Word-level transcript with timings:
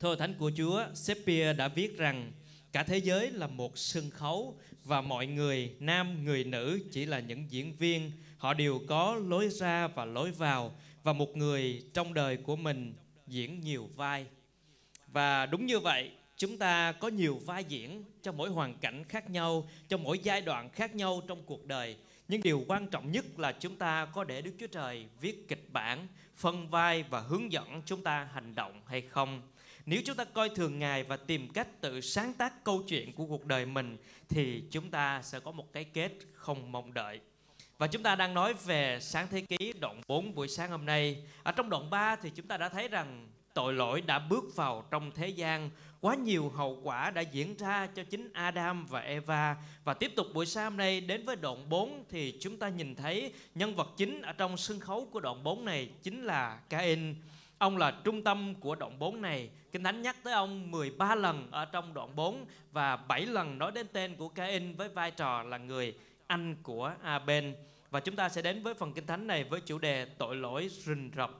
Thơ 0.00 0.16
Thánh 0.16 0.34
của 0.38 0.50
Chúa, 0.56 0.84
Shakespeare 0.94 1.52
đã 1.52 1.68
viết 1.68 1.98
rằng 1.98 2.32
cả 2.72 2.82
thế 2.82 2.98
giới 2.98 3.30
là 3.30 3.46
một 3.46 3.78
sân 3.78 4.10
khấu 4.10 4.58
và 4.84 5.00
mọi 5.00 5.26
người, 5.26 5.72
nam, 5.80 6.24
người 6.24 6.44
nữ 6.44 6.80
chỉ 6.92 7.06
là 7.06 7.20
những 7.20 7.50
diễn 7.50 7.72
viên. 7.72 8.12
Họ 8.36 8.54
đều 8.54 8.80
có 8.88 9.20
lối 9.26 9.48
ra 9.48 9.88
và 9.88 10.04
lối 10.04 10.30
vào 10.30 10.74
và 11.02 11.12
một 11.12 11.36
người 11.36 11.82
trong 11.94 12.14
đời 12.14 12.36
của 12.36 12.56
mình 12.56 12.94
diễn 13.26 13.60
nhiều 13.60 13.88
vai. 13.96 14.26
Và 15.06 15.46
đúng 15.46 15.66
như 15.66 15.78
vậy, 15.78 16.10
chúng 16.36 16.58
ta 16.58 16.92
có 16.92 17.08
nhiều 17.08 17.40
vai 17.46 17.64
diễn 17.64 18.04
cho 18.22 18.32
mỗi 18.32 18.50
hoàn 18.50 18.78
cảnh 18.78 19.04
khác 19.04 19.30
nhau, 19.30 19.68
cho 19.88 19.96
mỗi 19.96 20.18
giai 20.18 20.40
đoạn 20.40 20.70
khác 20.70 20.94
nhau 20.94 21.22
trong 21.28 21.42
cuộc 21.46 21.66
đời. 21.66 21.96
Nhưng 22.28 22.42
điều 22.42 22.64
quan 22.68 22.86
trọng 22.86 23.12
nhất 23.12 23.38
là 23.38 23.52
chúng 23.52 23.76
ta 23.76 24.06
có 24.06 24.24
để 24.24 24.42
Đức 24.42 24.52
Chúa 24.60 24.66
Trời 24.66 25.06
viết 25.20 25.48
kịch 25.48 25.68
bản, 25.72 26.06
phân 26.36 26.70
vai 26.70 27.02
và 27.02 27.20
hướng 27.20 27.52
dẫn 27.52 27.82
chúng 27.86 28.02
ta 28.02 28.28
hành 28.32 28.54
động 28.54 28.82
hay 28.86 29.00
không. 29.00 29.42
Nếu 29.90 30.02
chúng 30.04 30.16
ta 30.16 30.24
coi 30.24 30.48
thường 30.48 30.78
Ngài 30.78 31.02
và 31.02 31.16
tìm 31.16 31.48
cách 31.48 31.80
tự 31.80 32.00
sáng 32.00 32.32
tác 32.34 32.64
câu 32.64 32.82
chuyện 32.88 33.12
của 33.12 33.26
cuộc 33.26 33.46
đời 33.46 33.66
mình, 33.66 33.96
thì 34.28 34.62
chúng 34.70 34.90
ta 34.90 35.22
sẽ 35.22 35.40
có 35.40 35.52
một 35.52 35.72
cái 35.72 35.84
kết 35.84 36.12
không 36.32 36.72
mong 36.72 36.94
đợi. 36.94 37.20
Và 37.78 37.86
chúng 37.86 38.02
ta 38.02 38.16
đang 38.16 38.34
nói 38.34 38.54
về 38.54 38.98
sáng 39.00 39.26
thế 39.30 39.40
ký 39.40 39.72
đoạn 39.80 40.00
4 40.08 40.34
buổi 40.34 40.48
sáng 40.48 40.70
hôm 40.70 40.86
nay. 40.86 41.22
Ở 41.42 41.52
trong 41.52 41.70
đoạn 41.70 41.90
3 41.90 42.16
thì 42.16 42.30
chúng 42.30 42.46
ta 42.46 42.56
đã 42.56 42.68
thấy 42.68 42.88
rằng 42.88 43.28
tội 43.54 43.74
lỗi 43.74 44.00
đã 44.00 44.18
bước 44.18 44.44
vào 44.56 44.84
trong 44.90 45.10
thế 45.14 45.28
gian, 45.28 45.70
quá 46.00 46.14
nhiều 46.14 46.48
hậu 46.48 46.80
quả 46.82 47.10
đã 47.10 47.20
diễn 47.20 47.56
ra 47.56 47.86
cho 47.86 48.04
chính 48.04 48.32
Adam 48.32 48.86
và 48.86 49.00
Eva 49.00 49.56
và 49.84 49.94
tiếp 49.94 50.12
tục 50.16 50.26
buổi 50.34 50.46
sáng 50.46 50.64
hôm 50.64 50.76
nay, 50.76 51.00
đến 51.00 51.24
với 51.24 51.36
đoạn 51.36 51.68
4 51.68 52.04
thì 52.08 52.38
chúng 52.40 52.58
ta 52.58 52.68
nhìn 52.68 52.94
thấy 52.94 53.32
nhân 53.54 53.74
vật 53.74 53.88
chính 53.96 54.22
ở 54.22 54.32
trong 54.32 54.56
sân 54.56 54.80
khấu 54.80 55.08
của 55.12 55.20
đoạn 55.20 55.44
4 55.44 55.64
này 55.64 55.90
chính 56.02 56.24
là 56.24 56.60
Cain. 56.68 57.14
Ông 57.58 57.76
là 57.76 57.90
trung 58.04 58.24
tâm 58.24 58.54
của 58.60 58.74
đoạn 58.74 58.98
4 58.98 59.22
này. 59.22 59.50
Kinh 59.72 59.84
Thánh 59.84 60.02
nhắc 60.02 60.16
tới 60.22 60.32
ông 60.32 60.70
13 60.70 61.14
lần 61.14 61.48
ở 61.50 61.64
trong 61.64 61.94
đoạn 61.94 62.16
4 62.16 62.44
và 62.72 62.96
7 62.96 63.26
lần 63.26 63.58
nói 63.58 63.72
đến 63.72 63.86
tên 63.92 64.16
của 64.16 64.28
Cain 64.28 64.76
với 64.76 64.88
vai 64.88 65.10
trò 65.10 65.42
là 65.42 65.58
người 65.58 65.94
anh 66.26 66.56
của 66.62 66.94
Aben. 67.02 67.54
Và 67.90 68.00
chúng 68.00 68.16
ta 68.16 68.28
sẽ 68.28 68.42
đến 68.42 68.62
với 68.62 68.74
phần 68.74 68.92
Kinh 68.92 69.06
Thánh 69.06 69.26
này 69.26 69.44
với 69.44 69.60
chủ 69.60 69.78
đề 69.78 70.04
tội 70.04 70.36
lỗi 70.36 70.68
rình 70.68 71.10
rập 71.16 71.30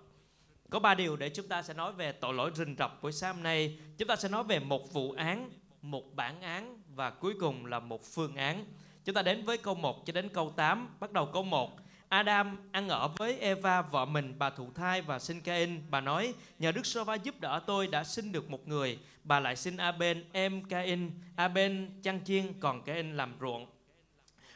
có 0.71 0.79
ba 0.79 0.95
điều 0.95 1.17
để 1.17 1.29
chúng 1.29 1.49
ta 1.49 1.63
sẽ 1.63 1.75
nói 1.75 1.93
về 1.93 2.13
tội 2.13 2.35
lỗi 2.35 2.51
rình 2.55 2.77
rập 2.79 3.03
buổi 3.03 3.13
sáng 3.13 3.35
hôm 3.35 3.43
nay. 3.43 3.79
Chúng 3.99 4.09
ta 4.09 4.17
sẽ 4.17 4.29
nói 4.29 4.45
về 4.45 4.59
một 4.59 4.93
vụ 4.93 5.13
án, 5.13 5.51
một 5.83 6.17
bản 6.17 6.41
án 6.41 6.83
và 6.95 7.11
cuối 7.11 7.35
cùng 7.41 7.67
là 7.67 7.81
một 7.81 8.05
phương 8.05 8.37
án. 8.37 8.65
Chúng 9.05 9.15
ta 9.15 9.23
đến 9.23 9.45
với 9.45 9.59
câu 9.59 9.75
1 9.75 10.07
cho 10.07 10.13
đến 10.13 10.29
câu 10.29 10.53
8. 10.57 10.89
Bắt 11.01 11.13
đầu 11.13 11.27
câu 11.27 11.43
1. 11.43 11.81
Adam 12.09 12.57
ăn 12.73 12.89
ở 12.89 13.09
với 13.09 13.39
Eva 13.39 13.83
vợ 13.83 14.05
mình 14.05 14.35
bà 14.39 14.51
thụ 14.51 14.71
thai 14.75 15.03
và 15.03 15.19
sinh 15.19 15.41
Cain. 15.41 15.83
Bà 15.91 16.01
nói, 16.01 16.35
nhờ 16.59 16.73
Đức 16.73 16.87
Sova 16.87 17.15
giúp 17.15 17.41
đỡ 17.41 17.61
tôi 17.67 17.87
đã 17.87 18.05
sinh 18.05 18.33
được 18.33 18.51
một 18.51 18.69
người. 18.69 18.99
Bà 19.25 19.41
lại 19.41 19.57
sinh 19.57 19.77
Aben, 19.77 20.25
em 20.33 20.65
Cain. 20.65 21.11
Aben 21.37 21.91
chăn 22.03 22.21
chiên, 22.25 22.61
còn 22.61 22.83
Cain 22.83 23.17
làm 23.17 23.35
ruộng. 23.41 23.67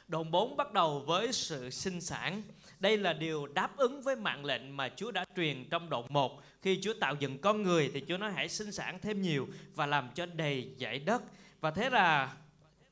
Đoạn 0.09 0.31
4 0.31 0.57
bắt 0.57 0.73
đầu 0.73 1.01
với 1.07 1.33
sự 1.33 1.71
sinh 1.71 2.01
sản. 2.01 2.43
Đây 2.81 2.99
là 2.99 3.13
điều 3.13 3.47
đáp 3.47 3.77
ứng 3.77 4.03
với 4.03 4.17
mạng 4.17 4.45
lệnh 4.45 4.77
mà 4.77 4.89
Chúa 4.97 5.11
đã 5.11 5.25
truyền 5.37 5.69
trong 5.71 5.91
đoạn 5.91 6.05
1. 6.09 6.43
Khi 6.63 6.81
Chúa 6.83 6.95
tạo 6.95 7.15
dựng 7.15 7.39
con 7.39 7.63
người 7.63 7.91
thì 7.95 8.03
Chúa 8.09 8.19
nói 8.19 8.33
hãy 8.33 8.49
sinh 8.49 8.73
sản 8.73 8.99
thêm 9.03 9.23
nhiều 9.23 9.49
và 9.75 9.87
làm 9.87 10.09
cho 10.15 10.27
đầy 10.27 10.69
dãy 10.79 10.99
đất. 10.99 11.23
Và 11.61 11.71
thế 11.71 11.91
là 11.91 12.33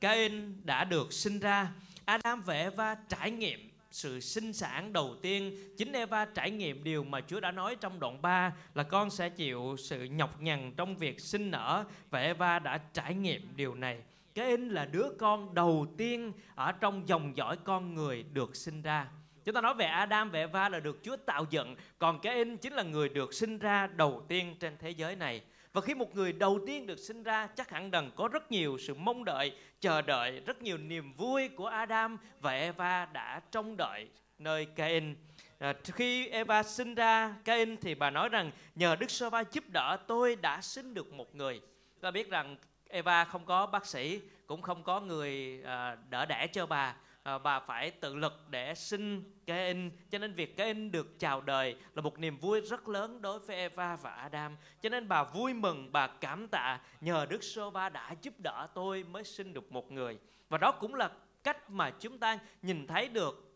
Cain 0.01 0.61
đã 0.65 0.85
được 0.85 1.13
sinh 1.13 1.39
ra. 1.39 1.73
Adam 2.05 2.43
và 2.43 2.55
Eva 2.55 2.97
trải 3.09 3.31
nghiệm 3.31 3.70
sự 3.91 4.21
sinh 4.21 4.53
sản 4.53 4.93
đầu 4.93 5.17
tiên 5.23 5.57
chính 5.77 5.93
Eva 5.93 6.25
trải 6.25 6.51
nghiệm 6.51 6.85
điều 6.85 7.05
mà 7.05 7.21
Chúa 7.21 7.41
đã 7.41 7.51
nói 7.51 7.77
trong 7.77 8.01
đoạn 8.01 8.23
3 8.23 8.53
là 8.75 8.83
con 8.83 9.11
sẽ 9.11 9.29
chịu 9.29 9.77
sự 9.79 10.05
nhọc 10.05 10.41
nhằn 10.43 10.73
trong 10.77 10.97
việc 10.97 11.21
sinh 11.21 11.51
nở 11.51 11.85
và 12.11 12.21
Eva 12.21 12.59
đã 12.59 12.79
trải 12.93 13.15
nghiệm 13.15 13.49
điều 13.57 13.75
này. 13.75 14.03
Cain 14.35 14.69
là 14.69 14.85
đứa 14.85 15.07
con 15.19 15.55
đầu 15.55 15.87
tiên 15.97 16.33
ở 16.55 16.73
trong 16.73 17.09
dòng 17.09 17.37
dõi 17.37 17.57
con 17.65 17.95
người 17.95 18.23
được 18.23 18.57
sinh 18.57 18.83
ra. 18.83 19.09
Chúng 19.45 19.55
ta 19.55 19.61
nói 19.61 19.75
về 19.75 19.87
Adam 19.87 20.31
và 20.31 20.39
Eva 20.39 20.69
là 20.69 20.81
được 20.81 21.01
Chúa 21.03 21.17
tạo 21.17 21.47
dựng, 21.51 21.77
còn 21.99 22.21
Cain 22.21 22.57
chính 22.57 22.73
là 22.73 22.83
người 22.83 23.09
được 23.09 23.35
sinh 23.35 23.59
ra 23.59 23.87
đầu 23.87 24.25
tiên 24.29 24.57
trên 24.61 24.77
thế 24.79 24.91
giới 24.91 25.17
này. 25.17 25.43
Và 25.73 25.81
khi 25.81 25.95
một 25.95 26.15
người 26.15 26.33
đầu 26.33 26.61
tiên 26.67 26.87
được 26.87 26.99
sinh 26.99 27.23
ra, 27.23 27.47
chắc 27.47 27.71
hẳn 27.71 27.91
rằng 27.91 28.11
có 28.17 28.29
rất 28.29 28.53
nhiều 28.53 28.79
sự 28.79 28.95
mong 28.95 29.25
đợi, 29.25 29.53
chờ 29.81 30.03
đợi, 30.03 30.41
rất 30.47 30.63
nhiều 30.63 30.79
niềm 30.79 31.13
vui 31.13 31.49
của 31.49 31.67
Adam 31.67 32.19
và 32.41 32.53
Eva 32.53 33.07
đã 33.07 33.41
trông 33.51 33.77
đợi 33.77 34.09
nơi 34.39 34.67
Cain. 34.67 35.17
À, 35.59 35.75
khi 35.83 36.29
Eva 36.29 36.63
sinh 36.63 36.95
ra 36.95 37.35
Cain 37.45 37.77
thì 37.77 37.95
bà 37.95 38.11
nói 38.11 38.29
rằng 38.29 38.51
nhờ 38.75 38.97
Đức 38.97 39.11
Sơ 39.11 39.31
Va 39.31 39.45
giúp 39.53 39.65
đỡ 39.69 39.97
tôi 40.09 40.37
đã 40.37 40.61
sinh 40.61 40.95
được 40.95 41.13
một 41.13 41.35
người. 41.35 41.61
Ta 42.01 42.11
biết 42.11 42.31
rằng 42.31 42.57
Eva 42.89 43.25
không 43.25 43.45
có 43.45 43.67
bác 43.67 43.87
sĩ, 43.87 44.21
cũng 44.47 44.63
không 44.63 44.83
có 44.83 45.01
người 45.01 45.61
à, 45.65 45.97
đỡ 46.09 46.27
đẻ 46.27 46.47
cho 46.47 46.67
bà 46.67 46.97
Ờ, 47.23 47.39
và 47.39 47.59
bà 47.59 47.67
phải 47.67 47.91
tự 47.91 48.15
lực 48.15 48.33
để 48.51 48.75
sinh 48.75 49.23
Cain 49.47 49.91
cho 50.11 50.19
nên 50.19 50.33
việc 50.33 50.57
Cain 50.57 50.93
được 50.93 51.19
chào 51.19 51.41
đời 51.41 51.77
là 51.95 52.03
một 52.03 52.19
niềm 52.19 52.37
vui 52.37 52.61
rất 52.61 52.89
lớn 52.89 53.23
đối 53.23 53.39
với 53.39 53.57
Eva 53.57 53.97
và 53.97 54.11
Adam. 54.11 54.57
Cho 54.83 54.89
nên 54.89 55.09
bà 55.09 55.25
vui 55.25 55.55
mừng, 55.55 55.93
bà 55.93 56.07
cảm 56.07 56.49
tạ 56.49 56.81
nhờ 57.01 57.27
Đức 57.31 57.45
Sô 57.45 57.71
Va 57.71 57.89
đã 57.89 58.15
giúp 58.23 58.35
đỡ 58.39 58.69
tôi 58.75 59.05
mới 59.05 59.25
sinh 59.25 59.53
được 59.53 59.73
một 59.73 59.93
người. 59.93 60.19
Và 60.49 60.59
đó 60.59 60.73
cũng 60.73 60.95
là 60.95 61.11
cách 61.45 61.71
mà 61.71 61.91
chúng 61.91 62.19
ta 62.19 62.39
nhìn 62.63 62.87
thấy 62.87 63.09
được 63.09 63.51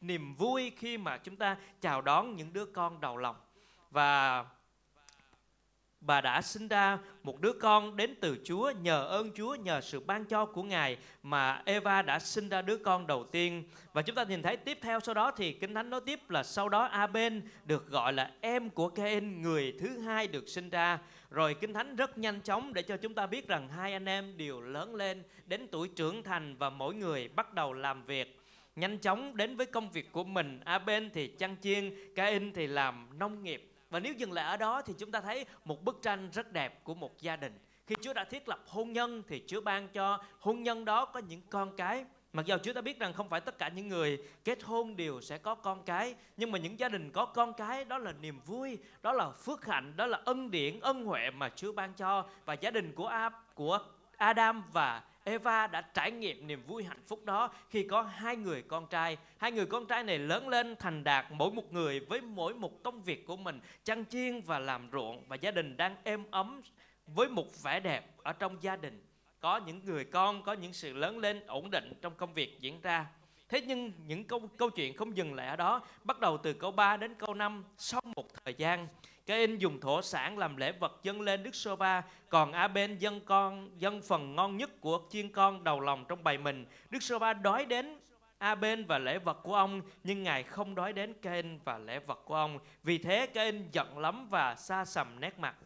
niềm 0.00 0.34
vui 0.34 0.72
khi 0.76 0.98
mà 0.98 1.18
chúng 1.18 1.36
ta 1.36 1.56
chào 1.80 2.02
đón 2.02 2.36
những 2.36 2.52
đứa 2.52 2.66
con 2.66 3.00
đầu 3.00 3.16
lòng. 3.16 3.36
Và 3.90 4.44
bà 6.06 6.20
đã 6.20 6.42
sinh 6.42 6.68
ra 6.68 6.98
một 7.22 7.40
đứa 7.40 7.52
con 7.52 7.96
đến 7.96 8.14
từ 8.20 8.38
Chúa 8.44 8.72
nhờ 8.82 9.04
ơn 9.04 9.30
Chúa, 9.34 9.54
nhờ 9.54 9.80
sự 9.80 10.00
ban 10.00 10.24
cho 10.24 10.46
của 10.46 10.62
Ngài 10.62 10.96
mà 11.22 11.62
Eva 11.64 12.02
đã 12.02 12.18
sinh 12.18 12.48
ra 12.48 12.62
đứa 12.62 12.76
con 12.76 13.06
đầu 13.06 13.24
tiên. 13.24 13.64
Và 13.92 14.02
chúng 14.02 14.16
ta 14.16 14.24
nhìn 14.24 14.42
thấy 14.42 14.56
tiếp 14.56 14.78
theo 14.82 15.00
sau 15.00 15.14
đó 15.14 15.30
thì 15.30 15.52
Kinh 15.52 15.74
Thánh 15.74 15.90
nói 15.90 16.00
tiếp 16.06 16.30
là 16.30 16.42
sau 16.42 16.68
đó 16.68 16.84
Aben 16.84 17.42
được 17.64 17.90
gọi 17.90 18.12
là 18.12 18.30
em 18.40 18.70
của 18.70 18.88
Cain 18.88 19.42
người 19.42 19.74
thứ 19.80 19.98
hai 19.98 20.26
được 20.26 20.48
sinh 20.48 20.70
ra. 20.70 20.98
Rồi 21.30 21.54
Kinh 21.54 21.72
Thánh 21.72 21.96
rất 21.96 22.18
nhanh 22.18 22.40
chóng 22.40 22.74
để 22.74 22.82
cho 22.82 22.96
chúng 22.96 23.14
ta 23.14 23.26
biết 23.26 23.48
rằng 23.48 23.68
hai 23.68 23.92
anh 23.92 24.08
em 24.08 24.36
đều 24.36 24.60
lớn 24.60 24.94
lên, 24.94 25.22
đến 25.46 25.68
tuổi 25.70 25.88
trưởng 25.88 26.22
thành 26.22 26.56
và 26.56 26.70
mỗi 26.70 26.94
người 26.94 27.28
bắt 27.28 27.54
đầu 27.54 27.72
làm 27.72 28.04
việc. 28.04 28.40
Nhanh 28.76 28.98
chóng 28.98 29.36
đến 29.36 29.56
với 29.56 29.66
công 29.66 29.90
việc 29.90 30.12
của 30.12 30.24
mình 30.24 30.60
Aben 30.64 31.10
thì 31.10 31.28
chăn 31.28 31.56
chiên 31.62 32.14
Cain 32.14 32.52
thì 32.52 32.66
làm 32.66 33.08
nông 33.18 33.42
nghiệp 33.42 33.73
và 33.90 34.00
nếu 34.00 34.12
dừng 34.12 34.32
lại 34.32 34.44
ở 34.44 34.56
đó 34.56 34.82
thì 34.82 34.94
chúng 34.98 35.10
ta 35.10 35.20
thấy 35.20 35.46
một 35.64 35.84
bức 35.84 35.98
tranh 36.02 36.30
rất 36.32 36.52
đẹp 36.52 36.84
của 36.84 36.94
một 36.94 37.20
gia 37.20 37.36
đình. 37.36 37.58
Khi 37.86 37.94
Chúa 38.02 38.12
đã 38.12 38.24
thiết 38.24 38.48
lập 38.48 38.60
hôn 38.66 38.92
nhân 38.92 39.22
thì 39.28 39.42
Chúa 39.46 39.60
ban 39.60 39.88
cho 39.88 40.18
hôn 40.40 40.62
nhân 40.62 40.84
đó 40.84 41.04
có 41.04 41.20
những 41.20 41.40
con 41.50 41.76
cái. 41.76 42.04
Mặc 42.32 42.46
dù 42.46 42.56
Chúa 42.62 42.72
ta 42.72 42.80
biết 42.80 42.98
rằng 42.98 43.12
không 43.12 43.28
phải 43.28 43.40
tất 43.40 43.58
cả 43.58 43.68
những 43.68 43.88
người 43.88 44.18
kết 44.44 44.62
hôn 44.62 44.96
đều 44.96 45.20
sẽ 45.20 45.38
có 45.38 45.54
con 45.54 45.82
cái 45.82 46.14
Nhưng 46.36 46.52
mà 46.52 46.58
những 46.58 46.78
gia 46.78 46.88
đình 46.88 47.10
có 47.10 47.26
con 47.26 47.52
cái 47.52 47.84
đó 47.84 47.98
là 47.98 48.12
niềm 48.12 48.40
vui 48.46 48.78
Đó 49.02 49.12
là 49.12 49.30
phước 49.30 49.66
hạnh, 49.66 49.96
đó 49.96 50.06
là 50.06 50.20
ân 50.24 50.50
điển, 50.50 50.80
ân 50.80 51.04
huệ 51.04 51.30
mà 51.30 51.50
Chúa 51.56 51.72
ban 51.72 51.94
cho 51.94 52.24
Và 52.44 52.54
gia 52.54 52.70
đình 52.70 52.92
của, 52.94 53.06
A, 53.06 53.30
của 53.54 53.78
Adam 54.16 54.62
và 54.72 55.02
Eva 55.24 55.66
đã 55.66 55.80
trải 55.80 56.10
nghiệm 56.10 56.46
niềm 56.46 56.62
vui 56.66 56.84
hạnh 56.84 57.02
phúc 57.06 57.24
đó 57.24 57.50
khi 57.70 57.82
có 57.82 58.02
hai 58.02 58.36
người 58.36 58.62
con 58.62 58.86
trai. 58.90 59.16
Hai 59.36 59.52
người 59.52 59.66
con 59.66 59.86
trai 59.86 60.04
này 60.04 60.18
lớn 60.18 60.48
lên 60.48 60.76
thành 60.78 61.04
đạt 61.04 61.26
mỗi 61.30 61.50
một 61.50 61.72
người 61.72 62.00
với 62.00 62.20
mỗi 62.20 62.54
một 62.54 62.82
công 62.82 63.02
việc 63.02 63.26
của 63.26 63.36
mình, 63.36 63.60
chăn 63.84 64.04
chiên 64.04 64.40
và 64.40 64.58
làm 64.58 64.88
ruộng 64.92 65.24
và 65.28 65.36
gia 65.36 65.50
đình 65.50 65.76
đang 65.76 65.96
êm 66.04 66.24
ấm 66.30 66.60
với 67.06 67.28
một 67.28 67.62
vẻ 67.62 67.80
đẹp 67.80 68.16
ở 68.22 68.32
trong 68.32 68.62
gia 68.62 68.76
đình. 68.76 69.06
Có 69.40 69.56
những 69.56 69.80
người 69.84 70.04
con, 70.04 70.42
có 70.42 70.52
những 70.52 70.72
sự 70.72 70.92
lớn 70.92 71.18
lên 71.18 71.46
ổn 71.46 71.70
định 71.70 71.92
trong 72.02 72.14
công 72.14 72.34
việc 72.34 72.60
diễn 72.60 72.80
ra. 72.80 73.06
Thế 73.48 73.60
nhưng 73.60 73.92
những 74.06 74.24
câu, 74.24 74.40
câu 74.56 74.70
chuyện 74.70 74.96
không 74.96 75.16
dừng 75.16 75.34
lại 75.34 75.48
ở 75.48 75.56
đó, 75.56 75.82
bắt 76.04 76.20
đầu 76.20 76.38
từ 76.38 76.52
câu 76.52 76.70
3 76.70 76.96
đến 76.96 77.14
câu 77.14 77.34
5 77.34 77.64
sau 77.78 78.00
một 78.16 78.26
thời 78.44 78.54
gian 78.54 78.88
Cain 79.26 79.58
dùng 79.58 79.80
thổ 79.80 80.02
sản 80.02 80.38
làm 80.38 80.56
lễ 80.56 80.72
vật 80.72 81.00
dâng 81.02 81.20
lên 81.20 81.42
Đức 81.42 81.54
Sô 81.54 81.76
Va, 81.76 82.02
còn 82.28 82.52
Aben 82.52 82.98
dâng 82.98 83.20
con 83.24 83.70
dâng 83.78 84.02
phần 84.02 84.36
ngon 84.36 84.56
nhất 84.56 84.80
của 84.80 85.00
chiên 85.10 85.32
con 85.32 85.64
đầu 85.64 85.80
lòng 85.80 86.04
trong 86.08 86.24
bầy 86.24 86.38
mình. 86.38 86.66
Đức 86.90 87.02
Sô 87.02 87.18
Va 87.18 87.32
đói 87.32 87.64
đến 87.64 88.00
Aben 88.38 88.86
và 88.86 88.98
lễ 88.98 89.18
vật 89.18 89.38
của 89.42 89.54
ông, 89.54 89.82
nhưng 90.04 90.22
Ngài 90.22 90.42
không 90.42 90.74
đói 90.74 90.92
đến 90.92 91.14
Cain 91.22 91.58
và 91.64 91.78
lễ 91.78 91.98
vật 91.98 92.20
của 92.24 92.34
ông. 92.34 92.58
Vì 92.82 92.98
thế 92.98 93.26
Cain 93.26 93.68
giận 93.72 93.98
lắm 93.98 94.28
và 94.30 94.54
xa 94.54 94.84
sầm 94.84 95.20
nét 95.20 95.38
mặt. 95.38 95.56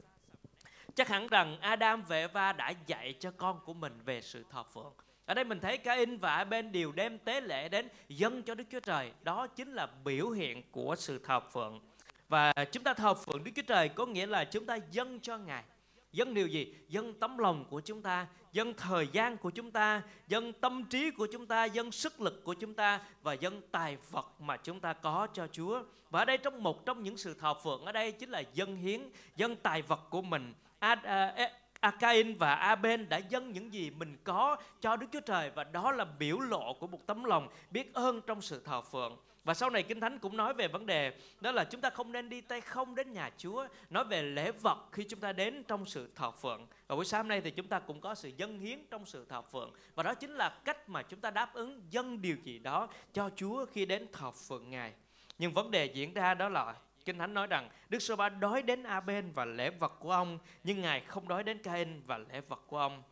Chắc 0.95 1.09
hẳn 1.09 1.27
rằng 1.27 1.61
Adam 1.61 2.03
và 2.03 2.17
Eva 2.17 2.53
đã 2.53 2.73
dạy 2.87 3.15
cho 3.21 3.31
con 3.37 3.61
của 3.65 3.75
mình 3.75 4.01
về 4.05 4.21
sự 4.21 4.45
thờ 4.51 4.63
phượng. 4.63 4.93
Ở 5.27 5.35
đây 5.35 5.45
mình 5.45 5.61
thấy 5.61 5.79
Cain 5.79 6.17
và 6.17 6.37
Abel 6.37 6.67
đều 6.67 6.93
đem 6.93 7.19
tế 7.19 7.41
lễ 7.41 7.69
đến 7.69 7.89
dâng 8.09 8.43
cho 8.43 8.55
Đức 8.55 8.65
Chúa 8.71 8.81
Trời. 8.81 9.13
Đó 9.23 9.47
chính 9.47 9.73
là 9.73 9.87
biểu 10.05 10.31
hiện 10.31 10.63
của 10.71 10.95
sự 10.99 11.19
thờ 11.19 11.41
phượng. 11.41 11.81
Và 12.29 12.53
chúng 12.73 12.85
ta 12.85 12.95
thờ 12.95 13.15
phượng 13.15 13.45
Đức 13.45 13.51
Chúa 13.57 13.63
Trời 13.63 13.89
có 13.89 14.07
nghĩa 14.07 14.27
là 14.27 14.45
chúng 14.45 14.67
ta 14.67 14.79
dâng 14.91 15.21
cho 15.21 15.39
Ngài. 15.39 15.65
Dâng 16.13 16.35
điều 16.35 16.47
gì? 16.47 16.75
Dâng 16.89 17.15
tấm 17.21 17.39
lòng 17.39 17.65
của 17.71 17.81
chúng 17.81 18.03
ta, 18.03 18.27
dâng 18.53 18.75
thời 18.75 19.09
gian 19.13 19.37
của 19.37 19.51
chúng 19.51 19.71
ta, 19.71 20.03
dâng 20.29 20.53
tâm 20.53 20.85
trí 20.85 21.11
của 21.11 21.27
chúng 21.33 21.47
ta, 21.47 21.65
dâng 21.65 21.93
sức 21.93 22.21
lực 22.21 22.45
của 22.45 22.55
chúng 22.55 22.75
ta 22.75 23.01
và 23.23 23.33
dâng 23.33 23.61
tài 23.73 23.97
vật 24.11 24.41
mà 24.41 24.57
chúng 24.57 24.81
ta 24.81 24.93
có 24.93 25.29
cho 25.33 25.47
Chúa. 25.53 25.83
Và 26.11 26.21
ở 26.21 26.25
đây 26.25 26.39
trong 26.39 26.63
một 26.63 26.87
trong 26.87 27.03
những 27.03 27.17
sự 27.17 27.35
thờ 27.35 27.55
phượng 27.55 27.85
ở 27.85 27.93
đây 27.93 28.13
chính 28.13 28.31
là 28.31 28.43
dâng 28.55 28.77
hiến, 28.77 29.01
dâng 29.37 29.57
tài 29.57 29.83
vật 29.83 30.01
của 30.11 30.23
mình. 30.23 30.55
A, 30.79 30.97
à, 31.03 31.27
e, 31.37 31.45
a, 31.45 31.51
Acain 31.81 32.35
và 32.35 32.55
Aben 32.55 33.09
đã 33.09 33.17
dâng 33.17 33.53
những 33.53 33.73
gì 33.73 33.91
mình 33.91 34.17
có 34.25 34.57
cho 34.81 34.97
Đức 34.97 35.07
Chúa 35.13 35.21
Trời 35.21 35.51
và 35.51 35.65
đó 35.65 35.93
là 35.93 36.05
biểu 36.05 36.41
lộ 36.41 36.75
của 36.75 36.87
một 36.87 37.07
tấm 37.07 37.25
lòng 37.25 37.49
biết 37.71 37.95
ơn 37.95 38.21
trong 38.27 38.43
sự 38.43 38.63
thờ 38.65 38.81
phượng. 38.81 39.17
Và 39.49 39.55
sau 39.55 39.71
này 39.71 39.83
Kinh 39.83 40.01
Thánh 40.01 40.19
cũng 40.19 40.37
nói 40.37 40.55
về 40.55 40.69
vấn 40.69 40.87
đề 40.87 41.13
đó 41.41 41.53
là 41.53 41.65
chúng 41.65 41.81
ta 41.81 41.91
không 41.91 42.13
nên 42.13 42.29
đi 42.29 42.41
tay 42.41 42.61
không 42.61 42.95
đến 42.95 43.13
nhà 43.13 43.31
Chúa. 43.39 43.67
Nói 43.91 44.05
về 44.05 44.23
lễ 44.23 44.51
vật 44.51 44.79
khi 44.93 45.05
chúng 45.05 45.21
ta 45.21 45.33
đến 45.33 45.65
trong 45.69 45.87
sự 45.87 46.11
thờ 46.15 46.31
phượng. 46.31 46.67
Và 46.87 46.97
buổi 46.97 47.05
sáng 47.05 47.29
nay 47.29 47.41
thì 47.41 47.51
chúng 47.51 47.67
ta 47.67 47.79
cũng 47.79 48.01
có 48.01 48.15
sự 48.15 48.31
dâng 48.37 48.59
hiến 48.59 48.87
trong 48.91 49.07
sự 49.07 49.27
thờ 49.29 49.43
phượng. 49.43 49.73
Và 49.95 50.03
đó 50.03 50.15
chính 50.15 50.35
là 50.35 50.61
cách 50.65 50.89
mà 50.89 51.03
chúng 51.03 51.21
ta 51.21 51.31
đáp 51.31 51.55
ứng 51.55 51.83
dâng 51.91 52.23
điều 52.23 52.37
gì 52.45 52.59
đó 52.59 52.89
cho 53.13 53.31
Chúa 53.37 53.67
khi 53.67 53.87
đến 53.87 54.07
thờ 54.13 54.31
phượng 54.31 54.71
Ngài. 54.71 54.93
Nhưng 55.39 55.53
vấn 55.53 55.71
đề 55.71 55.87
diễn 55.87 56.15
ra 56.15 56.35
đó 56.35 56.49
là 56.49 56.75
Kinh 57.05 57.19
Thánh 57.19 57.35
nói 57.35 57.47
rằng 57.47 57.69
Đức 57.89 57.99
Sô 57.99 58.17
Ba 58.17 58.29
đói 58.29 58.63
đến 58.63 58.83
A-bên 58.83 59.33
và 59.33 59.45
lễ 59.45 59.71
vật 59.71 59.97
của 60.01 60.13
ông, 60.13 60.39
nhưng 60.65 60.81
Ngài 60.81 61.01
không 61.01 61.29
đói 61.29 61.45
đến 61.45 61.59
Cain 61.63 62.03
và 62.07 62.19
lễ 62.19 62.41
vật 62.49 62.61
của 62.67 62.79
ông. 62.79 63.03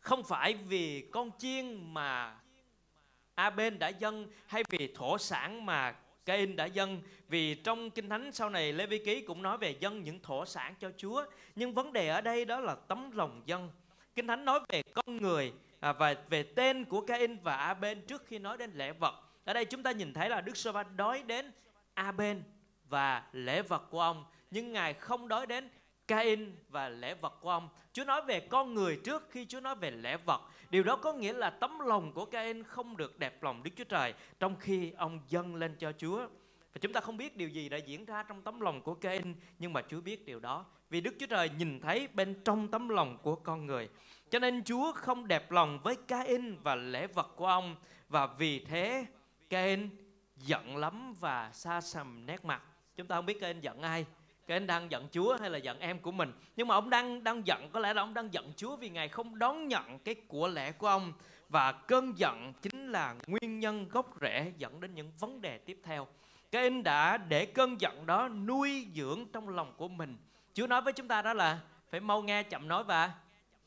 Không 0.00 0.24
phải 0.24 0.54
vì 0.54 1.08
con 1.12 1.30
chiên 1.38 1.94
mà 1.94 2.36
A-bên 3.38 3.78
đã 3.78 3.88
dâng 3.88 4.26
hay 4.46 4.62
vì 4.68 4.92
thổ 4.94 5.18
sản 5.18 5.66
mà 5.66 5.94
Cain 6.24 6.56
đã 6.56 6.64
dâng? 6.64 7.02
Vì 7.28 7.54
trong 7.54 7.90
kinh 7.90 8.08
thánh 8.08 8.32
sau 8.32 8.50
này 8.50 8.72
Lê 8.72 8.86
Vi 8.86 8.98
Ký 8.98 9.20
cũng 9.20 9.42
nói 9.42 9.58
về 9.58 9.70
dâng 9.80 10.04
những 10.04 10.20
thổ 10.20 10.46
sản 10.46 10.74
cho 10.80 10.90
Chúa. 10.96 11.24
Nhưng 11.56 11.74
vấn 11.74 11.92
đề 11.92 12.08
ở 12.08 12.20
đây 12.20 12.44
đó 12.44 12.60
là 12.60 12.74
tấm 12.74 13.10
lòng 13.10 13.42
dân. 13.46 13.70
Kinh 14.14 14.26
thánh 14.26 14.44
nói 14.44 14.60
về 14.68 14.82
con 14.94 15.16
người 15.16 15.52
à, 15.80 15.92
và 15.92 16.14
về 16.28 16.42
tên 16.42 16.84
của 16.84 17.00
Cain 17.00 17.36
và 17.42 17.56
Aben 17.56 18.00
trước 18.06 18.26
khi 18.26 18.38
nói 18.38 18.56
đến 18.56 18.70
lễ 18.74 18.92
vật. 18.92 19.14
Ở 19.44 19.52
đây 19.52 19.64
chúng 19.64 19.82
ta 19.82 19.92
nhìn 19.92 20.12
thấy 20.12 20.28
là 20.28 20.40
Đức 20.40 20.56
Sô 20.56 20.72
Va 20.72 20.82
đói 20.82 21.22
đến 21.22 21.52
Aben 21.94 22.42
và 22.88 23.22
lễ 23.32 23.62
vật 23.62 23.82
của 23.90 24.00
ông. 24.00 24.24
Nhưng 24.50 24.72
ngài 24.72 24.94
không 24.94 25.28
đói 25.28 25.46
đến 25.46 25.68
Cain 26.08 26.56
và 26.68 26.88
lễ 26.88 27.14
vật 27.14 27.38
của 27.40 27.50
ông. 27.50 27.68
Chúa 27.92 28.04
nói 28.04 28.22
về 28.22 28.40
con 28.40 28.74
người 28.74 29.00
trước 29.04 29.30
khi 29.30 29.46
Chúa 29.46 29.60
nói 29.60 29.74
về 29.74 29.90
lễ 29.90 30.16
vật. 30.16 30.40
Điều 30.70 30.82
đó 30.82 30.96
có 30.96 31.12
nghĩa 31.12 31.32
là 31.32 31.50
tấm 31.50 31.78
lòng 31.78 32.12
của 32.12 32.24
Cain 32.24 32.62
không 32.62 32.96
được 32.96 33.18
đẹp 33.18 33.42
lòng 33.42 33.62
Đức 33.62 33.70
Chúa 33.76 33.84
Trời 33.84 34.14
trong 34.40 34.56
khi 34.56 34.92
ông 34.96 35.20
dâng 35.28 35.54
lên 35.54 35.76
cho 35.78 35.92
Chúa. 35.92 36.26
Và 36.72 36.78
chúng 36.80 36.92
ta 36.92 37.00
không 37.00 37.16
biết 37.16 37.36
điều 37.36 37.48
gì 37.48 37.68
đã 37.68 37.76
diễn 37.76 38.04
ra 38.04 38.22
trong 38.22 38.42
tấm 38.42 38.60
lòng 38.60 38.82
của 38.82 38.94
Cain 38.94 39.34
nhưng 39.58 39.72
mà 39.72 39.82
Chúa 39.88 40.00
biết 40.00 40.26
điều 40.26 40.40
đó. 40.40 40.64
Vì 40.90 41.00
Đức 41.00 41.14
Chúa 41.18 41.26
Trời 41.26 41.50
nhìn 41.58 41.80
thấy 41.80 42.08
bên 42.08 42.34
trong 42.44 42.68
tấm 42.68 42.88
lòng 42.88 43.18
của 43.22 43.34
con 43.34 43.66
người. 43.66 43.88
Cho 44.30 44.38
nên 44.38 44.64
Chúa 44.64 44.92
không 44.92 45.28
đẹp 45.28 45.50
lòng 45.50 45.78
với 45.82 45.96
Cain 45.96 46.56
và 46.62 46.74
lễ 46.74 47.06
vật 47.06 47.30
của 47.36 47.46
ông 47.46 47.76
và 48.08 48.26
vì 48.26 48.64
thế 48.64 49.06
Cain 49.50 49.88
giận 50.36 50.76
lắm 50.76 51.14
và 51.20 51.50
xa 51.52 51.80
sầm 51.80 52.26
nét 52.26 52.44
mặt. 52.44 52.62
Chúng 52.96 53.06
ta 53.06 53.16
không 53.16 53.26
biết 53.26 53.40
Cain 53.40 53.60
giận 53.60 53.82
ai 53.82 54.06
cái 54.48 54.56
anh 54.56 54.66
đang 54.66 54.90
giận 54.90 55.08
Chúa 55.12 55.36
hay 55.40 55.50
là 55.50 55.58
giận 55.58 55.80
em 55.80 55.98
của 55.98 56.12
mình. 56.12 56.32
Nhưng 56.56 56.68
mà 56.68 56.74
ông 56.74 56.90
đang 56.90 57.24
đang 57.24 57.46
giận, 57.46 57.70
có 57.72 57.80
lẽ 57.80 57.94
là 57.94 58.02
ông 58.02 58.14
đang 58.14 58.32
giận 58.32 58.52
Chúa 58.56 58.76
vì 58.76 58.88
ngài 58.88 59.08
không 59.08 59.38
đón 59.38 59.68
nhận 59.68 59.98
cái 59.98 60.14
của 60.14 60.48
lẽ 60.48 60.72
của 60.72 60.86
ông. 60.86 61.12
Và 61.48 61.72
cơn 61.72 62.18
giận 62.18 62.52
chính 62.62 62.92
là 62.92 63.14
nguyên 63.26 63.60
nhân 63.60 63.88
gốc 63.88 64.14
rễ 64.20 64.52
dẫn 64.58 64.80
đến 64.80 64.94
những 64.94 65.10
vấn 65.18 65.40
đề 65.40 65.58
tiếp 65.58 65.80
theo. 65.82 66.06
Cái 66.50 66.62
anh 66.62 66.82
đã 66.82 67.16
để 67.16 67.46
cơn 67.46 67.80
giận 67.80 68.06
đó 68.06 68.28
nuôi 68.28 68.86
dưỡng 68.94 69.26
trong 69.32 69.48
lòng 69.48 69.74
của 69.76 69.88
mình. 69.88 70.16
Chúa 70.54 70.66
nói 70.66 70.82
với 70.82 70.92
chúng 70.92 71.08
ta 71.08 71.22
đó 71.22 71.32
là, 71.32 71.58
phải 71.90 72.00
mau 72.00 72.22
nghe 72.22 72.42
chậm 72.42 72.68
nói 72.68 72.84
và 72.84 73.12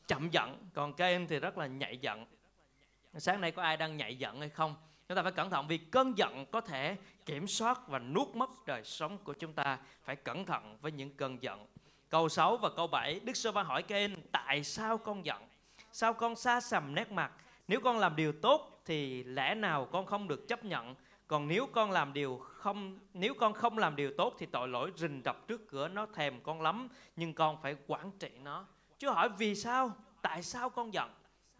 chậm 0.08 0.30
giận. 0.30 0.68
Còn 0.74 0.92
cái 0.92 1.12
anh 1.12 1.26
thì 1.26 1.40
rất 1.40 1.58
là 1.58 1.66
nhạy 1.66 1.96
giận. 1.96 2.26
Sáng 3.16 3.40
nay 3.40 3.50
có 3.50 3.62
ai 3.62 3.76
đang 3.76 3.96
nhạy 3.96 4.16
giận 4.16 4.40
hay 4.40 4.48
không? 4.48 4.74
Chúng 5.12 5.16
ta 5.16 5.22
phải 5.22 5.32
cẩn 5.32 5.50
thận 5.50 5.66
vì 5.68 5.78
cơn 5.78 6.18
giận 6.18 6.46
có 6.52 6.60
thể 6.60 6.96
kiểm 7.26 7.46
soát 7.46 7.88
và 7.88 7.98
nuốt 7.98 8.28
mất 8.28 8.50
đời 8.66 8.84
sống 8.84 9.18
của 9.24 9.32
chúng 9.32 9.52
ta. 9.52 9.78
Phải 10.04 10.16
cẩn 10.16 10.44
thận 10.44 10.76
với 10.80 10.92
những 10.92 11.10
cơn 11.16 11.42
giận. 11.42 11.66
Câu 12.08 12.28
6 12.28 12.56
và 12.56 12.70
câu 12.76 12.86
7 12.86 13.20
Đức 13.20 13.36
Sơ 13.36 13.52
Va 13.52 13.62
hỏi 13.62 13.82
Cain 13.82 14.14
tại 14.32 14.64
sao 14.64 14.98
con 14.98 15.26
giận? 15.26 15.42
Sao 15.92 16.12
con 16.12 16.36
xa 16.36 16.60
sầm 16.60 16.94
nét 16.94 17.12
mặt? 17.12 17.32
Nếu 17.68 17.80
con 17.80 17.98
làm 17.98 18.16
điều 18.16 18.32
tốt 18.32 18.82
thì 18.84 19.24
lẽ 19.24 19.54
nào 19.54 19.88
con 19.92 20.06
không 20.06 20.28
được 20.28 20.48
chấp 20.48 20.64
nhận? 20.64 20.94
Còn 21.28 21.48
nếu 21.48 21.66
con 21.72 21.90
làm 21.90 22.12
điều 22.12 22.38
không, 22.38 22.98
nếu 23.14 23.34
con 23.34 23.52
không 23.52 23.78
làm 23.78 23.96
điều 23.96 24.12
tốt 24.18 24.34
thì 24.38 24.46
tội 24.46 24.68
lỗi 24.68 24.92
rình 24.96 25.22
rập 25.24 25.48
trước 25.48 25.68
cửa 25.68 25.88
nó 25.88 26.06
thèm 26.14 26.40
con 26.40 26.62
lắm, 26.62 26.88
nhưng 27.16 27.34
con 27.34 27.62
phải 27.62 27.76
quản 27.86 28.10
trị 28.18 28.30
nó. 28.42 28.64
Chúa 28.98 29.12
hỏi, 29.12 29.28
vì 29.28 29.54
sao? 29.54 29.90
Tại 30.22 30.42
sao 30.42 30.70
con 30.70 30.94
giận? 30.94 31.10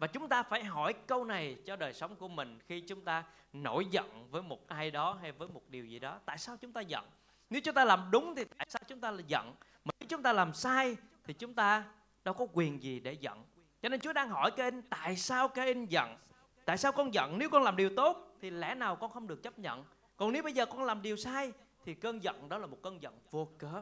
Và 0.03 0.07
chúng 0.07 0.29
ta 0.29 0.43
phải 0.43 0.63
hỏi 0.63 0.93
câu 1.07 1.25
này 1.25 1.57
cho 1.65 1.75
đời 1.75 1.93
sống 1.93 2.15
của 2.15 2.27
mình 2.27 2.59
khi 2.67 2.81
chúng 2.81 3.01
ta 3.01 3.23
nổi 3.53 3.85
giận 3.85 4.27
với 4.31 4.41
một 4.41 4.67
ai 4.67 4.91
đó 4.91 5.17
hay 5.21 5.31
với 5.31 5.47
một 5.47 5.61
điều 5.69 5.85
gì 5.85 5.99
đó. 5.99 6.19
Tại 6.25 6.37
sao 6.37 6.57
chúng 6.57 6.73
ta 6.73 6.81
giận? 6.81 7.05
Nếu 7.49 7.61
chúng 7.61 7.75
ta 7.75 7.85
làm 7.85 8.09
đúng 8.11 8.35
thì 8.35 8.43
tại 8.57 8.67
sao 8.69 8.81
chúng 8.87 8.99
ta 8.99 9.11
là 9.11 9.21
giận? 9.27 9.55
Mà 9.85 9.91
nếu 9.99 10.07
chúng 10.09 10.23
ta 10.23 10.33
làm 10.33 10.53
sai 10.53 10.97
thì 11.23 11.33
chúng 11.33 11.53
ta 11.53 11.83
đâu 12.23 12.33
có 12.33 12.47
quyền 12.53 12.83
gì 12.83 12.99
để 12.99 13.13
giận. 13.13 13.43
Cho 13.81 13.89
nên 13.89 13.99
Chúa 13.99 14.13
đang 14.13 14.29
hỏi 14.29 14.51
các 14.51 14.63
anh 14.63 14.81
tại 14.89 15.15
sao 15.15 15.47
các 15.47 15.63
anh 15.63 15.85
giận? 15.85 16.17
Tại 16.65 16.77
sao 16.77 16.91
con 16.91 17.13
giận? 17.13 17.37
Nếu 17.37 17.49
con 17.49 17.63
làm 17.63 17.75
điều 17.75 17.95
tốt 17.95 18.35
thì 18.41 18.49
lẽ 18.49 18.75
nào 18.75 18.95
con 18.95 19.11
không 19.11 19.27
được 19.27 19.43
chấp 19.43 19.59
nhận? 19.59 19.83
Còn 20.17 20.31
nếu 20.31 20.43
bây 20.43 20.53
giờ 20.53 20.65
con 20.65 20.83
làm 20.83 21.01
điều 21.01 21.17
sai 21.17 21.51
thì 21.85 21.93
cơn 21.93 22.23
giận 22.23 22.49
đó 22.49 22.57
là 22.57 22.67
một 22.67 22.77
cơn 22.81 23.01
giận 23.01 23.19
vô 23.31 23.47
cớ. 23.57 23.81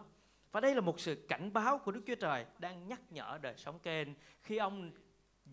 Và 0.51 0.59
đây 0.59 0.75
là 0.75 0.81
một 0.81 1.00
sự 1.00 1.25
cảnh 1.29 1.53
báo 1.53 1.77
của 1.77 1.91
Đức 1.91 2.01
Chúa 2.07 2.15
Trời 2.15 2.45
đang 2.59 2.88
nhắc 2.88 3.00
nhở 3.09 3.39
đời 3.41 3.53
sống 3.57 3.79
Cain 3.79 4.13
khi 4.41 4.57
ông 4.57 4.91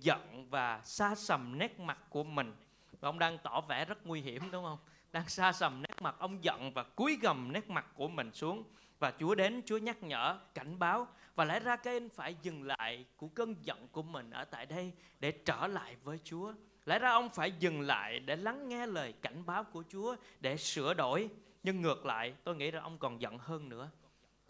giận 0.01 0.47
và 0.51 0.81
xa 0.85 1.15
sầm 1.15 1.59
nét 1.59 1.81
mặt 1.81 1.99
của 2.11 2.25
mình. 2.25 2.55
Và 3.01 3.09
ông 3.09 3.19
đang 3.19 3.39
tỏ 3.39 3.61
vẻ 3.61 3.85
rất 3.85 4.07
nguy 4.07 4.21
hiểm, 4.21 4.51
đúng 4.51 4.65
không? 4.65 4.79
Đang 5.13 5.29
xa 5.29 5.53
sầm 5.53 5.83
nét 5.83 6.03
mặt, 6.03 6.15
ông 6.19 6.45
giận 6.45 6.73
và 6.75 6.83
cúi 6.83 7.19
gầm 7.23 7.53
nét 7.53 7.71
mặt 7.71 7.87
của 7.95 8.09
mình 8.09 8.33
xuống. 8.33 8.65
Và 8.99 9.13
Chúa 9.21 9.35
đến, 9.35 9.63
Chúa 9.67 9.79
nhắc 9.79 10.03
nhở, 10.03 10.39
cảnh 10.55 10.79
báo. 10.79 11.07
Và 11.35 11.45
lẽ 11.45 11.61
ra 11.61 11.77
cái 11.77 11.95
anh 11.95 12.09
phải 12.09 12.37
dừng 12.43 12.63
lại 12.63 13.05
của 13.17 13.29
cơn 13.29 13.55
giận 13.63 13.89
của 13.93 14.03
mình 14.03 14.31
ở 14.31 14.45
tại 14.45 14.67
đây 14.67 14.93
để 15.21 15.31
trở 15.31 15.67
lại 15.67 15.97
với 16.05 16.19
Chúa. 16.25 16.53
Lẽ 16.85 16.99
ra 16.99 17.11
ông 17.11 17.29
phải 17.31 17.53
dừng 17.53 17.81
lại 17.81 18.19
để 18.19 18.37
lắng 18.37 18.69
nghe 18.69 18.87
lời 18.87 19.15
cảnh 19.23 19.47
báo 19.47 19.65
của 19.65 19.85
Chúa, 19.89 20.17
để 20.41 20.57
sửa 20.57 20.95
đổi. 20.95 21.29
Nhưng 21.63 21.81
ngược 21.81 22.07
lại, 22.07 22.35
tôi 22.45 22.57
nghĩ 22.57 22.71
rằng 22.71 22.83
ông 22.83 22.99
còn 22.99 23.21
giận 23.21 23.39
hơn 23.39 23.69
nữa. 23.69 23.91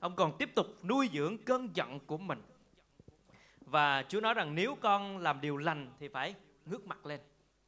Ông 0.01 0.17
còn 0.17 0.39
tiếp 0.39 0.51
tục 0.55 0.67
nuôi 0.85 1.11
dưỡng 1.13 1.39
cơn 1.39 1.69
giận 1.75 2.01
của 2.01 2.19
mình 2.19 2.43
và 3.71 4.03
Chúa 4.09 4.21
nói 4.21 4.35
rằng 4.35 4.55
nếu 4.55 4.77
con 4.81 5.19
làm 5.19 5.41
điều 5.41 5.57
lành 5.57 5.93
thì 5.99 6.09
phải 6.09 6.35
ngước 6.67 6.87
mặt 6.87 7.07
lên. 7.07 7.21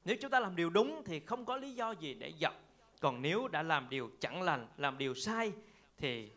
Nếu 0.05 0.17
chúng 0.20 0.31
ta 0.31 0.41
làm 0.41 0.56
điều 0.56 0.70
đúng 0.70 1.02
thì 1.05 1.20
không 1.20 1.44
có 1.44 1.56
lý 1.56 1.73
do 1.73 1.91
gì 1.91 2.14
để 2.14 2.29
giận. 2.29 2.55
Còn 3.00 3.23
nếu 3.23 3.49
đã 3.49 3.62
làm 3.62 3.88
điều 3.88 4.11
chẳng 4.20 4.43
lành, 4.43 4.67
làm 4.76 4.99
điều 4.99 5.14
sai 5.14 5.52
thì 5.97 6.31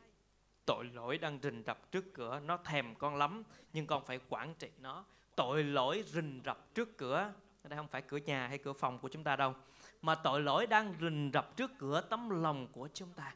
tội 0.66 0.86
lỗi 0.94 1.18
đang 1.18 1.40
rình 1.44 1.64
rập 1.68 1.92
trước 1.92 2.14
cửa, 2.14 2.42
nó 2.46 2.58
thèm 2.58 2.96
con 2.96 3.16
lắm 3.16 3.44
nhưng 3.74 3.88
con 3.88 4.06
phải 4.06 4.20
quản 4.30 4.54
trị 4.60 4.70
nó. 4.80 5.06
Tội 5.36 5.64
lỗi 5.64 6.04
rình 6.08 6.42
rập 6.46 6.76
trước 6.76 6.98
cửa, 6.98 7.34
đây 7.64 7.78
không 7.78 7.88
phải 7.88 8.02
cửa 8.02 8.18
nhà 8.18 8.48
hay 8.48 8.58
cửa 8.58 8.74
phòng 8.74 9.00
của 9.00 9.08
chúng 9.08 9.24
ta 9.24 9.36
đâu, 9.36 9.54
mà 10.02 10.16
tội 10.16 10.42
lỗi 10.42 10.68
đang 10.68 10.94
rình 11.02 11.32
rập 11.34 11.58
trước 11.58 11.72
cửa 11.78 12.02
tấm 12.10 12.42
lòng 12.42 12.68
của 12.72 12.90
chúng 12.94 13.10
ta. 13.14 13.36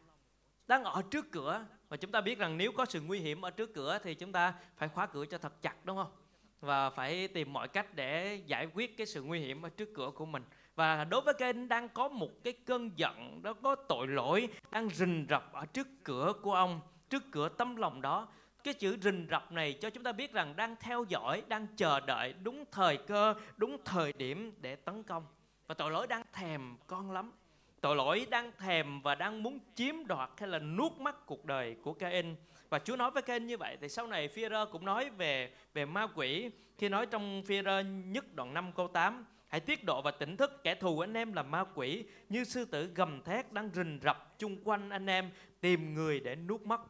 Đang 0.67 0.83
ở 0.83 1.01
trước 1.11 1.31
cửa 1.31 1.65
và 1.89 1.97
chúng 1.97 2.11
ta 2.11 2.21
biết 2.21 2.39
rằng 2.39 2.57
nếu 2.57 2.71
có 2.71 2.85
sự 2.85 3.01
nguy 3.01 3.19
hiểm 3.19 3.41
ở 3.41 3.49
trước 3.49 3.73
cửa 3.73 3.99
thì 4.03 4.15
chúng 4.15 4.31
ta 4.31 4.53
phải 4.77 4.89
khóa 4.89 5.05
cửa 5.05 5.25
cho 5.25 5.37
thật 5.37 5.61
chặt 5.61 5.85
đúng 5.85 5.97
không? 5.97 6.11
Và 6.59 6.89
phải 6.89 7.27
tìm 7.27 7.53
mọi 7.53 7.67
cách 7.67 7.95
để 7.95 8.41
giải 8.45 8.67
quyết 8.73 8.97
cái 8.97 9.07
sự 9.07 9.23
nguy 9.23 9.39
hiểm 9.39 9.61
ở 9.61 9.69
trước 9.69 9.89
cửa 9.93 10.11
của 10.15 10.25
mình. 10.25 10.43
Và 10.75 11.03
đối 11.03 11.21
với 11.21 11.33
cái 11.33 11.53
đang 11.53 11.89
có 11.89 12.07
một 12.07 12.43
cái 12.43 12.53
cơn 12.53 12.91
giận, 12.95 13.41
đó 13.43 13.53
có 13.53 13.75
tội 13.75 14.07
lỗi 14.07 14.49
đang 14.71 14.89
rình 14.89 15.25
rập 15.29 15.53
ở 15.53 15.65
trước 15.65 15.87
cửa 16.03 16.33
của 16.41 16.53
ông, 16.53 16.81
trước 17.09 17.23
cửa 17.31 17.49
tâm 17.49 17.75
lòng 17.75 18.01
đó. 18.01 18.27
Cái 18.63 18.73
chữ 18.73 18.97
rình 19.01 19.27
rập 19.31 19.51
này 19.51 19.73
cho 19.73 19.89
chúng 19.89 20.03
ta 20.03 20.11
biết 20.11 20.33
rằng 20.33 20.55
đang 20.55 20.75
theo 20.79 21.05
dõi, 21.09 21.43
đang 21.47 21.67
chờ 21.75 21.99
đợi 21.99 22.33
đúng 22.43 22.63
thời 22.71 22.97
cơ, 22.97 23.35
đúng 23.57 23.77
thời 23.85 24.13
điểm 24.13 24.53
để 24.61 24.75
tấn 24.75 25.03
công. 25.03 25.25
Và 25.67 25.75
tội 25.75 25.91
lỗi 25.91 26.07
đang 26.07 26.23
thèm 26.33 26.77
con 26.87 27.11
lắm 27.11 27.31
tội 27.81 27.95
lỗi 27.95 28.27
đang 28.29 28.51
thèm 28.57 29.01
và 29.01 29.15
đang 29.15 29.43
muốn 29.43 29.59
chiếm 29.75 30.07
đoạt 30.07 30.29
hay 30.37 30.49
là 30.49 30.59
nuốt 30.59 30.91
mất 30.91 31.25
cuộc 31.25 31.45
đời 31.45 31.75
của 31.81 31.93
Cain. 31.93 32.35
Và 32.69 32.79
Chúa 32.79 32.95
nói 32.95 33.11
với 33.11 33.21
Cain 33.21 33.47
như 33.47 33.57
vậy 33.57 33.77
thì 33.81 33.89
sau 33.89 34.07
này 34.07 34.27
phi 34.27 34.45
cũng 34.71 34.85
nói 34.85 35.09
về 35.09 35.51
về 35.73 35.85
ma 35.85 36.07
quỷ. 36.15 36.51
Khi 36.77 36.89
nói 36.89 37.05
trong 37.05 37.43
phi 37.45 37.61
nhất 38.05 38.35
đoạn 38.35 38.53
5 38.53 38.71
câu 38.75 38.87
8 38.87 39.25
Hãy 39.47 39.59
tiết 39.59 39.83
độ 39.83 40.01
và 40.01 40.11
tỉnh 40.11 40.37
thức 40.37 40.63
kẻ 40.63 40.75
thù 40.75 40.99
anh 40.99 41.13
em 41.13 41.33
là 41.33 41.43
ma 41.43 41.65
quỷ 41.75 42.03
Như 42.29 42.43
sư 42.43 42.65
tử 42.65 42.89
gầm 42.95 43.21
thét 43.21 43.53
đang 43.53 43.69
rình 43.73 43.99
rập 44.03 44.39
chung 44.39 44.57
quanh 44.63 44.89
anh 44.89 45.09
em 45.09 45.31
Tìm 45.61 45.93
người 45.93 46.19
để 46.19 46.35
nuốt 46.35 46.61
mất 46.61 46.81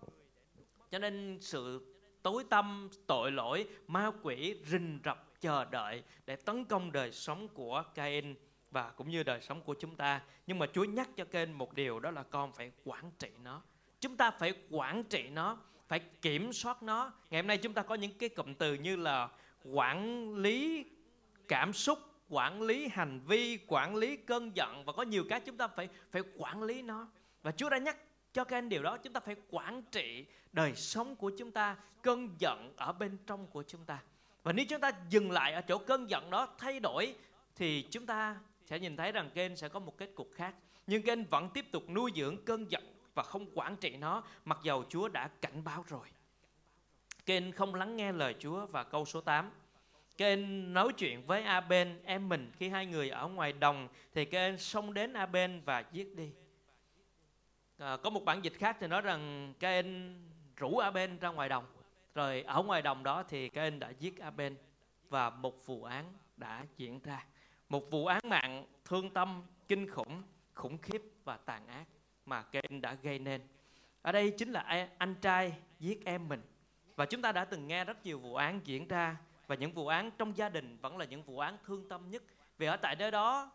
Cho 0.91 0.99
nên 0.99 1.37
sự 1.41 1.93
tối 2.21 2.43
tâm, 2.49 2.89
tội 3.07 3.31
lỗi, 3.31 3.67
ma 3.87 4.11
quỷ 4.21 4.55
rình 4.65 4.99
rập 5.05 5.41
chờ 5.41 5.65
đợi 5.65 6.03
Để 6.25 6.35
tấn 6.35 6.65
công 6.65 6.91
đời 6.91 7.11
sống 7.11 7.47
của 7.47 7.83
Cain 7.95 8.35
và 8.77 8.91
cũng 8.95 9.09
như 9.09 9.23
đời 9.23 9.41
sống 9.41 9.61
của 9.61 9.75
chúng 9.79 9.95
ta. 9.95 10.21
Nhưng 10.47 10.59
mà 10.59 10.65
Chúa 10.73 10.83
nhắc 10.83 11.09
cho 11.15 11.25
kênh 11.25 11.57
một 11.57 11.73
điều, 11.73 11.99
đó 11.99 12.11
là 12.11 12.23
con 12.23 12.51
phải 12.53 12.71
quản 12.85 13.11
trị 13.19 13.29
nó. 13.43 13.61
Chúng 13.99 14.17
ta 14.17 14.31
phải 14.31 14.53
quản 14.69 15.03
trị 15.03 15.29
nó, 15.29 15.57
phải 15.87 15.99
kiểm 15.99 16.53
soát 16.53 16.83
nó 16.83 17.11
ngày 17.29 17.41
hôm 17.41 17.47
nay 17.47 17.57
chúng 17.57 17.73
ta 17.73 17.81
có 17.81 17.95
những 17.95 18.17
cái 18.17 18.29
cụm 18.29 18.53
từ 18.53 18.73
như 18.73 18.95
là 18.95 19.29
quản 19.63 20.33
lý 20.35 20.85
cảm 21.47 21.73
xúc, 21.73 21.99
quản 22.29 22.61
lý 22.61 22.87
hành 22.87 23.19
vi, 23.27 23.59
quản 23.67 23.95
lý 23.95 24.17
cơn 24.17 24.55
giận 24.55 24.85
và 24.85 24.93
có 24.93 25.03
nhiều 25.03 25.23
cái 25.29 25.39
chúng 25.39 25.57
ta 25.57 25.67
phải 25.67 25.89
phải 26.11 26.21
quản 26.37 26.63
lý 26.63 26.81
nó 26.81 27.07
và 27.43 27.51
Chúa 27.51 27.69
đã 27.69 27.77
nhắc 27.77 27.97
cho 28.33 28.43
các 28.43 28.57
anh 28.57 28.69
điều 28.69 28.83
đó, 28.83 28.97
chúng 28.97 29.13
ta 29.13 29.19
phải 29.19 29.35
quản 29.49 29.81
trị 29.91 30.25
đời 30.53 30.75
sống 30.75 31.15
của 31.15 31.31
chúng 31.37 31.51
ta, 31.51 31.75
cơn 32.01 32.35
giận 32.39 32.73
ở 32.75 32.93
bên 32.93 33.17
trong 33.27 33.47
của 33.47 33.63
chúng 33.67 33.85
ta 33.85 33.99
và 34.43 34.53
nếu 34.53 34.65
chúng 34.69 34.81
ta 34.81 34.91
dừng 35.09 35.31
lại 35.31 35.53
ở 35.53 35.61
chỗ 35.61 35.77
cơn 35.77 36.09
giận 36.09 36.29
đó, 36.29 36.47
thay 36.57 36.79
đổi, 36.79 37.15
thì 37.55 37.87
chúng 37.91 38.05
ta 38.05 38.35
sẽ 38.69 38.79
nhìn 38.79 38.97
thấy 38.97 39.11
rằng 39.11 39.29
kênh 39.33 39.55
sẽ 39.55 39.69
có 39.69 39.79
một 39.79 39.97
kết 39.97 40.15
cục 40.15 40.31
khác 40.33 40.55
nhưng 40.87 41.03
kênh 41.03 41.25
vẫn 41.25 41.49
tiếp 41.53 41.65
tục 41.71 41.89
nuôi 41.89 42.11
dưỡng 42.15 42.45
cơn 42.45 42.71
giận 42.71 42.83
và 43.13 43.23
không 43.23 43.45
quản 43.53 43.75
trị 43.75 43.97
nó 43.97 44.23
mặc 44.45 44.59
dầu 44.63 44.83
Chúa 44.89 45.07
đã 45.07 45.29
cảnh 45.41 45.63
báo 45.63 45.85
rồi 45.87 46.07
kênh 47.25 47.51
không 47.51 47.75
lắng 47.75 47.97
nghe 47.97 48.11
lời 48.11 48.35
Chúa 48.39 48.65
và 48.65 48.83
câu 48.83 49.05
số 49.05 49.21
8 49.21 49.51
Kênh 50.17 50.73
nói 50.73 50.93
chuyện 50.97 51.25
với 51.25 51.43
Aben 51.43 51.99
em 52.03 52.29
mình 52.29 52.51
khi 52.55 52.69
hai 52.69 52.85
người 52.85 53.09
ở 53.09 53.27
ngoài 53.27 53.53
đồng 53.53 53.87
thì 54.13 54.25
kênh 54.25 54.57
xông 54.57 54.93
đến 54.93 55.13
Aben 55.13 55.61
và 55.65 55.83
giết 55.91 56.15
đi. 56.15 56.31
À, 57.77 57.97
có 58.03 58.09
một 58.09 58.25
bản 58.25 58.43
dịch 58.43 58.53
khác 58.53 58.77
thì 58.79 58.87
nói 58.87 59.01
rằng 59.01 59.53
kênh 59.59 59.85
rủ 60.55 60.77
Aben 60.77 61.19
ra 61.19 61.29
ngoài 61.29 61.49
đồng. 61.49 61.65
Rồi 62.15 62.41
ở 62.41 62.63
ngoài 62.63 62.81
đồng 62.81 63.03
đó 63.03 63.23
thì 63.23 63.49
kênh 63.49 63.79
đã 63.79 63.89
giết 63.89 64.19
Aben 64.19 64.55
và 65.09 65.29
một 65.29 65.65
vụ 65.65 65.83
án 65.83 66.13
đã 66.37 66.65
diễn 66.77 66.99
ra. 67.03 67.25
Một 67.69 67.91
vụ 67.91 68.05
án 68.05 68.21
mạng 68.29 68.65
thương 68.85 69.09
tâm, 69.09 69.43
kinh 69.67 69.89
khủng, 69.89 70.23
khủng 70.53 70.77
khiếp 70.77 71.01
và 71.23 71.37
tàn 71.37 71.67
ác 71.67 71.85
mà 72.25 72.41
Cain 72.41 72.81
đã 72.81 72.93
gây 72.93 73.19
nên. 73.19 73.41
Ở 74.01 74.11
đây 74.11 74.31
chính 74.37 74.51
là 74.51 74.89
anh 74.97 75.15
trai 75.21 75.53
giết 75.79 76.05
em 76.05 76.29
mình. 76.29 76.41
Và 76.95 77.05
chúng 77.05 77.21
ta 77.21 77.31
đã 77.31 77.45
từng 77.45 77.67
nghe 77.67 77.85
rất 77.85 78.05
nhiều 78.05 78.19
vụ 78.19 78.35
án 78.35 78.61
diễn 78.63 78.87
ra 78.87 79.17
và 79.47 79.55
những 79.55 79.71
vụ 79.71 79.87
án 79.87 80.11
trong 80.17 80.37
gia 80.37 80.49
đình 80.49 80.77
vẫn 80.81 80.97
là 80.97 81.05
những 81.05 81.23
vụ 81.23 81.39
án 81.39 81.57
thương 81.65 81.89
tâm 81.89 82.09
nhất 82.09 82.23
vì 82.57 82.67
ở 82.67 82.77
tại 82.77 82.95
nơi 82.95 83.11
đó 83.11 83.51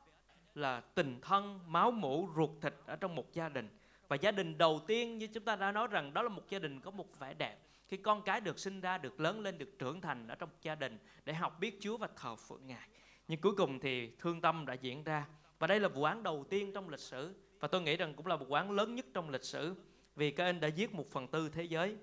là 0.55 0.81
tình 0.81 1.21
thân 1.23 1.61
máu 1.67 1.91
mủ 1.91 2.29
ruột 2.37 2.51
thịt 2.61 2.75
ở 2.87 2.97
trong 2.97 3.15
một 3.15 3.33
gia 3.33 3.49
đình 3.49 3.69
và 4.09 4.17
gia 4.17 4.31
đình 4.31 4.59
đầu 4.59 4.81
tiên 4.87 5.19
như 5.19 5.27
chúng 5.27 5.45
ta 5.45 5.57
đã 5.57 5.73
nói 5.73 5.89
rằng 5.91 6.15
đó 6.15 6.23
là 6.23 6.29
một 6.29 6.43
gia 6.49 6.59
đình 6.59 6.81
có 6.81 6.91
một 6.91 7.19
vẻ 7.19 7.35
đẹp 7.35 7.57
khi 7.89 7.97
con 7.97 8.23
cái 8.23 8.41
được 8.41 8.59
sinh 8.59 8.81
ra 8.81 8.99
được 8.99 9.21
lớn 9.21 9.41
lên 9.41 9.59
được 9.59 9.79
trưởng 9.79 10.01
thành 10.01 10.29
ở 10.29 10.35
trong 10.35 10.49
gia 10.63 10.75
đình 10.75 10.99
để 11.25 11.35
học 11.35 11.61
biết 11.61 11.79
Chúa 11.81 11.97
và 11.97 12.09
thờ 12.17 12.37
phượng 12.37 12.67
Ngài 12.67 12.89
nhưng 13.33 13.41
cuối 13.41 13.55
cùng 13.55 13.79
thì 13.79 14.11
thương 14.19 14.41
tâm 14.41 14.67
đã 14.67 14.75
diễn 14.75 15.05
ra. 15.05 15.27
Và 15.59 15.67
đây 15.67 15.81
là 15.81 15.89
vụ 15.89 16.05
án 16.05 16.23
đầu 16.23 16.45
tiên 16.51 16.73
trong 16.73 16.89
lịch 16.89 17.01
sử. 17.01 17.35
Và 17.61 17.69
tôi 17.69 17.83
nghĩ 17.83 17.97
rằng 17.97 18.15
cũng 18.15 18.27
là 18.27 18.37
vụ 18.37 18.55
án 18.55 18.71
lớn 18.71 18.95
nhất 18.95 19.07
trong 19.15 19.31
lịch 19.31 19.45
sử, 19.45 19.75
vì 20.17 20.31
các 20.31 20.45
anh 20.45 20.61
đã 20.61 20.69
giết 20.69 20.95
một 20.95 21.11
phần 21.11 21.27
tư 21.27 21.49
thế 21.49 21.63
giới. 21.63 21.97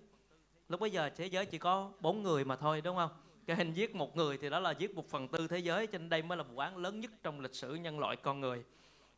Lúc 0.70 0.80
bây 0.80 0.92
giờ 0.92 1.10
thế 1.10 1.26
giới 1.26 1.46
chỉ 1.46 1.58
có 1.58 1.92
bốn 2.00 2.24
người 2.24 2.46
mà 2.46 2.56
thôi, 2.56 2.82
đúng 2.82 2.96
không? 2.96 3.10
Cái 3.46 3.56
hình 3.56 3.74
giết 3.74 3.96
một 3.96 4.16
người 4.16 4.38
thì 4.38 4.50
đó 4.50 4.60
là 4.60 4.72
giết 4.72 4.96
một 4.96 5.10
phần 5.10 5.28
tư 5.28 5.48
thế 5.48 5.60
giới, 5.60 5.88
cho 5.88 5.98
nên 5.98 6.10
đây 6.10 6.22
mới 6.22 6.38
là 6.38 6.44
vụ 6.44 6.58
án 6.58 6.78
lớn 6.78 7.00
nhất 7.00 7.12
trong 7.24 7.40
lịch 7.40 7.56
sử 7.56 7.76
nhân 7.76 8.00
loại 8.00 8.16
con 8.16 8.40
người. 8.40 8.64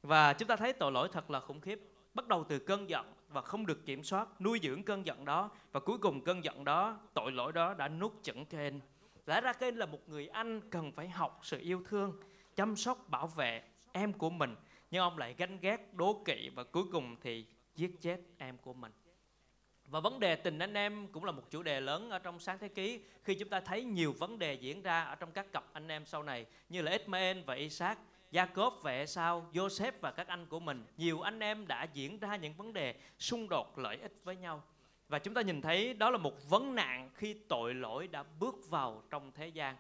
Và 0.02 0.34
chúng 0.34 0.48
ta 0.48 0.56
thấy 0.56 0.74
tội 0.74 0.92
lỗi 0.92 1.10
thật 1.12 1.32
là 1.32 1.40
khủng 1.40 1.62
khiếp. 1.62 1.80
Bắt 2.14 2.28
đầu 2.28 2.44
từ 2.50 2.60
cơn 2.60 2.90
giận 2.90 3.14
và 3.30 3.42
không 3.42 3.66
được 3.66 3.86
kiểm 3.86 4.04
soát, 4.04 4.42
nuôi 4.42 4.60
dưỡng 4.64 4.84
cơn 4.84 5.06
giận 5.06 5.26
đó. 5.26 5.50
Và 5.72 5.80
cuối 5.80 5.98
cùng 5.98 6.22
cơn 6.22 6.44
giận 6.44 6.64
đó, 6.64 7.00
tội 7.14 7.32
lỗi 7.32 7.54
đó 7.54 7.74
đã 7.74 7.88
nuốt 7.88 8.12
chửng 8.24 8.46
Cain 8.46 8.80
lẽ 9.26 9.42
ra 9.42 9.54
Cain 9.54 9.76
là 9.76 9.86
một 9.86 10.10
người 10.10 10.28
anh 10.28 10.62
cần 10.70 10.92
phải 10.92 11.10
học 11.10 11.40
sự 11.44 11.60
yêu 11.60 11.84
thương 11.86 12.20
chăm 12.56 12.76
sóc 12.76 13.10
bảo 13.10 13.28
vệ 13.28 13.64
em 13.92 14.14
của 14.14 14.30
mình 14.30 14.56
nhưng 14.92 15.02
ông 15.02 15.18
lại 15.18 15.36
ganh 15.38 15.58
ghét 15.62 15.94
đố 15.94 16.24
kỵ 16.26 16.50
và 16.56 16.64
cuối 16.64 16.84
cùng 16.92 17.16
thì 17.22 17.46
giết 17.76 17.92
chết 18.02 18.20
em 18.38 18.58
của 18.58 18.74
mình 18.74 18.92
và 19.92 20.00
vấn 20.00 20.20
đề 20.20 20.36
tình 20.36 20.60
anh 20.60 20.74
em 20.74 21.08
cũng 21.08 21.24
là 21.24 21.32
một 21.32 21.44
chủ 21.50 21.64
đề 21.64 21.82
lớn 21.82 22.10
ở 22.10 22.20
trong 22.20 22.40
sáng 22.40 22.58
thế 22.58 22.68
ký 22.68 23.02
khi 23.24 23.36
chúng 23.36 23.50
ta 23.50 23.60
thấy 23.60 23.84
nhiều 23.84 24.14
vấn 24.20 24.40
đề 24.40 24.54
diễn 24.54 24.82
ra 24.82 25.04
ở 25.04 25.16
trong 25.16 25.32
các 25.32 25.52
cặp 25.52 25.64
anh 25.74 25.88
em 25.88 26.06
sau 26.06 26.24
này 26.24 26.46
như 26.70 26.82
là 26.82 26.92
Ismael 26.92 27.42
và 27.42 27.54
Isaac, 27.54 27.98
Jacob 28.32 28.72
và 28.82 28.92
Esau, 28.92 29.50
Joseph 29.54 29.92
và 30.02 30.12
các 30.12 30.28
anh 30.28 30.46
của 30.46 30.60
mình. 30.60 30.86
Nhiều 30.98 31.22
anh 31.22 31.40
em 31.40 31.68
đã 31.68 31.88
diễn 31.94 32.20
ra 32.20 32.36
những 32.36 32.54
vấn 32.54 32.74
đề 32.74 32.96
xung 33.20 33.50
đột 33.50 33.78
lợi 33.78 33.98
ích 34.02 34.14
với 34.24 34.36
nhau. 34.36 34.64
Và 35.12 35.20
chúng 35.20 35.34
ta 35.34 35.42
nhìn 35.42 35.62
thấy 35.62 35.94
đó 35.94 36.10
là 36.10 36.18
một 36.18 36.50
vấn 36.50 36.76
nạn 36.76 37.10
khi 37.16 37.34
tội 37.34 37.74
lỗi 37.74 38.08
đã 38.08 38.24
bước 38.40 38.70
vào 38.70 39.04
trong 39.10 39.32
thế 39.32 39.48
gian. 39.48 39.76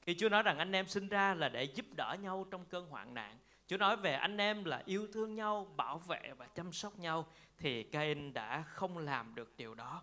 Khi 0.00 0.14
Chúa 0.14 0.28
nói 0.28 0.42
rằng 0.42 0.58
anh 0.58 0.72
em 0.72 0.86
sinh 0.86 1.08
ra 1.08 1.34
là 1.34 1.48
để 1.48 1.64
giúp 1.64 1.86
đỡ 1.96 2.16
nhau 2.22 2.46
trong 2.50 2.64
cơn 2.64 2.86
hoạn 2.86 3.14
nạn. 3.14 3.38
Chúa 3.66 3.76
nói 3.76 3.96
về 3.96 4.12
anh 4.12 4.36
em 4.36 4.64
là 4.64 4.82
yêu 4.84 5.06
thương 5.12 5.34
nhau, 5.34 5.66
bảo 5.76 5.98
vệ 5.98 6.32
và 6.38 6.46
chăm 6.46 6.72
sóc 6.72 6.98
nhau 6.98 7.26
thì 7.58 7.82
Cain 7.82 8.32
đã 8.32 8.62
không 8.62 8.98
làm 8.98 9.34
được 9.34 9.56
điều 9.56 9.74
đó. 9.74 10.02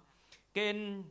Cain 0.53 1.03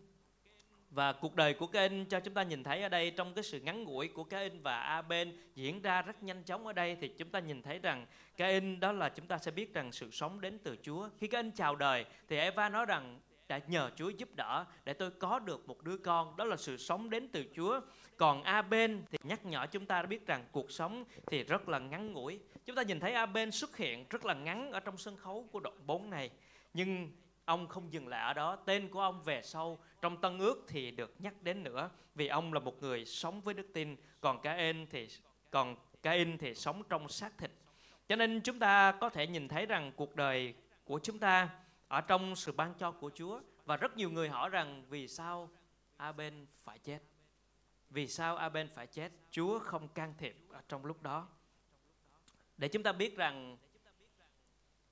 và 0.91 1.12
cuộc 1.12 1.35
đời 1.35 1.55
của 1.55 1.67
Cain 1.67 2.05
cho 2.05 2.21
chúng 2.21 2.35
ta 2.35 2.43
nhìn 2.43 2.64
thấy 2.64 2.83
ở 2.83 2.88
đây 2.88 3.11
trong 3.11 3.35
cái 3.35 3.45
sự 3.45 3.61
ngắn 3.61 3.85
ngủi 3.85 4.09
của 4.09 4.25
Cain 4.25 4.62
và 4.62 4.81
Abel 4.81 5.29
diễn 5.55 5.83
ra 5.83 6.02
rất 6.02 6.23
nhanh 6.23 6.43
chóng 6.43 6.67
ở 6.67 6.73
đây 6.73 6.97
thì 7.00 7.09
chúng 7.09 7.29
ta 7.29 7.38
nhìn 7.38 7.62
thấy 7.62 7.79
rằng 7.79 8.07
Cain 8.37 8.81
đó 8.81 8.93
là 8.93 9.09
chúng 9.09 9.26
ta 9.26 9.38
sẽ 9.38 9.50
biết 9.50 9.75
rằng 9.75 9.93
sự 9.93 10.11
sống 10.11 10.41
đến 10.41 10.59
từ 10.64 10.76
Chúa. 10.83 11.09
Khi 11.19 11.26
Cain 11.26 11.50
chào 11.50 11.76
đời 11.76 12.05
thì 12.29 12.37
Eva 12.37 12.69
nói 12.69 12.87
rằng 12.87 13.21
đã 13.53 13.61
nhờ 13.67 13.91
Chúa 13.97 14.09
giúp 14.09 14.29
đỡ 14.35 14.65
để 14.85 14.93
tôi 14.93 15.11
có 15.11 15.39
được 15.39 15.69
một 15.69 15.83
đứa 15.83 15.97
con. 15.97 16.37
Đó 16.37 16.45
là 16.45 16.57
sự 16.57 16.77
sống 16.77 17.11
đến 17.11 17.29
từ 17.29 17.45
Chúa. 17.57 17.81
Còn 18.17 18.43
Abel 18.43 18.97
thì 19.11 19.19
nhắc 19.23 19.45
nhở 19.45 19.67
chúng 19.67 19.87
ta 19.87 20.03
biết 20.03 20.27
rằng 20.27 20.45
cuộc 20.53 20.71
sống 20.71 21.05
thì 21.27 21.45
rất 21.45 21.69
là 21.69 21.79
ngắn 21.79 22.13
ngủi. 22.13 22.41
Chúng 22.65 22.77
ta 22.77 22.83
nhìn 22.83 23.01
thấy 23.01 23.13
Abel 23.13 23.51
xuất 23.51 23.77
hiện 23.77 24.07
rất 24.11 24.25
là 24.25 24.35
ngắn 24.35 24.73
ở 24.73 24.81
trong 24.81 24.97
sân 24.97 25.17
khấu 25.17 25.49
của 25.53 25.61
đoạn 25.61 25.77
4 25.87 26.11
này. 26.11 26.31
Nhưng 26.75 27.13
ông 27.45 27.69
không 27.69 27.93
dừng 27.93 28.09
lại 28.09 28.23
ở 28.23 28.35
đó. 28.35 28.57
Tên 28.57 28.89
của 28.89 29.01
ông 29.01 29.23
về 29.23 29.43
sau 29.43 29.79
trong 30.03 30.21
tân 30.21 30.39
ước 30.39 30.65
thì 30.69 30.91
được 30.91 31.15
nhắc 31.19 31.43
đến 31.43 31.63
nữa. 31.63 31.91
Vì 32.15 32.29
ông 32.29 32.53
là 32.53 32.61
một 32.61 32.83
người 32.83 33.05
sống 33.05 33.41
với 33.41 33.55
đức 33.55 33.67
tin, 33.75 33.97
còn 34.21 34.43
Cain 34.43 34.87
thì, 34.87 35.09
còn 35.51 35.77
Cain 36.03 36.39
thì 36.39 36.55
sống 36.55 36.83
trong 36.89 37.09
xác 37.09 37.39
thịt. 37.39 37.51
Cho 38.09 38.17
nên 38.17 38.41
chúng 38.41 38.59
ta 38.59 38.93
có 38.93 39.09
thể 39.09 39.27
nhìn 39.27 39.49
thấy 39.49 39.67
rằng 39.67 39.93
cuộc 39.97 40.17
đời 40.17 40.55
của 40.85 41.01
chúng 41.03 41.19
ta 41.19 41.49
ở 41.93 42.01
trong 42.01 42.37
sự 42.37 42.53
ban 42.53 42.75
cho 42.75 42.91
của 42.91 43.11
Chúa. 43.15 43.41
Và 43.65 43.77
rất 43.77 43.97
nhiều 43.97 44.11
người 44.11 44.29
hỏi 44.29 44.51
rằng 44.51 44.85
vì 44.89 45.09
sao 45.09 45.51
Abel 45.97 46.35
phải 46.65 46.79
chết? 46.79 46.99
Vì 47.91 48.07
sao 48.07 48.37
Abel 48.37 48.67
phải 48.67 48.87
chết? 48.87 49.13
Chúa 49.31 49.59
không 49.59 49.89
can 49.89 50.15
thiệp 50.19 50.37
ở 50.51 50.61
trong 50.69 50.85
lúc 50.85 51.03
đó. 51.03 51.29
Để 52.57 52.69
chúng 52.69 52.83
ta 52.83 52.93
biết 52.93 53.17
rằng 53.17 53.57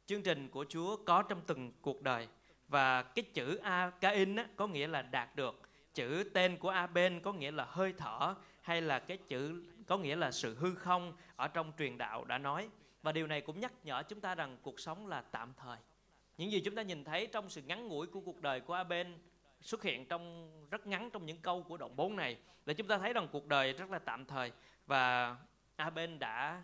chương 0.06 0.22
trình 0.22 0.48
của 0.48 0.64
Chúa 0.68 0.96
có 0.96 1.22
trong 1.22 1.40
từng 1.46 1.72
cuộc 1.82 2.02
đời. 2.02 2.28
Và 2.68 3.02
cái 3.02 3.24
chữ 3.34 3.56
A 3.56 3.90
Cain 3.90 4.36
á, 4.36 4.48
có 4.56 4.66
nghĩa 4.66 4.86
là 4.86 5.02
đạt 5.02 5.36
được. 5.36 5.60
Chữ 5.94 6.30
tên 6.34 6.58
của 6.58 6.70
Abel 6.70 7.18
có 7.18 7.32
nghĩa 7.32 7.50
là 7.50 7.64
hơi 7.64 7.94
thở 7.98 8.34
hay 8.62 8.82
là 8.82 8.98
cái 8.98 9.16
chữ 9.16 9.64
có 9.86 9.98
nghĩa 9.98 10.16
là 10.16 10.30
sự 10.30 10.54
hư 10.54 10.74
không 10.74 11.16
ở 11.36 11.48
trong 11.48 11.72
truyền 11.78 11.98
đạo 11.98 12.24
đã 12.24 12.38
nói. 12.38 12.70
Và 13.02 13.12
điều 13.12 13.26
này 13.26 13.40
cũng 13.40 13.60
nhắc 13.60 13.72
nhở 13.84 14.02
chúng 14.02 14.20
ta 14.20 14.34
rằng 14.34 14.58
cuộc 14.62 14.80
sống 14.80 15.06
là 15.06 15.22
tạm 15.22 15.52
thời 15.56 15.78
những 16.40 16.52
gì 16.52 16.60
chúng 16.60 16.74
ta 16.74 16.82
nhìn 16.82 17.04
thấy 17.04 17.26
trong 17.26 17.50
sự 17.50 17.62
ngắn 17.62 17.88
ngủi 17.88 18.06
của 18.06 18.20
cuộc 18.20 18.40
đời 18.40 18.60
của 18.60 18.74
Aben 18.74 19.18
xuất 19.60 19.82
hiện 19.82 20.08
trong, 20.08 20.50
rất 20.70 20.86
ngắn 20.86 21.10
trong 21.10 21.26
những 21.26 21.38
câu 21.38 21.62
của 21.62 21.76
đoạn 21.76 21.96
4 21.96 22.16
này 22.16 22.38
để 22.66 22.74
chúng 22.74 22.86
ta 22.86 22.98
thấy 22.98 23.12
rằng 23.12 23.28
cuộc 23.32 23.46
đời 23.46 23.72
rất 23.72 23.90
là 23.90 23.98
tạm 23.98 24.24
thời 24.24 24.52
và 24.86 25.36
Aben 25.76 26.18
đã 26.18 26.62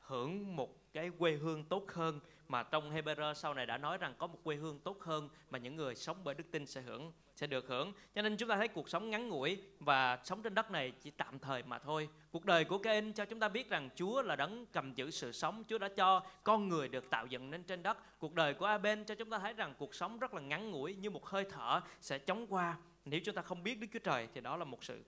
hưởng 0.00 0.56
một 0.56 0.92
cái 0.92 1.10
quê 1.18 1.32
hương 1.32 1.64
tốt 1.64 1.84
hơn 1.92 2.20
mà 2.48 2.62
trong 2.62 2.94
Hebrew 2.94 3.34
sau 3.34 3.54
này 3.54 3.66
đã 3.66 3.78
nói 3.78 3.98
rằng 3.98 4.14
có 4.18 4.26
một 4.26 4.38
quê 4.44 4.56
hương 4.56 4.78
tốt 4.78 5.02
hơn 5.02 5.28
mà 5.50 5.58
những 5.58 5.76
người 5.76 5.94
sống 5.94 6.16
bởi 6.24 6.34
đức 6.34 6.44
tin 6.50 6.66
sẽ 6.66 6.80
hưởng, 6.80 7.12
sẽ 7.36 7.46
được 7.46 7.68
hưởng. 7.68 7.92
Cho 8.14 8.22
nên 8.22 8.36
chúng 8.36 8.48
ta 8.48 8.56
thấy 8.56 8.68
cuộc 8.68 8.88
sống 8.88 9.10
ngắn 9.10 9.28
ngủi 9.28 9.62
và 9.80 10.18
sống 10.24 10.42
trên 10.42 10.54
đất 10.54 10.70
này 10.70 10.92
chỉ 11.00 11.10
tạm 11.10 11.38
thời 11.38 11.62
mà 11.62 11.78
thôi. 11.78 12.08
Cuộc 12.30 12.44
đời 12.44 12.64
của 12.64 12.78
Cain 12.78 13.12
cho 13.12 13.24
chúng 13.24 13.40
ta 13.40 13.48
biết 13.48 13.70
rằng 13.70 13.88
Chúa 13.94 14.22
là 14.22 14.36
đấng 14.36 14.66
cầm 14.66 14.94
giữ 14.94 15.10
sự 15.10 15.32
sống. 15.32 15.64
Chúa 15.68 15.78
đã 15.78 15.88
cho 15.88 16.22
con 16.44 16.68
người 16.68 16.88
được 16.88 17.10
tạo 17.10 17.26
dựng 17.26 17.50
nên 17.50 17.62
trên 17.62 17.82
đất. 17.82 18.18
Cuộc 18.18 18.34
đời 18.34 18.54
của 18.54 18.66
Abel 18.66 19.02
cho 19.02 19.14
chúng 19.14 19.30
ta 19.30 19.38
thấy 19.38 19.52
rằng 19.52 19.74
cuộc 19.78 19.94
sống 19.94 20.18
rất 20.18 20.34
là 20.34 20.40
ngắn 20.40 20.70
ngủi 20.70 20.94
như 20.94 21.10
một 21.10 21.26
hơi 21.26 21.44
thở 21.50 21.80
sẽ 22.00 22.18
chóng 22.18 22.46
qua. 22.46 22.76
Nếu 23.04 23.20
chúng 23.24 23.34
ta 23.34 23.42
không 23.42 23.62
biết 23.62 23.80
Đức 23.80 23.86
Chúa 23.92 23.98
Trời 23.98 24.28
thì 24.34 24.40
đó 24.40 24.56
là 24.56 24.64
một 24.64 24.84
sự 24.84 25.02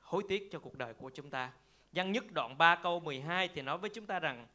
hối 0.00 0.22
tiếc 0.28 0.48
cho 0.52 0.58
cuộc 0.58 0.78
đời 0.78 0.94
của 0.94 1.10
chúng 1.10 1.30
ta. 1.30 1.52
Giăng 1.92 2.12
nhất 2.12 2.24
đoạn 2.32 2.58
3 2.58 2.76
câu 2.76 3.00
12 3.00 3.48
thì 3.48 3.62
nói 3.62 3.78
với 3.78 3.90
chúng 3.90 4.06
ta 4.06 4.18
rằng 4.18 4.46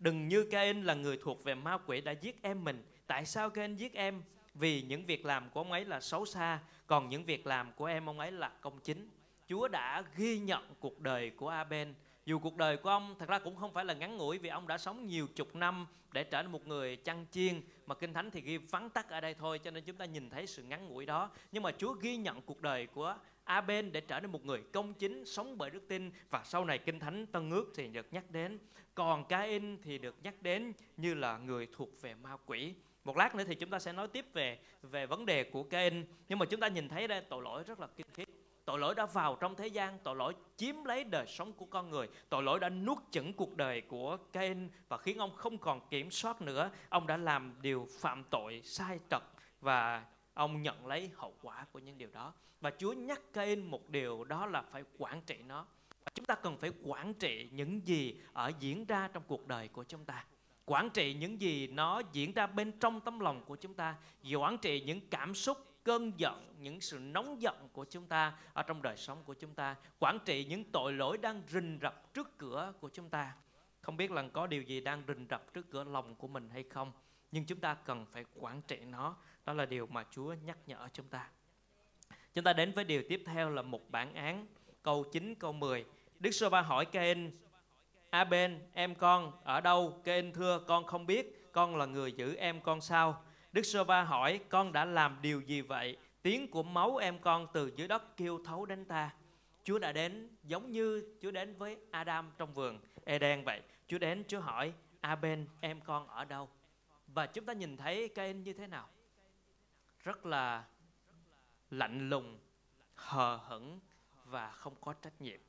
Đừng 0.00 0.28
như 0.28 0.44
Cain 0.50 0.82
là 0.82 0.94
người 0.94 1.18
thuộc 1.22 1.44
về 1.44 1.54
ma 1.54 1.78
quỷ 1.86 2.00
đã 2.00 2.12
giết 2.12 2.42
em 2.42 2.64
mình. 2.64 2.82
Tại 3.06 3.24
sao 3.24 3.50
Cain 3.50 3.76
giết 3.76 3.94
em? 3.94 4.22
Vì 4.54 4.82
những 4.82 5.06
việc 5.06 5.24
làm 5.24 5.50
của 5.50 5.60
ông 5.60 5.72
ấy 5.72 5.84
là 5.84 6.00
xấu 6.00 6.26
xa, 6.26 6.58
còn 6.86 7.08
những 7.08 7.24
việc 7.24 7.46
làm 7.46 7.72
của 7.72 7.84
em 7.84 8.08
ông 8.08 8.18
ấy 8.18 8.32
là 8.32 8.48
công 8.48 8.80
chính. 8.80 9.08
Chúa 9.48 9.68
đã 9.68 10.02
ghi 10.16 10.38
nhận 10.38 10.74
cuộc 10.80 11.00
đời 11.00 11.30
của 11.30 11.48
Abel. 11.48 11.88
Dù 12.26 12.38
cuộc 12.38 12.56
đời 12.56 12.76
của 12.76 12.88
ông 12.88 13.14
thật 13.18 13.28
ra 13.28 13.38
cũng 13.38 13.56
không 13.56 13.72
phải 13.72 13.84
là 13.84 13.94
ngắn 13.94 14.16
ngủi 14.16 14.38
vì 14.38 14.48
ông 14.48 14.68
đã 14.68 14.78
sống 14.78 15.06
nhiều 15.06 15.26
chục 15.34 15.54
năm 15.54 15.86
để 16.12 16.24
trở 16.24 16.42
thành 16.42 16.52
một 16.52 16.66
người 16.66 16.96
chăn 16.96 17.26
chiên 17.30 17.60
mà 17.86 17.94
Kinh 17.94 18.12
Thánh 18.12 18.30
thì 18.30 18.40
ghi 18.40 18.56
vắn 18.56 18.90
tắt 18.90 19.10
ở 19.10 19.20
đây 19.20 19.34
thôi 19.34 19.58
cho 19.58 19.70
nên 19.70 19.84
chúng 19.84 19.96
ta 19.96 20.04
nhìn 20.04 20.30
thấy 20.30 20.46
sự 20.46 20.62
ngắn 20.62 20.88
ngủi 20.88 21.06
đó. 21.06 21.30
Nhưng 21.52 21.62
mà 21.62 21.72
Chúa 21.78 21.92
ghi 21.92 22.16
nhận 22.16 22.42
cuộc 22.42 22.62
đời 22.62 22.86
của 22.86 23.16
Aben 23.48 23.92
để 23.92 24.00
trở 24.00 24.20
nên 24.20 24.32
một 24.32 24.44
người 24.44 24.62
công 24.72 24.94
chính, 24.94 25.24
sống 25.24 25.58
bởi 25.58 25.70
đức 25.70 25.88
tin. 25.88 26.10
Và 26.30 26.42
sau 26.44 26.64
này 26.64 26.78
Kinh 26.78 27.00
Thánh 27.00 27.26
Tân 27.26 27.50
Ước 27.50 27.72
thì 27.74 27.88
được 27.88 28.06
nhắc 28.12 28.30
đến. 28.30 28.58
Còn 28.94 29.24
Cain 29.24 29.82
thì 29.82 29.98
được 29.98 30.16
nhắc 30.22 30.42
đến 30.42 30.72
như 30.96 31.14
là 31.14 31.38
người 31.38 31.68
thuộc 31.76 32.02
về 32.02 32.14
ma 32.14 32.36
quỷ. 32.46 32.74
một 33.04 33.16
lát 33.16 33.34
nữa 33.34 33.44
thì 33.46 33.54
chúng 33.54 33.70
ta 33.70 33.78
sẽ 33.78 33.92
nói 33.92 34.08
tiếp 34.08 34.26
về 34.32 34.58
về 34.82 35.06
vấn 35.06 35.26
đề 35.26 35.44
của 35.44 35.62
Cain. 35.62 36.04
Nhưng 36.28 36.38
mà 36.38 36.46
chúng 36.46 36.60
ta 36.60 36.68
nhìn 36.68 36.88
thấy 36.88 37.08
đây 37.08 37.20
tội 37.20 37.42
lỗi 37.42 37.64
rất 37.64 37.80
là 37.80 37.86
kinh 37.96 38.06
khiếp. 38.14 38.28
Tội 38.64 38.78
lỗi 38.78 38.94
đã 38.94 39.06
vào 39.06 39.36
trong 39.40 39.54
thế 39.54 39.66
gian 39.66 39.98
tội 40.02 40.16
lỗi 40.16 40.34
chiếm 40.56 40.84
lấy 40.84 41.04
đời 41.04 41.26
sống 41.26 41.52
của 41.52 41.66
con 41.66 41.90
người. 41.90 42.08
Tội 42.28 42.42
lỗi 42.42 42.60
đã 42.60 42.68
nuốt 42.68 42.98
chửng 43.10 43.32
cuộc 43.32 43.56
đời 43.56 43.80
của 43.80 44.16
Cain 44.32 44.68
và 44.88 44.96
khiến 44.96 45.18
ông 45.18 45.34
không 45.34 45.58
còn 45.58 45.88
kiểm 45.90 46.10
soát 46.10 46.40
nữa. 46.40 46.70
Ông 46.88 47.06
đã 47.06 47.16
làm 47.16 47.54
điều 47.62 47.88
phạm 48.00 48.24
tội 48.30 48.60
sai 48.64 48.98
trật 49.10 49.22
và 49.60 50.04
ông 50.38 50.62
nhận 50.62 50.86
lấy 50.86 51.10
hậu 51.16 51.34
quả 51.42 51.66
của 51.72 51.78
những 51.78 51.98
điều 51.98 52.08
đó. 52.12 52.32
Và 52.60 52.70
Chúa 52.78 52.92
nhắc 52.92 53.20
Cain 53.32 53.66
một 53.66 53.90
điều 53.90 54.24
đó 54.24 54.46
là 54.46 54.62
phải 54.62 54.84
quản 54.98 55.20
trị 55.26 55.36
nó. 55.46 55.66
Và 56.04 56.10
chúng 56.14 56.24
ta 56.24 56.34
cần 56.34 56.58
phải 56.58 56.72
quản 56.84 57.14
trị 57.14 57.48
những 57.52 57.86
gì 57.86 58.20
ở 58.32 58.52
diễn 58.60 58.84
ra 58.84 59.08
trong 59.08 59.22
cuộc 59.26 59.46
đời 59.46 59.68
của 59.68 59.84
chúng 59.84 60.04
ta. 60.04 60.24
Quản 60.64 60.90
trị 60.90 61.14
những 61.14 61.40
gì 61.40 61.66
nó 61.66 62.02
diễn 62.12 62.32
ra 62.32 62.46
bên 62.46 62.72
trong 62.80 63.00
tấm 63.00 63.20
lòng 63.20 63.44
của 63.44 63.56
chúng 63.56 63.74
ta. 63.74 63.96
Quản 64.38 64.58
trị 64.58 64.80
những 64.80 65.00
cảm 65.10 65.34
xúc, 65.34 65.58
cơn 65.84 66.12
giận, 66.16 66.54
những 66.60 66.80
sự 66.80 66.98
nóng 66.98 67.42
giận 67.42 67.68
của 67.72 67.84
chúng 67.84 68.06
ta 68.06 68.38
ở 68.52 68.62
trong 68.62 68.82
đời 68.82 68.96
sống 68.96 69.22
của 69.24 69.34
chúng 69.34 69.54
ta. 69.54 69.76
Quản 69.98 70.18
trị 70.24 70.44
những 70.44 70.64
tội 70.64 70.92
lỗi 70.92 71.18
đang 71.18 71.42
rình 71.48 71.78
rập 71.82 72.14
trước 72.14 72.38
cửa 72.38 72.72
của 72.80 72.88
chúng 72.88 73.08
ta. 73.08 73.34
Không 73.80 73.96
biết 73.96 74.10
là 74.10 74.24
có 74.32 74.46
điều 74.46 74.62
gì 74.62 74.80
đang 74.80 75.02
rình 75.08 75.26
rập 75.30 75.54
trước 75.54 75.70
cửa 75.70 75.84
lòng 75.84 76.14
của 76.14 76.28
mình 76.28 76.50
hay 76.52 76.62
không, 76.62 76.92
nhưng 77.32 77.44
chúng 77.44 77.60
ta 77.60 77.74
cần 77.74 78.06
phải 78.06 78.24
quản 78.34 78.62
trị 78.62 78.78
nó 78.88 79.16
đó 79.48 79.54
là 79.54 79.66
điều 79.66 79.86
mà 79.86 80.04
Chúa 80.10 80.34
nhắc 80.44 80.58
nhở 80.66 80.88
chúng 80.92 81.08
ta 81.08 81.28
chúng 82.34 82.44
ta 82.44 82.52
đến 82.52 82.72
với 82.72 82.84
điều 82.84 83.02
tiếp 83.08 83.22
theo 83.26 83.50
là 83.50 83.62
một 83.62 83.90
bản 83.90 84.14
án, 84.14 84.46
câu 84.82 85.04
9 85.12 85.34
câu 85.34 85.52
10 85.52 85.84
Đức 86.18 86.30
Sô 86.30 86.50
Ba 86.50 86.60
hỏi 86.60 86.84
Cain 86.84 87.30
A 88.10 88.24
bên, 88.24 88.60
em 88.72 88.94
con 88.94 89.32
ở 89.44 89.60
đâu 89.60 90.00
Cain 90.04 90.32
thưa, 90.32 90.60
con 90.66 90.86
không 90.86 91.06
biết, 91.06 91.52
con 91.52 91.76
là 91.76 91.86
người 91.86 92.12
giữ 92.12 92.34
em 92.34 92.60
con 92.60 92.80
sao 92.80 93.22
Đức 93.52 93.62
Sô 93.62 93.84
Va 93.84 94.02
hỏi, 94.02 94.40
con 94.48 94.72
đã 94.72 94.84
làm 94.84 95.18
điều 95.22 95.40
gì 95.40 95.60
vậy? 95.60 95.96
Tiếng 96.22 96.50
của 96.50 96.62
máu 96.62 96.96
em 96.96 97.18
con 97.18 97.46
từ 97.52 97.72
dưới 97.76 97.88
đất 97.88 98.16
kêu 98.16 98.40
thấu 98.44 98.66
đến 98.66 98.84
ta. 98.84 99.10
Chúa 99.64 99.78
đã 99.78 99.92
đến, 99.92 100.28
giống 100.42 100.70
như 100.70 101.16
Chúa 101.22 101.30
đến 101.30 101.54
với 101.58 101.76
Adam 101.90 102.32
trong 102.38 102.54
vườn 102.54 102.80
Eden 103.04 103.44
vậy. 103.44 103.60
Chúa 103.86 103.98
đến, 103.98 104.24
Chúa 104.28 104.40
hỏi 104.40 104.72
Aben 105.00 105.46
em 105.60 105.80
con 105.80 106.08
ở 106.08 106.24
đâu? 106.24 106.48
Và 107.06 107.26
chúng 107.26 107.44
ta 107.44 107.52
nhìn 107.52 107.76
thấy 107.76 108.08
Cain 108.08 108.42
như 108.42 108.52
thế 108.52 108.66
nào? 108.66 108.88
Rất 110.04 110.26
là 110.26 110.64
lạnh 111.70 112.08
lùng, 112.08 112.38
hờ 112.94 113.36
hững 113.36 113.80
và 114.24 114.50
không 114.50 114.74
có 114.80 114.92
trách 114.92 115.20
nhiệm. 115.20 115.40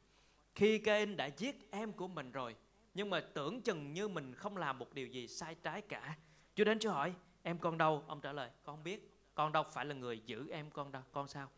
Khi 0.56 0.80
Cain 0.80 1.18
đã 1.18 1.26
giết 1.26 1.72
em 1.72 1.92
của 1.92 2.08
mình 2.08 2.32
rồi, 2.32 2.56
nhưng 2.94 3.10
mà 3.10 3.20
tưởng 3.34 3.62
chừng 3.62 3.94
như 3.94 4.08
mình 4.08 4.34
không 4.34 4.58
làm 4.58 4.80
một 4.80 4.94
điều 4.94 5.08
gì 5.08 5.28
sai 5.28 5.56
trái 5.56 5.82
cả. 5.82 6.18
Chúa 6.56 6.64
đến 6.64 6.80
Chúa 6.80 6.92
hỏi, 6.92 7.14
em 7.44 7.58
con 7.58 7.78
đâu 7.78 8.04
ông 8.08 8.22
trả 8.22 8.32
lời 8.32 8.50
con 8.64 8.76
không 8.76 8.84
biết 8.84 9.16
con 9.36 9.52
đâu 9.52 9.64
phải 9.64 9.86
là 9.86 9.96
người 9.96 10.20
giữ 10.26 10.50
em 10.52 10.70
con 10.72 10.92
đâu 10.92 11.02
con 11.12 11.28
sao 11.28 11.50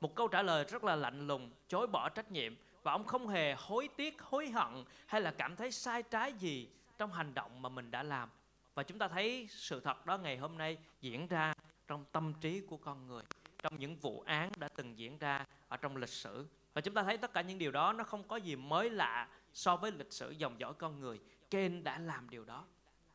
một 0.00 0.14
câu 0.14 0.28
trả 0.28 0.42
lời 0.42 0.64
rất 0.64 0.84
là 0.84 0.96
lạnh 0.96 1.26
lùng 1.26 1.50
chối 1.68 1.86
bỏ 1.86 2.08
trách 2.08 2.30
nhiệm 2.30 2.54
và 2.82 2.92
ông 2.92 3.04
không 3.04 3.28
hề 3.28 3.54
hối 3.54 3.88
tiếc 3.96 4.22
hối 4.22 4.50
hận 4.50 4.84
hay 5.06 5.20
là 5.20 5.30
cảm 5.30 5.56
thấy 5.56 5.72
sai 5.72 6.02
trái 6.02 6.32
gì 6.32 6.68
trong 6.98 7.12
hành 7.12 7.34
động 7.34 7.62
mà 7.62 7.68
mình 7.68 7.90
đã 7.90 8.02
làm 8.02 8.28
và 8.74 8.82
chúng 8.82 8.98
ta 8.98 9.08
thấy 9.08 9.46
sự 9.50 9.80
thật 9.80 10.06
đó 10.06 10.18
ngày 10.18 10.36
hôm 10.36 10.58
nay 10.58 10.78
diễn 11.00 11.26
ra 11.26 11.54
trong 11.88 12.04
tâm 12.12 12.32
trí 12.40 12.60
của 12.60 12.76
con 12.76 13.06
người, 13.06 13.22
trong 13.62 13.78
những 13.78 13.96
vụ 13.96 14.20
án 14.26 14.50
đã 14.56 14.68
từng 14.68 14.98
diễn 14.98 15.18
ra 15.18 15.46
ở 15.68 15.76
trong 15.76 15.96
lịch 15.96 16.08
sử. 16.08 16.46
Và 16.74 16.80
chúng 16.80 16.94
ta 16.94 17.02
thấy 17.02 17.18
tất 17.18 17.32
cả 17.32 17.40
những 17.40 17.58
điều 17.58 17.70
đó 17.70 17.92
nó 17.92 18.04
không 18.04 18.28
có 18.28 18.36
gì 18.36 18.56
mới 18.56 18.90
lạ 18.90 19.28
so 19.52 19.76
với 19.76 19.92
lịch 19.92 20.12
sử 20.12 20.30
dòng 20.30 20.60
dõi 20.60 20.74
con 20.74 21.00
người. 21.00 21.20
Ken 21.50 21.84
đã 21.84 21.98
làm 21.98 22.30
điều 22.30 22.44
đó. 22.44 22.64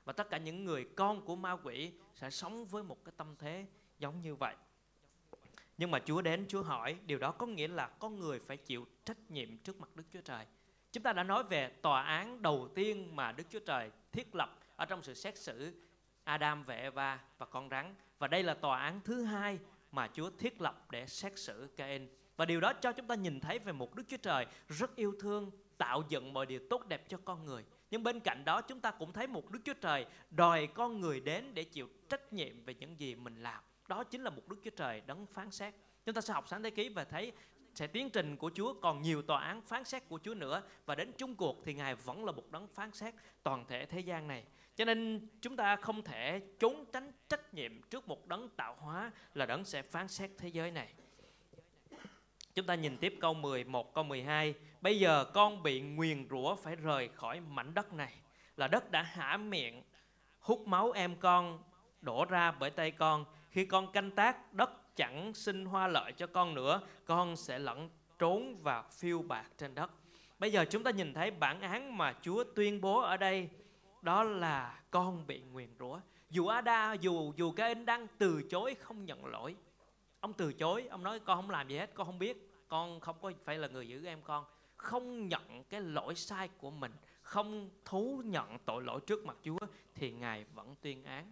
Và 0.05 0.13
tất 0.13 0.29
cả 0.29 0.37
những 0.37 0.65
người 0.65 0.87
con 0.95 1.25
của 1.25 1.35
ma 1.35 1.51
quỷ 1.63 1.91
sẽ 2.15 2.29
sống 2.29 2.65
với 2.65 2.83
một 2.83 3.05
cái 3.05 3.13
tâm 3.17 3.35
thế 3.39 3.65
giống 3.99 4.21
như 4.21 4.35
vậy. 4.35 4.55
Nhưng 5.77 5.91
mà 5.91 5.99
Chúa 6.05 6.21
đến, 6.21 6.45
Chúa 6.47 6.63
hỏi, 6.63 6.97
điều 7.05 7.19
đó 7.19 7.31
có 7.31 7.45
nghĩa 7.45 7.67
là 7.67 7.87
con 7.87 8.19
người 8.19 8.39
phải 8.39 8.57
chịu 8.57 8.87
trách 9.05 9.31
nhiệm 9.31 9.57
trước 9.57 9.79
mặt 9.79 9.89
Đức 9.95 10.03
Chúa 10.13 10.21
Trời. 10.21 10.45
Chúng 10.91 11.03
ta 11.03 11.13
đã 11.13 11.23
nói 11.23 11.43
về 11.43 11.69
tòa 11.81 12.01
án 12.03 12.41
đầu 12.41 12.69
tiên 12.75 13.15
mà 13.15 13.31
Đức 13.31 13.43
Chúa 13.49 13.59
Trời 13.59 13.91
thiết 14.11 14.35
lập 14.35 14.59
ở 14.75 14.85
trong 14.85 15.03
sự 15.03 15.13
xét 15.13 15.37
xử 15.37 15.73
Adam 16.23 16.63
và 16.63 16.75
Eva 16.75 17.19
và 17.37 17.45
con 17.45 17.69
rắn 17.69 17.95
và 18.19 18.27
đây 18.27 18.43
là 18.43 18.53
tòa 18.53 18.79
án 18.79 19.01
thứ 19.05 19.23
hai 19.23 19.59
mà 19.91 20.09
Chúa 20.13 20.29
thiết 20.29 20.61
lập 20.61 20.87
để 20.91 21.07
xét 21.07 21.39
xử 21.39 21.67
Cain 21.77 22.07
và 22.37 22.45
điều 22.45 22.59
đó 22.59 22.73
cho 22.73 22.91
chúng 22.91 23.07
ta 23.07 23.15
nhìn 23.15 23.39
thấy 23.39 23.59
về 23.59 23.71
một 23.71 23.95
Đức 23.95 24.03
Chúa 24.07 24.17
Trời 24.17 24.45
rất 24.67 24.95
yêu 24.95 25.13
thương, 25.19 25.51
tạo 25.77 26.03
dựng 26.09 26.33
mọi 26.33 26.45
điều 26.45 26.59
tốt 26.69 26.87
đẹp 26.87 27.09
cho 27.09 27.17
con 27.25 27.45
người 27.45 27.63
nhưng 27.91 28.03
bên 28.03 28.19
cạnh 28.19 28.45
đó, 28.45 28.61
chúng 28.61 28.79
ta 28.79 28.91
cũng 28.91 29.13
thấy 29.13 29.27
một 29.27 29.51
Đức 29.51 29.59
Chúa 29.65 29.73
Trời 29.73 30.05
đòi 30.29 30.67
con 30.67 31.01
người 31.01 31.19
đến 31.19 31.53
để 31.53 31.63
chịu 31.63 31.89
trách 32.09 32.33
nhiệm 32.33 32.65
về 32.65 32.73
những 32.73 32.99
gì 32.99 33.15
mình 33.15 33.43
làm. 33.43 33.63
Đó 33.87 34.03
chính 34.03 34.21
là 34.21 34.29
một 34.29 34.47
Đức 34.47 34.57
Chúa 34.63 34.69
Trời 34.69 35.01
đấng 35.05 35.25
phán 35.25 35.51
xét. 35.51 35.73
Chúng 36.05 36.15
ta 36.15 36.21
sẽ 36.21 36.33
học 36.33 36.47
sáng 36.47 36.63
thế 36.63 36.69
ký 36.69 36.89
và 36.89 37.03
thấy 37.03 37.31
sẽ 37.75 37.87
tiến 37.87 38.09
trình 38.09 38.37
của 38.37 38.51
Chúa, 38.55 38.73
còn 38.73 39.01
nhiều 39.01 39.21
tòa 39.21 39.41
án 39.43 39.61
phán 39.61 39.83
xét 39.83 40.09
của 40.09 40.19
Chúa 40.23 40.33
nữa 40.33 40.61
và 40.85 40.95
đến 40.95 41.11
chung 41.17 41.35
cuộc 41.35 41.61
thì 41.65 41.73
Ngài 41.73 41.95
vẫn 41.95 42.25
là 42.25 42.31
một 42.31 42.51
đấng 42.51 42.67
phán 42.67 42.91
xét 42.91 43.13
toàn 43.43 43.65
thể 43.67 43.85
thế 43.85 43.99
gian 43.99 44.27
này. 44.27 44.43
Cho 44.77 44.85
nên 44.85 45.27
chúng 45.41 45.55
ta 45.55 45.75
không 45.75 46.03
thể 46.03 46.41
trốn 46.59 46.85
tránh 46.93 47.11
trách 47.29 47.53
nhiệm 47.53 47.81
trước 47.81 48.07
một 48.07 48.27
đấng 48.27 48.49
tạo 48.49 48.75
hóa 48.79 49.11
là 49.33 49.45
đấng 49.45 49.65
sẽ 49.65 49.81
phán 49.81 50.07
xét 50.07 50.29
thế 50.37 50.47
giới 50.47 50.71
này. 50.71 50.93
Chúng 52.55 52.65
ta 52.65 52.75
nhìn 52.75 52.97
tiếp 52.97 53.17
câu 53.21 53.33
11, 53.33 53.93
câu 53.93 54.03
12. 54.03 54.53
Bây 54.81 54.99
giờ 54.99 55.25
con 55.33 55.63
bị 55.63 55.81
nguyền 55.81 56.27
rủa 56.29 56.55
phải 56.55 56.75
rời 56.75 57.07
khỏi 57.07 57.39
mảnh 57.39 57.73
đất 57.73 57.93
này. 57.93 58.13
Là 58.57 58.67
đất 58.67 58.91
đã 58.91 59.01
hả 59.01 59.37
miệng, 59.37 59.83
hút 60.39 60.67
máu 60.67 60.91
em 60.91 61.15
con, 61.15 61.63
đổ 62.01 62.25
ra 62.25 62.51
bởi 62.51 62.69
tay 62.69 62.91
con. 62.91 63.25
Khi 63.49 63.65
con 63.65 63.91
canh 63.91 64.11
tác, 64.11 64.53
đất 64.53 64.95
chẳng 64.95 65.33
sinh 65.33 65.65
hoa 65.65 65.87
lợi 65.87 66.11
cho 66.11 66.27
con 66.27 66.53
nữa. 66.53 66.81
Con 67.05 67.35
sẽ 67.35 67.59
lẫn 67.59 67.89
trốn 68.19 68.57
và 68.63 68.83
phiêu 68.91 69.21
bạc 69.21 69.45
trên 69.57 69.75
đất. 69.75 69.91
Bây 70.39 70.51
giờ 70.51 70.65
chúng 70.69 70.83
ta 70.83 70.91
nhìn 70.91 71.13
thấy 71.13 71.31
bản 71.31 71.61
án 71.61 71.97
mà 71.97 72.13
Chúa 72.21 72.43
tuyên 72.55 72.81
bố 72.81 73.01
ở 73.01 73.17
đây. 73.17 73.49
Đó 74.07 74.23
là 74.23 74.79
con 74.91 75.27
bị 75.27 75.41
nguyền 75.51 75.69
rủa. 75.79 75.99
Dù 76.29 76.47
Ada, 76.47 76.93
dù 76.93 77.33
dù 77.35 77.51
cái 77.51 77.67
anh 77.67 77.85
đang 77.85 78.07
từ 78.17 78.41
chối 78.49 78.75
không 78.75 79.05
nhận 79.05 79.25
lỗi. 79.25 79.55
Ông 80.19 80.33
từ 80.33 80.53
chối 80.53 80.87
ông 80.87 81.03
nói 81.03 81.19
con 81.19 81.41
không 81.41 81.49
làm 81.49 81.67
gì 81.67 81.77
hết 81.77 81.93
con 81.93 82.07
không 82.07 82.19
biết 82.19 82.51
con 82.67 82.99
không 82.99 83.15
có 83.21 83.31
phải 83.43 83.57
là 83.57 83.67
người 83.67 83.87
giữ 83.87 84.05
em 84.05 84.21
con. 84.21 84.45
Không 84.77 85.27
nhận 85.27 85.63
cái 85.63 85.81
lỗi 85.81 86.15
sai 86.15 86.47
của 86.47 86.71
mình 86.71 86.91
không 87.21 87.69
thú 87.85 88.21
nhận 88.25 88.59
tội 88.65 88.83
lỗi 88.83 88.99
trước 89.07 89.25
mặt 89.25 89.37
Chúa 89.43 89.59
thì 89.95 90.11
Ngài 90.11 90.45
vẫn 90.53 90.75
tuyên 90.81 91.03
án. 91.03 91.31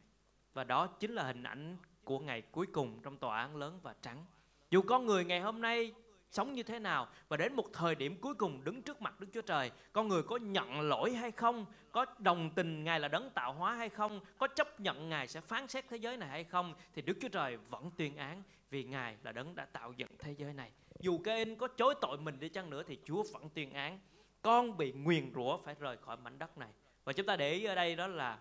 Và 0.54 0.64
đó 0.64 0.88
chính 0.88 1.12
là 1.12 1.24
hình 1.24 1.44
ảnh 1.44 1.78
của 2.04 2.20
ngày 2.20 2.42
cuối 2.42 2.66
cùng 2.66 3.00
trong 3.04 3.18
tòa 3.18 3.38
án 3.38 3.56
lớn 3.56 3.80
và 3.84 3.96
trắng. 4.02 4.26
Dù 4.72 4.82
con 4.82 5.06
người 5.06 5.26
ngày 5.26 5.42
hôm 5.42 5.62
nay 5.62 5.94
sống 6.32 6.54
như 6.54 6.64
thế 6.64 6.80
nào 6.80 7.08
và 7.30 7.38
đến 7.38 7.54
một 7.54 7.66
thời 7.74 7.96
điểm 7.96 8.22
cuối 8.22 8.34
cùng 8.34 8.64
đứng 8.64 8.82
trước 8.82 9.02
mặt 9.02 9.20
Đức 9.20 9.28
Chúa 9.34 9.42
Trời, 9.42 9.72
con 9.94 10.08
người 10.08 10.24
có 10.24 10.38
nhận 10.38 10.82
lỗi 10.82 11.14
hay 11.14 11.32
không, 11.32 11.66
có 11.92 12.06
đồng 12.20 12.50
tình 12.56 12.84
Ngài 12.84 13.00
là 13.00 13.08
đấng 13.08 13.30
tạo 13.30 13.54
hóa 13.54 13.74
hay 13.74 13.90
không, 13.90 14.20
có 14.38 14.48
chấp 14.48 14.80
nhận 14.80 15.10
Ngài 15.10 15.28
sẽ 15.28 15.42
phán 15.42 15.68
xét 15.68 15.86
thế 15.90 15.98
giới 15.98 16.18
này 16.18 16.30
hay 16.30 16.44
không 16.44 16.74
thì 16.94 17.02
Đức 17.02 17.18
Chúa 17.22 17.30
Trời 17.30 17.58
vẫn 17.58 17.92
tuyên 17.98 18.18
án 18.18 18.44
vì 18.70 18.84
Ngài 18.84 19.18
là 19.24 19.32
đấng 19.32 19.56
đã 19.56 19.66
tạo 19.66 19.94
dựng 19.98 20.12
thế 20.20 20.36
giới 20.38 20.54
này. 20.54 20.72
Dù 21.00 21.18
Cain 21.18 21.56
có 21.56 21.68
chối 21.68 21.96
tội 22.02 22.18
mình 22.18 22.40
đi 22.40 22.50
chăng 22.50 22.70
nữa 22.70 22.84
thì 22.88 23.00
Chúa 23.06 23.24
vẫn 23.34 23.50
tuyên 23.50 23.74
án. 23.74 24.00
Con 24.42 24.78
bị 24.78 24.92
nguyền 24.92 25.32
rủa 25.36 25.58
phải 25.58 25.76
rời 25.80 25.98
khỏi 25.98 26.18
mảnh 26.18 26.40
đất 26.40 26.58
này. 26.58 26.70
Và 27.04 27.14
chúng 27.14 27.26
ta 27.26 27.36
để 27.36 27.52
ý 27.52 27.64
ở 27.66 27.76
đây 27.76 27.96
đó 27.96 28.08
là 28.08 28.38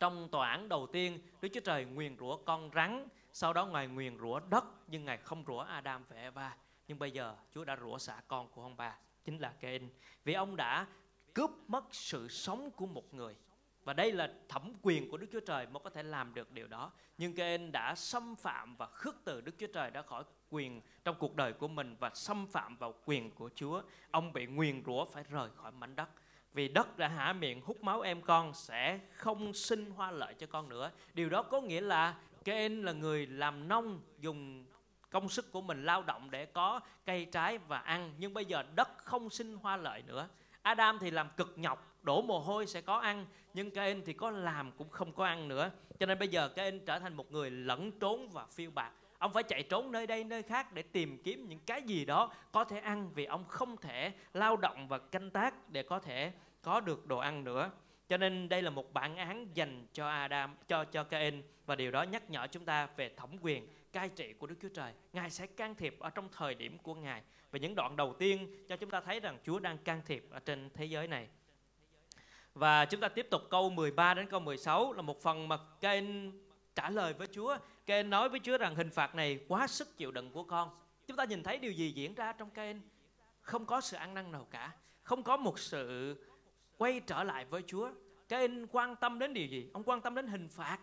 trong 0.00 0.28
tòa 0.28 0.50
án 0.50 0.68
đầu 0.68 0.86
tiên 0.92 1.18
Đức 1.40 1.48
Chúa 1.54 1.60
Trời 1.60 1.84
nguyền 1.84 2.16
rủa 2.18 2.36
con 2.36 2.70
rắn 2.74 3.08
sau 3.32 3.52
đó 3.52 3.66
Ngài 3.66 3.86
nguyền 3.86 4.18
rủa 4.18 4.40
đất 4.50 4.64
nhưng 4.86 5.04
Ngài 5.04 5.16
không 5.16 5.44
rủa 5.46 5.58
Adam 5.58 6.04
và 6.08 6.16
Eva 6.16 6.56
nhưng 6.92 6.98
bây 6.98 7.10
giờ 7.10 7.36
Chúa 7.54 7.64
đã 7.64 7.76
rủa 7.80 7.98
xả 7.98 8.20
con 8.28 8.48
của 8.48 8.62
ông 8.62 8.76
bà 8.76 8.96
chính 9.24 9.38
là 9.38 9.52
Cain 9.60 9.88
vì 10.24 10.32
ông 10.32 10.56
đã 10.56 10.86
cướp 11.34 11.50
mất 11.68 11.84
sự 11.90 12.28
sống 12.28 12.70
của 12.70 12.86
một 12.86 13.14
người 13.14 13.36
và 13.84 13.92
đây 13.92 14.12
là 14.12 14.32
thẩm 14.48 14.72
quyền 14.82 15.10
của 15.10 15.16
Đức 15.16 15.26
Chúa 15.32 15.40
Trời 15.40 15.66
mới 15.66 15.80
có 15.84 15.90
thể 15.90 16.02
làm 16.02 16.34
được 16.34 16.52
điều 16.52 16.66
đó. 16.66 16.92
Nhưng 17.18 17.34
Cain 17.34 17.72
đã 17.72 17.94
xâm 17.94 18.36
phạm 18.36 18.76
và 18.76 18.86
khước 18.86 19.16
từ 19.24 19.40
Đức 19.40 19.54
Chúa 19.58 19.66
Trời 19.66 19.90
đã 19.90 20.02
khỏi 20.02 20.24
quyền 20.50 20.80
trong 21.04 21.16
cuộc 21.18 21.36
đời 21.36 21.52
của 21.52 21.68
mình 21.68 21.96
và 22.00 22.10
xâm 22.14 22.46
phạm 22.46 22.76
vào 22.76 22.94
quyền 23.04 23.30
của 23.30 23.50
Chúa. 23.54 23.82
Ông 24.10 24.32
bị 24.32 24.46
nguyền 24.46 24.82
rủa 24.86 25.04
phải 25.04 25.24
rời 25.30 25.48
khỏi 25.56 25.72
mảnh 25.72 25.96
đất. 25.96 26.08
Vì 26.52 26.68
đất 26.68 26.98
đã 26.98 27.08
hả 27.08 27.32
miệng, 27.32 27.60
hút 27.60 27.82
máu 27.82 28.00
em 28.00 28.22
con 28.22 28.54
sẽ 28.54 29.00
không 29.12 29.54
sinh 29.54 29.90
hoa 29.90 30.10
lợi 30.10 30.34
cho 30.34 30.46
con 30.46 30.68
nữa. 30.68 30.90
Điều 31.14 31.28
đó 31.28 31.42
có 31.42 31.60
nghĩa 31.60 31.80
là 31.80 32.16
Cain 32.44 32.82
là 32.82 32.92
người 32.92 33.26
làm 33.26 33.68
nông 33.68 34.00
dùng 34.20 34.64
công 35.12 35.28
sức 35.28 35.52
của 35.52 35.60
mình 35.60 35.84
lao 35.84 36.02
động 36.02 36.30
để 36.30 36.46
có 36.46 36.80
cây 37.06 37.24
trái 37.24 37.58
và 37.58 37.78
ăn. 37.78 38.14
Nhưng 38.18 38.34
bây 38.34 38.44
giờ 38.44 38.62
đất 38.74 38.88
không 38.98 39.30
sinh 39.30 39.56
hoa 39.56 39.76
lợi 39.76 40.02
nữa. 40.06 40.28
Adam 40.62 40.98
thì 40.98 41.10
làm 41.10 41.28
cực 41.36 41.54
nhọc, 41.56 41.96
đổ 42.02 42.22
mồ 42.22 42.38
hôi 42.38 42.66
sẽ 42.66 42.80
có 42.80 42.96
ăn, 42.96 43.26
nhưng 43.54 43.70
Cain 43.70 44.04
thì 44.04 44.12
có 44.12 44.30
làm 44.30 44.72
cũng 44.72 44.88
không 44.88 45.12
có 45.12 45.24
ăn 45.24 45.48
nữa. 45.48 45.70
Cho 46.00 46.06
nên 46.06 46.18
bây 46.18 46.28
giờ 46.28 46.48
Cain 46.48 46.84
trở 46.84 46.98
thành 46.98 47.14
một 47.14 47.32
người 47.32 47.50
lẫn 47.50 47.92
trốn 48.00 48.30
và 48.30 48.46
phiêu 48.46 48.70
bạc 48.70 48.92
ông 49.22 49.32
phải 49.32 49.42
chạy 49.42 49.62
trốn 49.62 49.92
nơi 49.92 50.06
đây, 50.06 50.24
nơi 50.24 50.42
khác 50.42 50.72
để 50.72 50.82
tìm 50.82 51.22
kiếm 51.22 51.48
những 51.48 51.58
cái 51.66 51.82
gì 51.82 52.04
đó 52.04 52.32
có 52.52 52.64
thể 52.64 52.78
ăn, 52.78 53.10
vì 53.14 53.24
ông 53.24 53.44
không 53.48 53.76
thể 53.76 54.12
lao 54.32 54.56
động 54.56 54.88
và 54.88 54.98
canh 54.98 55.30
tác 55.30 55.70
để 55.70 55.82
có 55.82 55.98
thể 55.98 56.32
có 56.62 56.80
được 56.80 57.06
đồ 57.06 57.18
ăn 57.18 57.44
nữa. 57.44 57.70
Cho 58.12 58.18
nên 58.18 58.48
đây 58.48 58.62
là 58.62 58.70
một 58.70 58.92
bản 58.92 59.16
án 59.16 59.46
dành 59.54 59.86
cho 59.92 60.08
Adam, 60.08 60.56
cho 60.68 60.84
cho 60.84 61.04
Cain 61.04 61.42
và 61.66 61.74
điều 61.74 61.90
đó 61.90 62.02
nhắc 62.02 62.30
nhở 62.30 62.46
chúng 62.46 62.64
ta 62.64 62.88
về 62.96 63.14
thẩm 63.16 63.30
quyền 63.40 63.66
cai 63.92 64.08
trị 64.08 64.32
của 64.32 64.46
Đức 64.46 64.54
Chúa 64.62 64.68
Trời. 64.68 64.92
Ngài 65.12 65.30
sẽ 65.30 65.46
can 65.46 65.74
thiệp 65.74 65.96
ở 66.00 66.10
trong 66.10 66.28
thời 66.32 66.54
điểm 66.54 66.78
của 66.78 66.94
Ngài. 66.94 67.22
Và 67.50 67.58
những 67.58 67.74
đoạn 67.74 67.96
đầu 67.96 68.14
tiên 68.18 68.64
cho 68.68 68.76
chúng 68.76 68.90
ta 68.90 69.00
thấy 69.00 69.20
rằng 69.20 69.38
Chúa 69.44 69.58
đang 69.58 69.78
can 69.78 70.02
thiệp 70.06 70.26
ở 70.30 70.40
trên 70.40 70.70
thế 70.74 70.84
giới 70.84 71.08
này. 71.08 71.28
Và 72.54 72.84
chúng 72.84 73.00
ta 73.00 73.08
tiếp 73.08 73.26
tục 73.30 73.42
câu 73.50 73.70
13 73.70 74.14
đến 74.14 74.26
câu 74.26 74.40
16 74.40 74.92
là 74.92 75.02
một 75.02 75.22
phần 75.22 75.48
mà 75.48 75.58
Cain 75.80 76.32
trả 76.74 76.90
lời 76.90 77.12
với 77.12 77.26
Chúa. 77.26 77.56
Cain 77.86 78.10
nói 78.10 78.28
với 78.28 78.40
Chúa 78.42 78.58
rằng 78.58 78.74
hình 78.74 78.90
phạt 78.90 79.14
này 79.14 79.38
quá 79.48 79.66
sức 79.66 79.96
chịu 79.96 80.10
đựng 80.10 80.30
của 80.30 80.44
con. 80.44 80.70
Chúng 81.06 81.16
ta 81.16 81.24
nhìn 81.24 81.42
thấy 81.42 81.58
điều 81.58 81.72
gì 81.72 81.90
diễn 81.90 82.14
ra 82.14 82.32
trong 82.32 82.50
Cain? 82.50 82.80
Không 83.40 83.66
có 83.66 83.80
sự 83.80 83.96
ăn 83.96 84.14
năn 84.14 84.32
nào 84.32 84.46
cả. 84.50 84.72
Không 85.02 85.22
có 85.22 85.36
một 85.36 85.58
sự 85.58 86.16
quay 86.78 87.00
trở 87.00 87.24
lại 87.24 87.44
với 87.44 87.62
Chúa. 87.66 87.90
Cain 88.32 88.66
quan 88.66 88.96
tâm 88.96 89.18
đến 89.18 89.34
điều 89.34 89.46
gì? 89.46 89.70
Ông 89.72 89.82
quan 89.82 90.00
tâm 90.00 90.14
đến 90.14 90.26
hình 90.26 90.48
phạt. 90.48 90.78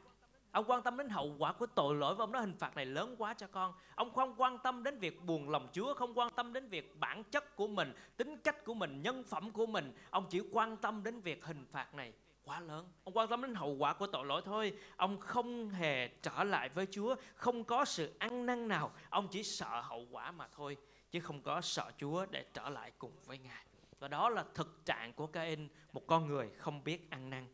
Ông 0.52 0.66
quan 0.68 0.84
tâm 0.84 0.98
đến 0.98 1.10
hậu 1.10 1.36
quả 1.38 1.54
của 1.54 1.66
tội 1.66 1.96
lỗi 1.96 2.16
và 2.16 2.24
ông 2.24 2.32
nói 2.32 2.42
hình 2.42 2.58
phạt 2.60 2.76
này 2.76 2.86
lớn 2.86 3.16
quá 3.18 3.34
cho 3.34 3.48
con. 3.48 3.74
Ông 3.96 4.14
không 4.14 4.36
quan 4.38 4.58
tâm 4.58 4.84
đến 4.84 5.00
việc 5.00 5.26
buồn 5.26 5.50
lòng 5.50 5.68
Chúa, 5.74 5.94
không 5.94 6.18
quan 6.18 6.30
tâm 6.36 6.54
đến 6.54 6.70
việc 6.70 7.00
bản 7.00 7.24
chất 7.24 7.56
của 7.56 7.68
mình, 7.68 7.94
tính 8.18 8.38
cách 8.38 8.66
của 8.66 8.74
mình, 8.74 9.02
nhân 9.02 9.24
phẩm 9.24 9.52
của 9.52 9.66
mình. 9.66 9.94
Ông 10.10 10.26
chỉ 10.30 10.42
quan 10.52 10.78
tâm 10.78 11.04
đến 11.04 11.22
việc 11.22 11.46
hình 11.46 11.66
phạt 11.72 11.96
này 11.96 12.14
quá 12.44 12.60
lớn. 12.60 12.88
Ông 13.04 13.18
quan 13.18 13.28
tâm 13.28 13.42
đến 13.42 13.56
hậu 13.56 13.76
quả 13.76 13.94
của 13.94 14.08
tội 14.08 14.26
lỗi 14.26 14.42
thôi. 14.46 14.74
Ông 14.96 15.20
không 15.20 15.70
hề 15.70 16.08
trở 16.08 16.44
lại 16.44 16.70
với 16.70 16.88
Chúa, 16.92 17.16
không 17.36 17.64
có 17.64 17.86
sự 17.86 18.14
ăn 18.20 18.46
năn 18.46 18.68
nào. 18.68 18.92
Ông 19.10 19.28
chỉ 19.32 19.44
sợ 19.44 19.82
hậu 19.82 20.08
quả 20.12 20.32
mà 20.32 20.48
thôi, 20.56 20.78
chứ 21.12 21.20
không 21.20 21.42
có 21.42 21.62
sợ 21.62 21.92
Chúa 21.98 22.26
để 22.32 22.46
trở 22.54 22.70
lại 22.70 22.92
cùng 22.98 23.12
với 23.26 23.38
Ngài. 23.38 23.69
Và 24.00 24.08
đó 24.08 24.30
là 24.30 24.46
thực 24.54 24.86
trạng 24.86 25.14
của 25.14 25.28
Cain, 25.28 25.68
một 25.94 26.08
con 26.08 26.28
người 26.28 26.50
không 26.58 26.84
biết 26.84 27.12
ăn 27.12 27.30
năn. 27.30 27.48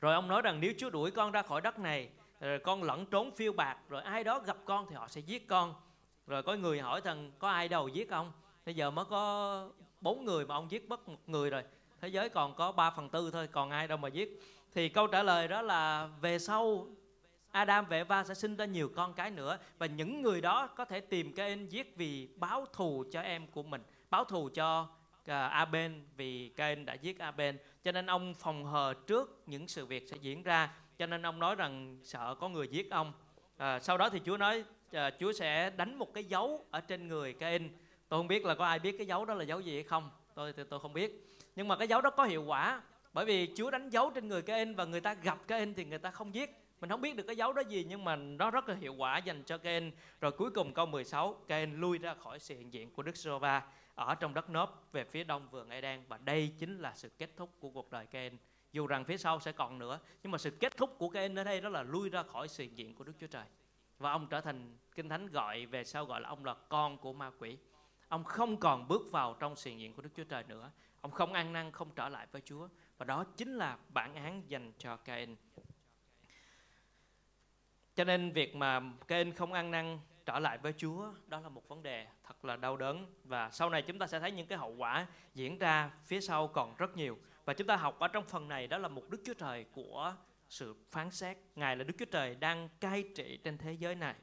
Rồi 0.00 0.14
ông 0.14 0.28
nói 0.28 0.42
rằng 0.42 0.60
nếu 0.60 0.72
Chúa 0.78 0.90
đuổi 0.90 1.10
con 1.10 1.32
ra 1.32 1.42
khỏi 1.42 1.60
đất 1.60 1.78
này, 1.78 2.10
rồi 2.40 2.58
con 2.58 2.82
lẫn 2.82 3.06
trốn 3.06 3.30
phiêu 3.36 3.52
bạc, 3.52 3.78
rồi 3.88 4.02
ai 4.02 4.24
đó 4.24 4.38
gặp 4.38 4.56
con 4.64 4.86
thì 4.90 4.94
họ 4.94 5.08
sẽ 5.08 5.20
giết 5.20 5.48
con. 5.48 5.74
Rồi 6.26 6.42
có 6.42 6.54
người 6.54 6.80
hỏi 6.80 7.00
rằng 7.04 7.32
có 7.38 7.48
ai 7.48 7.68
đâu 7.68 7.88
giết 7.88 8.10
ông? 8.10 8.32
Bây 8.66 8.74
giờ 8.74 8.90
mới 8.90 9.04
có 9.04 9.68
bốn 10.00 10.24
người 10.24 10.46
mà 10.46 10.54
ông 10.54 10.70
giết 10.70 10.88
mất 10.88 11.08
một 11.08 11.18
người 11.26 11.50
rồi. 11.50 11.62
Thế 12.00 12.08
giới 12.08 12.28
còn 12.28 12.54
có 12.54 12.72
3 12.72 12.90
phần 12.90 13.08
tư 13.08 13.30
thôi, 13.32 13.46
còn 13.46 13.70
ai 13.70 13.88
đâu 13.88 13.98
mà 13.98 14.08
giết. 14.08 14.42
Thì 14.74 14.88
câu 14.88 15.06
trả 15.06 15.22
lời 15.22 15.48
đó 15.48 15.62
là 15.62 16.08
về 16.20 16.38
sau 16.38 16.86
Adam 17.50 17.86
và 17.86 17.96
Eva 17.96 18.24
sẽ 18.24 18.34
sinh 18.34 18.56
ra 18.56 18.64
nhiều 18.64 18.90
con 18.96 19.14
cái 19.14 19.30
nữa 19.30 19.58
và 19.78 19.86
những 19.86 20.22
người 20.22 20.40
đó 20.40 20.66
có 20.66 20.84
thể 20.84 21.00
tìm 21.00 21.32
Cain 21.32 21.68
giết 21.68 21.96
vì 21.96 22.28
báo 22.36 22.66
thù 22.72 23.04
cho 23.12 23.20
em 23.20 23.46
của 23.46 23.62
mình, 23.62 23.82
báo 24.10 24.24
thù 24.24 24.48
cho 24.54 24.88
À, 25.26 25.46
Aben 25.46 26.02
vì 26.16 26.48
Cain 26.48 26.84
đã 26.84 26.94
giết 26.94 27.18
Aben. 27.18 27.58
Cho 27.84 27.92
nên 27.92 28.06
ông 28.06 28.34
phòng 28.34 28.64
hờ 28.64 28.94
trước 29.06 29.42
những 29.46 29.68
sự 29.68 29.86
việc 29.86 30.08
sẽ 30.08 30.16
diễn 30.20 30.42
ra. 30.42 30.72
Cho 30.98 31.06
nên 31.06 31.26
ông 31.26 31.38
nói 31.38 31.54
rằng 31.54 31.98
sợ 32.02 32.34
có 32.40 32.48
người 32.48 32.68
giết 32.68 32.90
ông. 32.90 33.12
À, 33.56 33.80
sau 33.80 33.98
đó 33.98 34.08
thì 34.10 34.20
Chúa 34.24 34.36
nói 34.36 34.64
à, 34.92 35.10
Chúa 35.20 35.32
sẽ 35.32 35.70
đánh 35.70 35.94
một 35.94 36.14
cái 36.14 36.24
dấu 36.24 36.64
ở 36.70 36.80
trên 36.80 37.08
người 37.08 37.32
Cain 37.32 37.68
tôi 38.08 38.18
không 38.18 38.28
biết 38.28 38.44
là 38.44 38.54
có 38.54 38.66
ai 38.66 38.78
biết 38.78 38.94
cái 38.98 39.06
dấu 39.06 39.24
đó 39.24 39.34
là 39.34 39.44
dấu 39.44 39.60
gì 39.60 39.74
hay 39.74 39.82
không. 39.82 40.10
Tôi 40.34 40.52
tôi, 40.52 40.64
tôi 40.70 40.80
không 40.80 40.92
biết. 40.92 41.36
Nhưng 41.56 41.68
mà 41.68 41.76
cái 41.76 41.88
dấu 41.88 42.00
đó 42.00 42.10
có 42.10 42.24
hiệu 42.24 42.42
quả. 42.42 42.82
Bởi 43.12 43.24
vì 43.24 43.48
Chúa 43.56 43.70
đánh 43.70 43.88
dấu 43.88 44.10
trên 44.10 44.28
người 44.28 44.42
Cain 44.42 44.74
và 44.74 44.84
người 44.84 45.00
ta 45.00 45.14
gặp 45.14 45.48
Cain 45.48 45.74
thì 45.74 45.84
người 45.84 45.98
ta 45.98 46.10
không 46.10 46.34
giết. 46.34 46.50
Mình 46.80 46.90
không 46.90 47.00
biết 47.00 47.16
được 47.16 47.24
cái 47.26 47.36
dấu 47.36 47.52
đó 47.52 47.62
gì 47.68 47.86
nhưng 47.88 48.04
mà 48.04 48.16
nó 48.16 48.50
rất 48.50 48.68
là 48.68 48.74
hiệu 48.74 48.94
quả 48.94 49.18
dành 49.18 49.42
cho 49.42 49.58
Cain 49.58 49.90
rồi 50.20 50.32
cuối 50.32 50.50
cùng 50.50 50.74
câu 50.74 50.86
16 50.86 51.34
Cain 51.48 51.80
lui 51.80 51.98
ra 51.98 52.14
khỏi 52.14 52.38
sự 52.38 52.54
hiện 52.54 52.72
diện 52.72 52.90
của 52.90 53.02
Đức 53.02 53.16
Giê-hô-va 53.16 53.62
ở 53.94 54.14
trong 54.14 54.34
đất 54.34 54.50
nốp 54.50 54.88
về 54.92 55.04
phía 55.04 55.24
đông 55.24 55.48
vườn 55.48 55.70
Eden 55.70 56.04
và 56.08 56.18
đây 56.18 56.54
chính 56.58 56.78
là 56.78 56.92
sự 56.94 57.08
kết 57.08 57.30
thúc 57.36 57.50
của 57.60 57.70
cuộc 57.70 57.90
đời 57.90 58.06
Cain. 58.06 58.36
Dù 58.72 58.86
rằng 58.86 59.04
phía 59.04 59.16
sau 59.16 59.40
sẽ 59.40 59.52
còn 59.52 59.78
nữa, 59.78 60.00
nhưng 60.22 60.30
mà 60.30 60.38
sự 60.38 60.50
kết 60.50 60.76
thúc 60.76 60.94
của 60.98 61.08
Cain 61.08 61.38
ở 61.38 61.44
đây 61.44 61.60
đó 61.60 61.68
là 61.68 61.82
lui 61.82 62.10
ra 62.10 62.22
khỏi 62.22 62.48
sự 62.48 62.64
diện 62.64 62.94
của 62.94 63.04
Đức 63.04 63.12
Chúa 63.20 63.26
Trời. 63.26 63.44
Và 63.98 64.10
ông 64.10 64.26
trở 64.30 64.40
thành 64.40 64.76
Kinh 64.94 65.08
Thánh 65.08 65.26
gọi 65.26 65.66
về 65.66 65.84
sau 65.84 66.04
gọi 66.04 66.20
là 66.20 66.28
ông 66.28 66.44
là 66.44 66.54
con 66.54 66.98
của 66.98 67.12
ma 67.12 67.30
quỷ. 67.38 67.58
Ông 68.08 68.24
không 68.24 68.56
còn 68.56 68.88
bước 68.88 69.02
vào 69.12 69.36
trong 69.40 69.56
sự 69.56 69.70
diện 69.70 69.94
của 69.94 70.02
Đức 70.02 70.10
Chúa 70.16 70.24
Trời 70.24 70.44
nữa. 70.44 70.70
Ông 71.00 71.10
không 71.10 71.32
ăn 71.32 71.52
năn, 71.52 71.72
không 71.72 71.90
trở 71.94 72.08
lại 72.08 72.26
với 72.32 72.42
Chúa. 72.44 72.68
Và 72.98 73.04
đó 73.04 73.24
chính 73.36 73.54
là 73.54 73.78
bản 73.88 74.14
án 74.14 74.42
dành 74.48 74.72
cho 74.78 74.96
Cain. 74.96 75.36
Cho 77.94 78.04
nên 78.04 78.32
việc 78.32 78.56
mà 78.56 78.80
Cain 79.08 79.32
không 79.32 79.52
ăn 79.52 79.70
năn 79.70 79.98
trở 80.26 80.38
lại 80.38 80.58
với 80.58 80.74
Chúa, 80.76 81.12
đó 81.26 81.40
là 81.40 81.48
một 81.48 81.68
vấn 81.68 81.82
đề 81.82 82.06
thật 82.24 82.44
là 82.44 82.56
đau 82.56 82.76
đớn. 82.76 83.06
Và 83.24 83.50
sau 83.50 83.70
này 83.70 83.82
chúng 83.82 83.98
ta 83.98 84.06
sẽ 84.06 84.20
thấy 84.20 84.30
những 84.30 84.46
cái 84.46 84.58
hậu 84.58 84.74
quả 84.78 85.06
diễn 85.34 85.58
ra 85.58 85.90
phía 86.04 86.20
sau 86.20 86.48
còn 86.48 86.74
rất 86.76 86.96
nhiều. 86.96 87.18
Và 87.44 87.54
chúng 87.54 87.66
ta 87.66 87.76
học 87.76 87.98
ở 87.98 88.08
trong 88.08 88.24
phần 88.24 88.48
này, 88.48 88.66
đó 88.66 88.78
là 88.78 88.88
một 88.88 89.10
Đức 89.10 89.20
Chúa 89.24 89.34
Trời 89.34 89.64
của 89.72 90.14
sự 90.48 90.74
phán 90.90 91.10
xét. 91.10 91.36
Ngài 91.56 91.76
là 91.76 91.84
Đức 91.84 91.94
Chúa 91.98 92.04
Trời 92.04 92.34
đang 92.34 92.68
cai 92.80 93.04
trị 93.14 93.38
trên 93.44 93.58
thế 93.58 93.72
giới 93.72 93.94
này. 93.94 94.14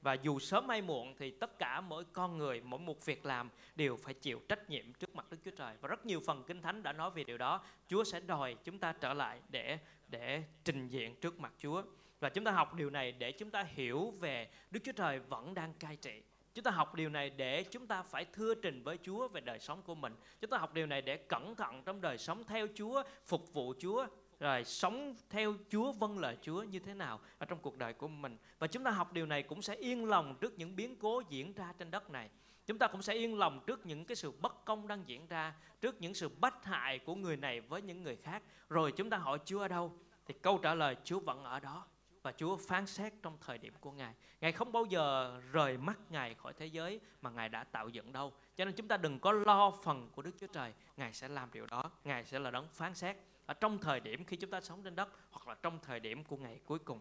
Và 0.00 0.14
dù 0.14 0.38
sớm 0.38 0.68
hay 0.68 0.82
muộn 0.82 1.14
thì 1.18 1.30
tất 1.30 1.58
cả 1.58 1.80
mỗi 1.80 2.04
con 2.12 2.38
người, 2.38 2.60
mỗi 2.60 2.80
một 2.80 3.04
việc 3.04 3.26
làm 3.26 3.50
đều 3.74 3.96
phải 3.96 4.14
chịu 4.14 4.40
trách 4.48 4.70
nhiệm 4.70 4.92
trước 4.92 5.14
mặt 5.14 5.26
Đức 5.30 5.38
Chúa 5.44 5.50
Trời. 5.50 5.76
Và 5.80 5.88
rất 5.88 6.06
nhiều 6.06 6.20
phần 6.26 6.44
kinh 6.46 6.62
thánh 6.62 6.82
đã 6.82 6.92
nói 6.92 7.10
về 7.10 7.24
điều 7.24 7.38
đó. 7.38 7.64
Chúa 7.88 8.04
sẽ 8.04 8.20
đòi 8.20 8.56
chúng 8.64 8.78
ta 8.78 8.92
trở 9.00 9.14
lại 9.14 9.40
để 9.48 9.78
để 10.08 10.42
trình 10.64 10.88
diện 10.88 11.20
trước 11.20 11.40
mặt 11.40 11.52
Chúa 11.58 11.82
và 12.20 12.28
chúng 12.28 12.44
ta 12.44 12.50
học 12.50 12.74
điều 12.74 12.90
này 12.90 13.12
để 13.12 13.32
chúng 13.32 13.50
ta 13.50 13.62
hiểu 13.62 14.10
về 14.20 14.48
Đức 14.70 14.80
Chúa 14.84 14.92
Trời 14.92 15.18
vẫn 15.18 15.54
đang 15.54 15.72
cai 15.74 15.96
trị. 15.96 16.22
Chúng 16.54 16.62
ta 16.62 16.70
học 16.70 16.94
điều 16.94 17.08
này 17.08 17.30
để 17.30 17.62
chúng 17.62 17.86
ta 17.86 18.02
phải 18.02 18.24
thưa 18.24 18.54
trình 18.54 18.82
với 18.82 18.98
Chúa 19.02 19.28
về 19.28 19.40
đời 19.40 19.58
sống 19.58 19.82
của 19.82 19.94
mình. 19.94 20.14
Chúng 20.40 20.50
ta 20.50 20.58
học 20.58 20.74
điều 20.74 20.86
này 20.86 21.02
để 21.02 21.16
cẩn 21.16 21.54
thận 21.54 21.82
trong 21.84 22.00
đời 22.00 22.18
sống 22.18 22.44
theo 22.44 22.66
Chúa, 22.74 23.02
phục 23.24 23.52
vụ 23.52 23.74
Chúa, 23.78 24.06
rồi 24.40 24.64
sống 24.64 25.14
theo 25.30 25.54
Chúa, 25.68 25.92
vâng 25.92 26.18
lời 26.18 26.36
Chúa 26.42 26.62
như 26.62 26.78
thế 26.78 26.94
nào 26.94 27.20
ở 27.38 27.46
trong 27.46 27.58
cuộc 27.58 27.78
đời 27.78 27.92
của 27.92 28.08
mình. 28.08 28.36
Và 28.58 28.66
chúng 28.66 28.84
ta 28.84 28.90
học 28.90 29.12
điều 29.12 29.26
này 29.26 29.42
cũng 29.42 29.62
sẽ 29.62 29.74
yên 29.74 30.04
lòng 30.04 30.36
trước 30.40 30.58
những 30.58 30.76
biến 30.76 30.96
cố 30.96 31.22
diễn 31.28 31.52
ra 31.52 31.72
trên 31.78 31.90
đất 31.90 32.10
này. 32.10 32.30
Chúng 32.66 32.78
ta 32.78 32.86
cũng 32.86 33.02
sẽ 33.02 33.14
yên 33.14 33.38
lòng 33.38 33.60
trước 33.66 33.86
những 33.86 34.04
cái 34.04 34.16
sự 34.16 34.32
bất 34.40 34.64
công 34.64 34.88
đang 34.88 35.02
diễn 35.06 35.26
ra, 35.26 35.54
trước 35.80 36.00
những 36.00 36.14
sự 36.14 36.28
bất 36.28 36.64
hại 36.64 36.98
của 36.98 37.14
người 37.14 37.36
này 37.36 37.60
với 37.60 37.82
những 37.82 38.02
người 38.02 38.16
khác. 38.16 38.42
Rồi 38.68 38.92
chúng 38.92 39.10
ta 39.10 39.16
hỏi 39.16 39.38
Chúa 39.44 39.60
ở 39.60 39.68
đâu? 39.68 39.92
Thì 40.26 40.34
câu 40.42 40.58
trả 40.58 40.74
lời 40.74 40.96
Chúa 41.04 41.20
vẫn 41.20 41.44
ở 41.44 41.60
đó 41.60 41.86
và 42.26 42.32
Chúa 42.32 42.56
phán 42.56 42.86
xét 42.86 43.12
trong 43.22 43.38
thời 43.40 43.58
điểm 43.58 43.72
của 43.80 43.90
Ngài. 43.90 44.14
Ngài 44.40 44.52
không 44.52 44.72
bao 44.72 44.84
giờ 44.84 45.36
rời 45.52 45.78
mắt 45.78 45.98
Ngài 46.10 46.34
khỏi 46.34 46.52
thế 46.52 46.66
giới 46.66 47.00
mà 47.22 47.30
Ngài 47.30 47.48
đã 47.48 47.64
tạo 47.64 47.88
dựng 47.88 48.12
đâu. 48.12 48.32
Cho 48.56 48.64
nên 48.64 48.74
chúng 48.74 48.88
ta 48.88 48.96
đừng 48.96 49.18
có 49.18 49.32
lo 49.32 49.70
phần 49.70 50.10
của 50.14 50.22
Đức 50.22 50.30
Chúa 50.40 50.46
Trời. 50.46 50.72
Ngài 50.96 51.12
sẽ 51.12 51.28
làm 51.28 51.48
điều 51.52 51.66
đó. 51.66 51.90
Ngài 52.04 52.24
sẽ 52.24 52.38
là 52.38 52.50
đấng 52.50 52.68
phán 52.68 52.94
xét 52.94 53.16
ở 53.46 53.54
trong 53.54 53.78
thời 53.78 54.00
điểm 54.00 54.24
khi 54.24 54.36
chúng 54.36 54.50
ta 54.50 54.60
sống 54.60 54.82
trên 54.82 54.96
đất 54.96 55.08
hoặc 55.30 55.48
là 55.48 55.54
trong 55.62 55.78
thời 55.82 56.00
điểm 56.00 56.24
của 56.24 56.36
ngày 56.36 56.60
cuối 56.64 56.78
cùng. 56.78 57.00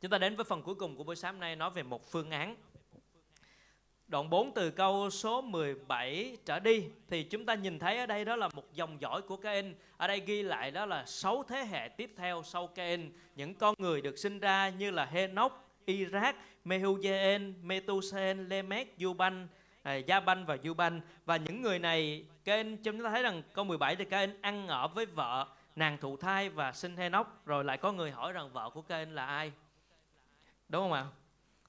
Chúng 0.00 0.10
ta 0.10 0.18
đến 0.18 0.36
với 0.36 0.44
phần 0.44 0.62
cuối 0.62 0.74
cùng 0.74 0.96
của 0.96 1.04
buổi 1.04 1.16
sáng 1.16 1.40
nay, 1.40 1.56
nói 1.56 1.70
về 1.70 1.82
một 1.82 2.10
phương 2.10 2.30
án 2.30 2.56
Đoạn 4.08 4.30
4 4.30 4.54
từ 4.54 4.70
câu 4.70 5.10
số 5.10 5.40
17 5.40 6.36
trở 6.44 6.60
đi 6.60 6.84
thì 7.08 7.22
chúng 7.22 7.46
ta 7.46 7.54
nhìn 7.54 7.78
thấy 7.78 7.98
ở 7.98 8.06
đây 8.06 8.24
đó 8.24 8.36
là 8.36 8.48
một 8.54 8.72
dòng 8.74 9.00
dõi 9.00 9.22
của 9.22 9.36
Cain. 9.36 9.74
Ở 9.96 10.06
đây 10.06 10.20
ghi 10.26 10.42
lại 10.42 10.70
đó 10.70 10.86
là 10.86 11.04
6 11.06 11.44
thế 11.48 11.64
hệ 11.64 11.88
tiếp 11.88 12.14
theo 12.16 12.42
sau 12.44 12.66
Cain, 12.66 13.12
những 13.36 13.54
con 13.54 13.74
người 13.78 14.00
được 14.00 14.18
sinh 14.18 14.40
ra 14.40 14.68
như 14.68 14.90
là 14.90 15.04
Henoch, 15.04 15.64
Iraq, 15.86 16.32
Mehujael, 16.64 17.52
Metusen, 17.62 18.48
Lemech, 18.48 18.94
Juban, 18.98 19.46
à, 19.82 20.20
Banh 20.20 20.46
và 20.46 20.56
Juban 20.56 21.00
và 21.24 21.36
những 21.36 21.62
người 21.62 21.78
này 21.78 22.24
Cain 22.44 22.76
chúng 22.76 23.02
ta 23.02 23.10
thấy 23.10 23.22
rằng 23.22 23.42
câu 23.52 23.64
17 23.64 23.96
thì 23.96 24.04
Cain 24.04 24.40
ăn 24.40 24.68
ở 24.68 24.88
với 24.88 25.06
vợ, 25.06 25.46
nàng 25.76 25.98
thụ 25.98 26.16
thai 26.16 26.48
và 26.48 26.72
sinh 26.72 26.96
Henoch 26.96 27.46
rồi 27.46 27.64
lại 27.64 27.78
có 27.78 27.92
người 27.92 28.10
hỏi 28.10 28.32
rằng 28.32 28.52
vợ 28.52 28.70
của 28.70 28.82
Cain 28.82 29.14
là 29.14 29.26
ai? 29.26 29.52
Đúng 30.68 30.82
không 30.82 30.92
ạ? 30.92 31.06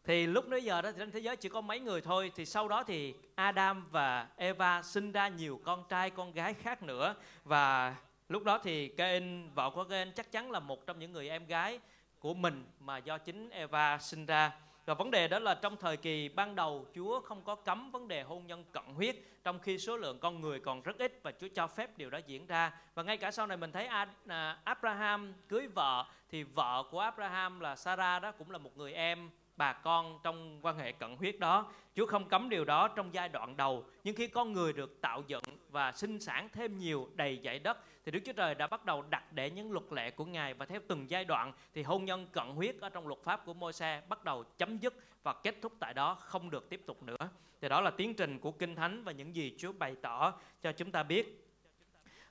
Thì 0.08 0.28
lúc 0.28 0.48
nãy 0.48 0.64
giờ 0.64 0.82
đó 0.82 0.92
thì 0.92 0.98
trên 1.00 1.12
thế 1.12 1.20
giới 1.20 1.36
chỉ 1.36 1.50
có 1.50 1.62
mấy 1.62 1.80
người 1.80 2.02
thôi. 2.02 2.32
Thì 2.36 2.46
sau 2.46 2.68
đó 2.68 2.84
thì 2.84 3.14
Adam 3.36 3.88
và 3.92 4.28
Eva 4.36 4.84
sinh 4.84 5.12
ra 5.12 5.28
nhiều 5.28 5.62
con 5.64 5.84
trai, 5.90 6.10
con 6.10 6.32
gái 6.32 6.54
khác 6.54 6.84
nữa. 6.84 7.16
Và 7.44 7.96
lúc 8.30 8.44
đó 8.44 8.58
thì 8.64 8.88
Cain, 8.88 9.50
vợ 9.54 9.70
của 9.70 9.84
Cain, 9.84 10.12
chắc 10.12 10.32
chắn 10.32 10.52
là 10.52 10.60
một 10.60 10.86
trong 10.88 11.00
những 11.00 11.12
người 11.12 11.30
em 11.30 11.46
gái 11.46 11.80
của 12.20 12.34
mình 12.34 12.66
mà 12.80 12.98
do 12.98 13.18
chính 13.18 13.50
Eva 13.50 13.98
sinh 13.98 14.26
ra. 14.26 14.52
Và 14.86 14.94
vấn 14.94 15.12
đề 15.12 15.28
đó 15.28 15.40
là 15.40 15.56
trong 15.56 15.78
thời 15.78 15.98
kỳ 15.98 16.30
ban 16.30 16.56
đầu, 16.56 16.88
Chúa 16.96 17.20
không 17.20 17.44
có 17.44 17.56
cấm 17.56 17.92
vấn 17.92 18.08
đề 18.08 18.24
hôn 18.24 18.48
nhân 18.48 18.64
cận 18.72 18.84
huyết, 18.96 19.16
trong 19.44 19.60
khi 19.60 19.78
số 19.78 19.98
lượng 19.98 20.20
con 20.20 20.42
người 20.42 20.60
còn 20.60 20.82
rất 20.82 20.98
ít 20.98 21.20
và 21.24 21.32
Chúa 21.32 21.48
cho 21.56 21.68
phép 21.68 21.98
điều 21.98 22.10
đó 22.10 22.20
diễn 22.26 22.48
ra. 22.48 22.72
Và 22.96 23.04
ngay 23.04 23.18
cả 23.18 23.32
sau 23.32 23.48
này 23.48 23.58
mình 23.58 23.72
thấy 23.72 23.88
à, 24.28 24.60
Abraham 24.64 25.34
cưới 25.48 25.68
vợ, 25.68 26.06
thì 26.30 26.44
vợ 26.44 26.84
của 26.92 27.00
Abraham 27.00 27.60
là 27.60 27.76
Sarah 27.76 28.22
đó 28.22 28.32
cũng 28.32 28.52
là 28.52 28.58
một 28.58 28.78
người 28.78 28.94
em 28.94 29.30
bà 29.58 29.74
con 29.74 30.20
trong 30.24 30.60
quan 30.62 30.78
hệ 30.78 30.92
cận 30.92 31.16
huyết 31.16 31.40
đó. 31.40 31.72
Chúa 31.96 32.06
không 32.06 32.30
cấm 32.30 32.50
điều 32.50 32.66
đó 32.66 32.88
trong 32.88 33.14
giai 33.14 33.30
đoạn 33.30 33.58
đầu, 33.58 33.86
nhưng 34.04 34.16
khi 34.16 34.28
con 34.28 34.54
người 34.54 34.74
được 34.74 35.02
tạo 35.02 35.24
dựng 35.28 35.44
và 35.70 35.92
sinh 35.92 36.20
sản 36.20 36.50
thêm 36.54 36.78
nhiều 36.78 37.10
đầy 37.16 37.42
dãy 37.44 37.60
đất 37.60 37.78
thì 38.06 38.12
Đức 38.12 38.20
Chúa 38.26 38.34
Trời 38.34 38.56
đã 38.56 38.68
bắt 38.68 38.86
đầu 38.86 39.04
đặt 39.10 39.34
để 39.34 39.52
những 39.52 39.72
luật 39.72 39.86
lệ 39.92 40.12
của 40.12 40.26
Ngài 40.26 40.54
và 40.54 40.66
theo 40.66 40.80
từng 40.88 41.10
giai 41.10 41.26
đoạn 41.26 41.54
thì 41.74 41.84
hôn 41.84 42.06
nhân 42.06 42.28
cận 42.32 42.48
huyết 42.48 42.76
ở 42.80 42.90
trong 42.90 43.08
luật 43.08 43.20
pháp 43.24 43.46
của 43.46 43.54
Môi-se 43.54 44.02
bắt 44.10 44.24
đầu 44.24 44.44
chấm 44.58 44.78
dứt 44.78 44.94
và 45.24 45.34
kết 45.34 45.56
thúc 45.62 45.74
tại 45.80 45.94
đó 45.94 46.16
không 46.16 46.50
được 46.50 46.70
tiếp 46.70 46.82
tục 46.86 47.04
nữa. 47.04 47.30
Thì 47.62 47.70
đó 47.70 47.82
là 47.82 47.92
tiến 47.92 48.14
trình 48.14 48.40
của 48.40 48.52
Kinh 48.52 48.76
Thánh 48.76 49.04
và 49.04 49.12
những 49.12 49.36
gì 49.36 49.56
Chúa 49.58 49.72
bày 49.72 49.96
tỏ 50.02 50.34
cho 50.62 50.72
chúng 50.72 50.92
ta 50.92 51.04
biết 51.04 51.48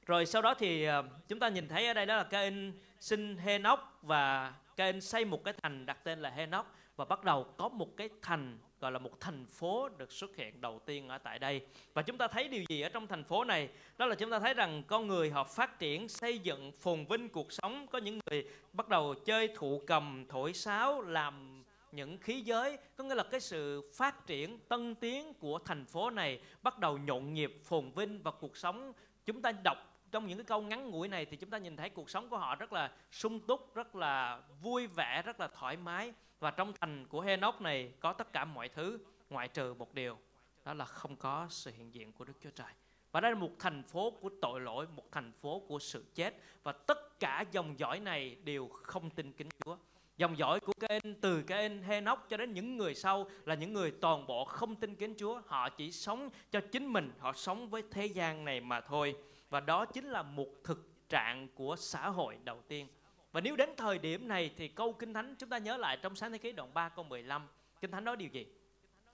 rồi 0.07 0.27
sau 0.27 0.43
đó 0.43 0.55
thì 0.55 0.85
ờ, 0.85 1.05
chúng 1.29 1.39
ta 1.39 1.49
nhìn 1.49 1.69
thấy 1.69 1.87
ở 1.87 1.95
đây 1.95 2.07
đó 2.07 2.17
là 2.17 2.25
Cain 2.25 2.73
sinh 3.01 3.37
Henoch 3.37 3.81
và 4.03 4.55
Cain 4.77 5.01
xây 5.01 5.25
một 5.25 5.45
cái 5.45 5.55
thành 5.63 5.87
đặt 5.87 6.05
tên 6.05 6.19
là 6.19 6.31
Henoch 6.31 6.67
và 6.97 7.05
bắt 7.05 7.25
đầu 7.25 7.45
có 7.57 7.69
một 7.69 7.97
cái 7.97 8.09
thành, 8.23 8.59
gọi 8.81 8.93
là 8.93 8.99
một 8.99 9.21
thành 9.21 9.47
phố 9.47 9.89
được 9.89 10.13
xuất 10.13 10.37
hiện 10.37 10.61
đầu 10.61 10.81
tiên 10.87 11.09
ở 11.09 11.19
tại 11.19 11.39
đây. 11.39 11.67
Và 11.95 12.03
chúng 12.03 12.19
ta 12.19 12.29
thấy 12.29 12.49
điều 12.49 12.65
gì 12.69 12.81
ở 12.81 12.89
trong 12.89 13.07
thành 13.07 13.25
phố 13.25 13.45
này? 13.45 13.69
Đó 13.99 14.07
là 14.07 14.15
chúng 14.15 14.31
ta 14.31 14.39
thấy 14.39 14.55
rằng 14.55 14.83
con 14.87 15.07
người 15.07 15.31
họ 15.31 15.45
phát 15.45 15.79
triển, 15.79 16.09
xây 16.09 16.39
dựng, 16.39 16.73
phồn 16.73 17.05
vinh 17.05 17.29
cuộc 17.29 17.53
sống. 17.53 17.87
Có 17.87 17.99
những 17.99 18.19
người 18.27 18.45
bắt 18.73 18.89
đầu 18.89 19.15
chơi 19.15 19.49
thụ 19.57 19.83
cầm, 19.87 20.27
thổi 20.29 20.53
sáo, 20.53 21.01
làm 21.01 21.65
những 21.93 22.19
khí 22.19 22.41
giới. 22.41 22.79
Có 22.97 23.05
nghĩa 23.05 23.15
là 23.15 23.23
cái 23.23 23.41
sự 23.41 23.91
phát 23.95 24.27
triển 24.27 24.59
tân 24.69 24.95
tiến 24.95 25.35
của 25.35 25.59
thành 25.59 25.85
phố 25.85 26.11
này 26.11 26.41
bắt 26.63 26.79
đầu 26.79 26.99
nhộn 26.99 27.35
nhịp, 27.35 27.61
phồn 27.65 27.91
vinh 27.91 28.23
và 28.23 28.31
cuộc 28.31 28.57
sống. 28.57 28.93
Chúng 29.27 29.43
ta 29.43 29.53
đọc 29.53 29.79
trong 30.11 30.27
những 30.27 30.39
cái 30.39 30.45
câu 30.45 30.63
ngắn 30.63 30.91
ngủi 30.91 31.09
này 31.09 31.25
thì 31.25 31.37
chúng 31.37 31.51
ta 31.51 31.59
nhìn 31.59 31.77
thấy 31.77 31.91
cuộc 31.91 32.11
sống 32.11 32.29
của 32.29 32.39
họ 32.39 32.55
rất 32.55 32.73
là 32.73 32.91
sung 33.11 33.41
túc, 33.41 33.75
rất 33.75 33.97
là 33.97 34.41
vui 34.63 34.87
vẻ, 34.87 35.23
rất 35.23 35.41
là 35.41 35.49
thoải 35.49 35.77
mái 35.77 36.13
và 36.41 36.51
trong 36.51 36.73
thành 36.81 37.07
của 37.07 37.21
Henoch 37.21 37.61
này 37.61 37.93
có 38.01 38.13
tất 38.13 38.33
cả 38.33 38.45
mọi 38.45 38.69
thứ, 38.69 38.99
ngoại 39.31 39.49
trừ 39.49 39.75
một 39.75 39.95
điều, 39.95 40.19
đó 40.65 40.75
là 40.75 40.85
không 40.85 41.17
có 41.17 41.47
sự 41.51 41.71
hiện 41.77 41.95
diện 41.95 42.13
của 42.13 42.25
Đức 42.25 42.35
Chúa 42.43 42.51
Trời. 42.51 42.73
Và 43.13 43.21
đây 43.21 43.33
là 43.33 43.39
một 43.39 43.51
thành 43.59 43.83
phố 43.83 44.11
của 44.11 44.31
tội 44.43 44.61
lỗi, 44.61 44.87
một 44.97 45.13
thành 45.13 45.33
phố 45.33 45.63
của 45.69 45.79
sự 45.79 46.05
chết. 46.15 46.35
Và 46.63 46.73
tất 46.73 47.21
cả 47.21 47.45
dòng 47.53 47.79
dõi 47.79 48.01
này 48.01 48.37
đều 48.45 48.69
không 48.69 49.11
tin 49.11 49.33
kính 49.33 49.49
Chúa. 49.65 49.77
Dòng 50.17 50.39
dõi 50.39 50.61
của 50.61 50.73
Cain 50.81 51.21
từ 51.21 51.43
Cain 51.43 51.83
Henoch 51.83 52.29
cho 52.29 52.37
đến 52.37 52.53
những 52.53 52.77
người 52.77 52.95
sau 52.95 53.31
là 53.45 53.55
những 53.55 53.73
người 53.73 53.91
toàn 53.91 54.27
bộ 54.27 54.45
không 54.45 54.77
tin 54.77 54.95
kính 54.95 55.15
Chúa. 55.19 55.41
Họ 55.47 55.69
chỉ 55.69 55.93
sống 55.93 56.31
cho 56.51 56.61
chính 56.73 56.87
mình, 56.93 57.13
họ 57.19 57.33
sống 57.33 57.69
với 57.69 57.83
thế 57.91 58.07
gian 58.07 58.45
này 58.45 58.61
mà 58.61 58.81
thôi. 58.81 59.17
Và 59.51 59.61
đó 59.61 59.85
chính 59.85 60.05
là 60.05 60.23
một 60.23 60.49
thực 60.65 61.09
trạng 61.09 61.49
của 61.55 61.77
xã 61.77 62.09
hội 62.09 62.39
đầu 62.45 62.63
tiên 62.69 62.87
và 63.37 63.41
nếu 63.41 63.57
đến 63.57 63.71
thời 63.77 63.99
điểm 63.99 64.29
này 64.29 64.51
thì 64.57 64.69
câu 64.69 64.93
Kinh 64.93 65.15
Thánh 65.15 65.35
chúng 65.39 65.49
ta 65.49 65.59
nhớ 65.59 65.77
lại 65.77 65.99
trong 66.03 66.17
sáng 66.17 66.33
thế 66.33 66.39
ký 66.39 66.53
đoạn 66.53 66.75
3 66.75 66.89
câu 66.89 67.05
15 67.05 67.49
Kinh 67.81 67.91
Thánh 67.91 68.05
nói 68.05 68.17
điều 68.17 68.29
gì? 68.29 68.47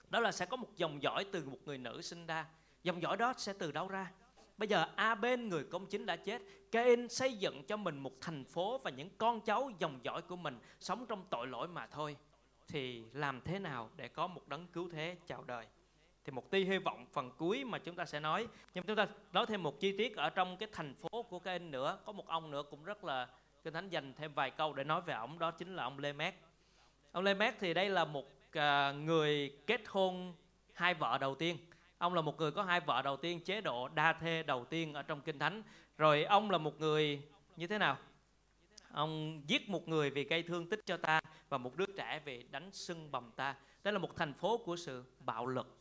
Đó 0.09 0.19
là 0.19 0.31
sẽ 0.31 0.45
có 0.45 0.57
một 0.57 0.77
dòng 0.77 1.01
dõi 1.01 1.25
từ 1.31 1.45
một 1.45 1.57
người 1.65 1.77
nữ 1.77 2.01
sinh 2.01 2.25
ra. 2.25 2.45
Dòng 2.83 3.01
dõi 3.01 3.17
đó 3.17 3.33
sẽ 3.37 3.53
từ 3.53 3.71
đâu 3.71 3.87
ra? 3.87 4.11
Bây 4.57 4.67
giờ 4.67 4.85
A 4.95 5.15
bên 5.15 5.49
người 5.49 5.63
công 5.63 5.85
chính 5.85 6.05
đã 6.05 6.15
chết. 6.15 6.41
Cain 6.71 7.09
xây 7.09 7.33
dựng 7.33 7.63
cho 7.63 7.77
mình 7.77 7.99
một 7.99 8.21
thành 8.21 8.43
phố 8.45 8.77
Và 8.77 8.91
những 8.91 9.09
con 9.17 9.41
cháu 9.41 9.71
dòng 9.79 9.99
dõi 10.03 10.21
của 10.21 10.35
mình 10.35 10.59
Sống 10.79 11.05
trong 11.05 11.25
tội 11.29 11.47
lỗi 11.47 11.67
mà 11.67 11.87
thôi. 11.87 12.17
Thì 12.67 13.03
làm 13.13 13.41
thế 13.41 13.59
nào 13.59 13.89
để 13.95 14.07
có 14.07 14.27
một 14.27 14.47
đấng 14.47 14.67
cứu 14.67 14.89
thế 14.89 15.17
chào 15.27 15.43
đời? 15.43 15.65
Thì 16.25 16.31
một 16.31 16.51
tia 16.51 16.63
hy 16.63 16.77
vọng 16.77 17.05
phần 17.11 17.31
cuối 17.37 17.65
mà 17.65 17.79
chúng 17.79 17.95
ta 17.95 18.05
sẽ 18.05 18.19
nói. 18.19 18.47
Nhưng 18.73 18.83
chúng 18.83 18.95
ta 18.95 19.07
nói 19.33 19.45
thêm 19.45 19.63
một 19.63 19.79
chi 19.79 19.97
tiết 19.97 20.15
ở 20.15 20.29
trong 20.29 20.57
cái 20.57 20.69
thành 20.71 20.95
phố 20.95 21.23
của 21.23 21.39
Cain 21.39 21.71
nữa. 21.71 21.99
Có 22.05 22.11
một 22.11 22.27
ông 22.27 22.51
nữa 22.51 22.63
cũng 22.69 22.83
rất 22.83 23.03
là 23.03 23.27
kinh 23.63 23.73
thánh 23.73 23.89
dành 23.89 24.13
thêm 24.13 24.33
vài 24.33 24.51
câu 24.51 24.73
để 24.73 24.83
nói 24.83 25.01
về 25.01 25.13
ông 25.13 25.39
đó 25.39 25.51
chính 25.51 25.75
là 25.75 25.83
ông 25.83 25.99
Lê 25.99 26.13
mát 26.13 26.35
ông 27.11 27.23
Lê 27.23 27.33
mát 27.33 27.55
thì 27.59 27.73
đây 27.73 27.89
là 27.89 28.05
một 28.05 28.25
à, 28.51 28.91
người 28.91 29.57
kết 29.67 29.81
hôn 29.87 30.33
hai 30.73 30.93
vợ 30.93 31.17
đầu 31.17 31.35
tiên. 31.35 31.57
Ông 31.97 32.13
là 32.13 32.21
một 32.21 32.37
người 32.37 32.51
có 32.51 32.63
hai 32.63 32.79
vợ 32.79 33.01
đầu 33.01 33.17
tiên, 33.17 33.39
chế 33.39 33.61
độ 33.61 33.87
đa 33.87 34.13
thê 34.13 34.43
đầu 34.43 34.65
tiên 34.65 34.93
ở 34.93 35.03
trong 35.03 35.21
kinh 35.21 35.39
thánh. 35.39 35.63
Rồi 35.97 36.23
ông 36.23 36.51
là 36.51 36.57
một 36.57 36.79
người 36.79 37.21
như 37.55 37.67
thế 37.67 37.77
nào? 37.77 37.97
Ông 38.91 39.41
giết 39.47 39.69
một 39.69 39.87
người 39.87 40.09
vì 40.09 40.23
gây 40.23 40.43
thương 40.43 40.69
tích 40.69 40.79
cho 40.85 40.97
ta 40.97 41.21
và 41.49 41.57
một 41.57 41.75
đứa 41.75 41.85
trẻ 41.97 42.21
vì 42.25 42.43
đánh 42.51 42.71
sưng 42.71 43.11
bầm 43.11 43.31
ta. 43.35 43.55
Đây 43.83 43.93
là 43.93 43.99
một 43.99 44.15
thành 44.15 44.33
phố 44.33 44.57
của 44.57 44.75
sự 44.75 45.03
bạo 45.19 45.47
lực 45.47 45.77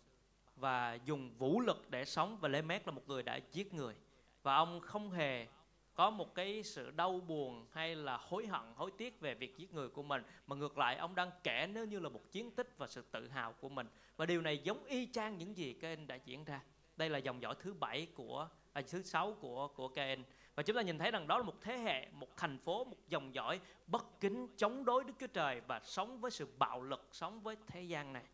và 0.57 0.99
dùng 1.05 1.31
vũ 1.39 1.61
lực 1.61 1.91
để 1.91 2.05
sống 2.05 2.39
và 2.41 2.49
Lê 2.49 2.63
Mét 2.63 2.87
là 2.87 2.93
một 2.93 3.03
người 3.09 3.23
đã 3.23 3.41
giết 3.53 3.75
người. 3.75 3.95
Và 4.43 4.55
ông 4.55 4.81
không 4.81 5.11
hề 5.11 5.47
có 5.95 6.11
một 6.11 6.35
cái 6.35 6.63
sự 6.63 6.91
đau 6.91 7.21
buồn 7.21 7.67
hay 7.73 7.97
là 7.97 8.17
hối 8.17 8.47
hận 8.47 8.61
hối 8.75 8.91
tiếc 8.99 9.21
về 9.21 9.35
việc 9.35 9.57
giết 9.57 9.75
người 9.75 9.89
của 9.89 10.03
mình 10.03 10.23
mà 10.47 10.57
ngược 10.57 10.79
lại 10.79 10.97
ông 10.97 11.15
đang 11.15 11.31
kể 11.43 11.69
nếu 11.73 11.85
như 11.85 11.99
là 11.99 12.09
một 12.09 12.33
chiến 12.33 12.51
tích 12.51 12.75
và 12.79 12.87
sự 12.87 13.05
tự 13.11 13.29
hào 13.29 13.53
của 13.53 13.69
mình. 13.69 13.87
Và 14.17 14.27
điều 14.27 14.41
này 14.41 14.59
giống 14.59 14.85
y 14.85 15.09
chang 15.13 15.39
những 15.39 15.57
gì 15.57 15.73
Cain 15.73 16.07
đã 16.07 16.19
diễn 16.25 16.45
ra. 16.45 16.61
Đây 16.97 17.11
là 17.11 17.19
dòng 17.19 17.43
dõi 17.43 17.55
thứ 17.61 17.75
bảy 17.75 18.07
của 18.15 18.49
à, 18.73 18.83
thứ 18.91 19.03
sáu 19.03 19.37
của 19.41 19.69
của 19.69 19.89
Cain 19.89 20.23
và 20.55 20.63
chúng 20.63 20.77
ta 20.77 20.83
nhìn 20.83 20.99
thấy 20.99 21.11
rằng 21.11 21.27
đó 21.27 21.39
là 21.39 21.45
một 21.45 21.61
thế 21.61 21.79
hệ 21.79 22.09
một 22.13 22.37
thành 22.37 22.59
phố 22.59 22.85
một 22.85 22.97
dòng 23.09 23.35
dõi 23.35 23.61
bất 23.87 24.21
kính 24.21 24.49
chống 24.57 24.85
đối 24.85 25.05
Đức 25.05 25.13
Chúa 25.21 25.27
Trời 25.27 25.61
và 25.61 25.81
sống 25.85 26.21
với 26.21 26.31
sự 26.31 26.47
bạo 26.59 26.83
lực 26.83 27.09
sống 27.13 27.41
với 27.41 27.57
thế 27.67 27.83
gian 27.83 28.13
này. 28.13 28.25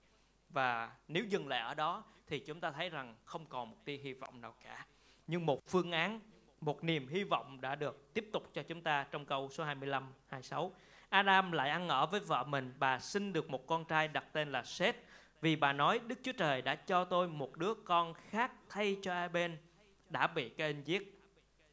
Và 0.48 0.96
nếu 1.08 1.24
dừng 1.24 1.48
lại 1.48 1.60
ở 1.60 1.74
đó 1.74 2.04
thì 2.26 2.38
chúng 2.38 2.60
ta 2.60 2.70
thấy 2.70 2.88
rằng 2.88 3.16
không 3.24 3.46
còn 3.46 3.70
một 3.70 3.76
tia 3.84 3.96
hy 3.96 4.12
vọng 4.12 4.40
nào 4.40 4.54
cả. 4.64 4.86
Nhưng 5.26 5.46
một 5.46 5.66
phương 5.66 5.92
án 5.92 6.20
một 6.60 6.84
niềm 6.84 7.08
hy 7.08 7.24
vọng 7.24 7.60
đã 7.60 7.74
được 7.74 8.14
tiếp 8.14 8.28
tục 8.32 8.50
cho 8.54 8.62
chúng 8.62 8.82
ta 8.82 9.06
trong 9.10 9.24
câu 9.24 9.48
số 9.48 9.64
25, 9.64 10.12
26. 10.28 10.72
Adam 11.08 11.52
lại 11.52 11.70
ăn 11.70 11.88
ở 11.88 12.06
với 12.06 12.20
vợ 12.20 12.44
mình, 12.44 12.74
bà 12.78 12.98
sinh 12.98 13.32
được 13.32 13.50
một 13.50 13.66
con 13.66 13.84
trai 13.84 14.08
đặt 14.08 14.24
tên 14.32 14.52
là 14.52 14.62
Seth, 14.62 14.98
vì 15.40 15.56
bà 15.56 15.72
nói 15.72 16.00
Đức 16.06 16.18
Chúa 16.22 16.32
Trời 16.32 16.62
đã 16.62 16.74
cho 16.74 17.04
tôi 17.04 17.28
một 17.28 17.56
đứa 17.56 17.74
con 17.74 18.14
khác 18.14 18.52
thay 18.68 18.96
cho 19.02 19.12
Aben 19.12 19.56
đã 20.08 20.26
bị 20.26 20.48
Cain 20.48 20.82
giết. 20.82 21.20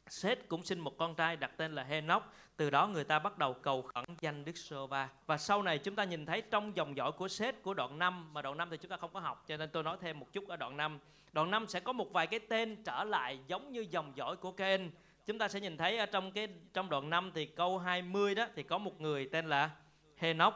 Seth 0.08 0.48
cũng 0.48 0.62
sinh 0.62 0.80
một 0.80 0.98
con 0.98 1.14
trai 1.14 1.36
đặt 1.36 1.50
tên 1.56 1.74
là 1.74 1.84
Henoch. 1.84 2.22
Từ 2.56 2.70
đó 2.70 2.86
người 2.86 3.04
ta 3.04 3.18
bắt 3.18 3.38
đầu 3.38 3.54
cầu 3.54 3.82
khẩn 3.82 4.04
danh 4.20 4.44
Đức 4.44 4.56
sô 4.56 4.86
va 4.86 5.08
Và 5.26 5.36
sau 5.36 5.62
này 5.62 5.78
chúng 5.78 5.96
ta 5.96 6.04
nhìn 6.04 6.26
thấy 6.26 6.42
trong 6.50 6.76
dòng 6.76 6.96
dõi 6.96 7.12
của 7.12 7.28
Seth 7.28 7.62
của 7.62 7.74
đoạn 7.74 7.98
5 7.98 8.34
mà 8.34 8.42
đoạn 8.42 8.56
5 8.56 8.68
thì 8.70 8.76
chúng 8.76 8.90
ta 8.90 8.96
không 8.96 9.12
có 9.12 9.20
học, 9.20 9.44
cho 9.46 9.56
nên 9.56 9.70
tôi 9.70 9.82
nói 9.82 9.96
thêm 10.00 10.20
một 10.20 10.32
chút 10.32 10.48
ở 10.48 10.56
đoạn 10.56 10.76
5. 10.76 10.98
Đoạn 11.32 11.50
5 11.50 11.66
sẽ 11.66 11.80
có 11.80 11.92
một 11.92 12.12
vài 12.12 12.26
cái 12.26 12.40
tên 12.40 12.82
trở 12.84 13.04
lại 13.04 13.38
giống 13.46 13.72
như 13.72 13.86
dòng 13.90 14.12
dõi 14.16 14.36
của 14.36 14.52
Cain. 14.52 14.90
Chúng 15.26 15.38
ta 15.38 15.48
sẽ 15.48 15.60
nhìn 15.60 15.76
thấy 15.76 15.98
ở 15.98 16.06
trong 16.06 16.32
cái, 16.32 16.48
trong 16.72 16.88
đoạn 16.88 17.10
5 17.10 17.32
thì 17.34 17.46
câu 17.46 17.78
20 17.78 18.34
đó 18.34 18.46
thì 18.54 18.62
có 18.62 18.78
một 18.78 19.00
người 19.00 19.28
tên 19.32 19.48
là 19.48 19.70
Henoch. 20.16 20.54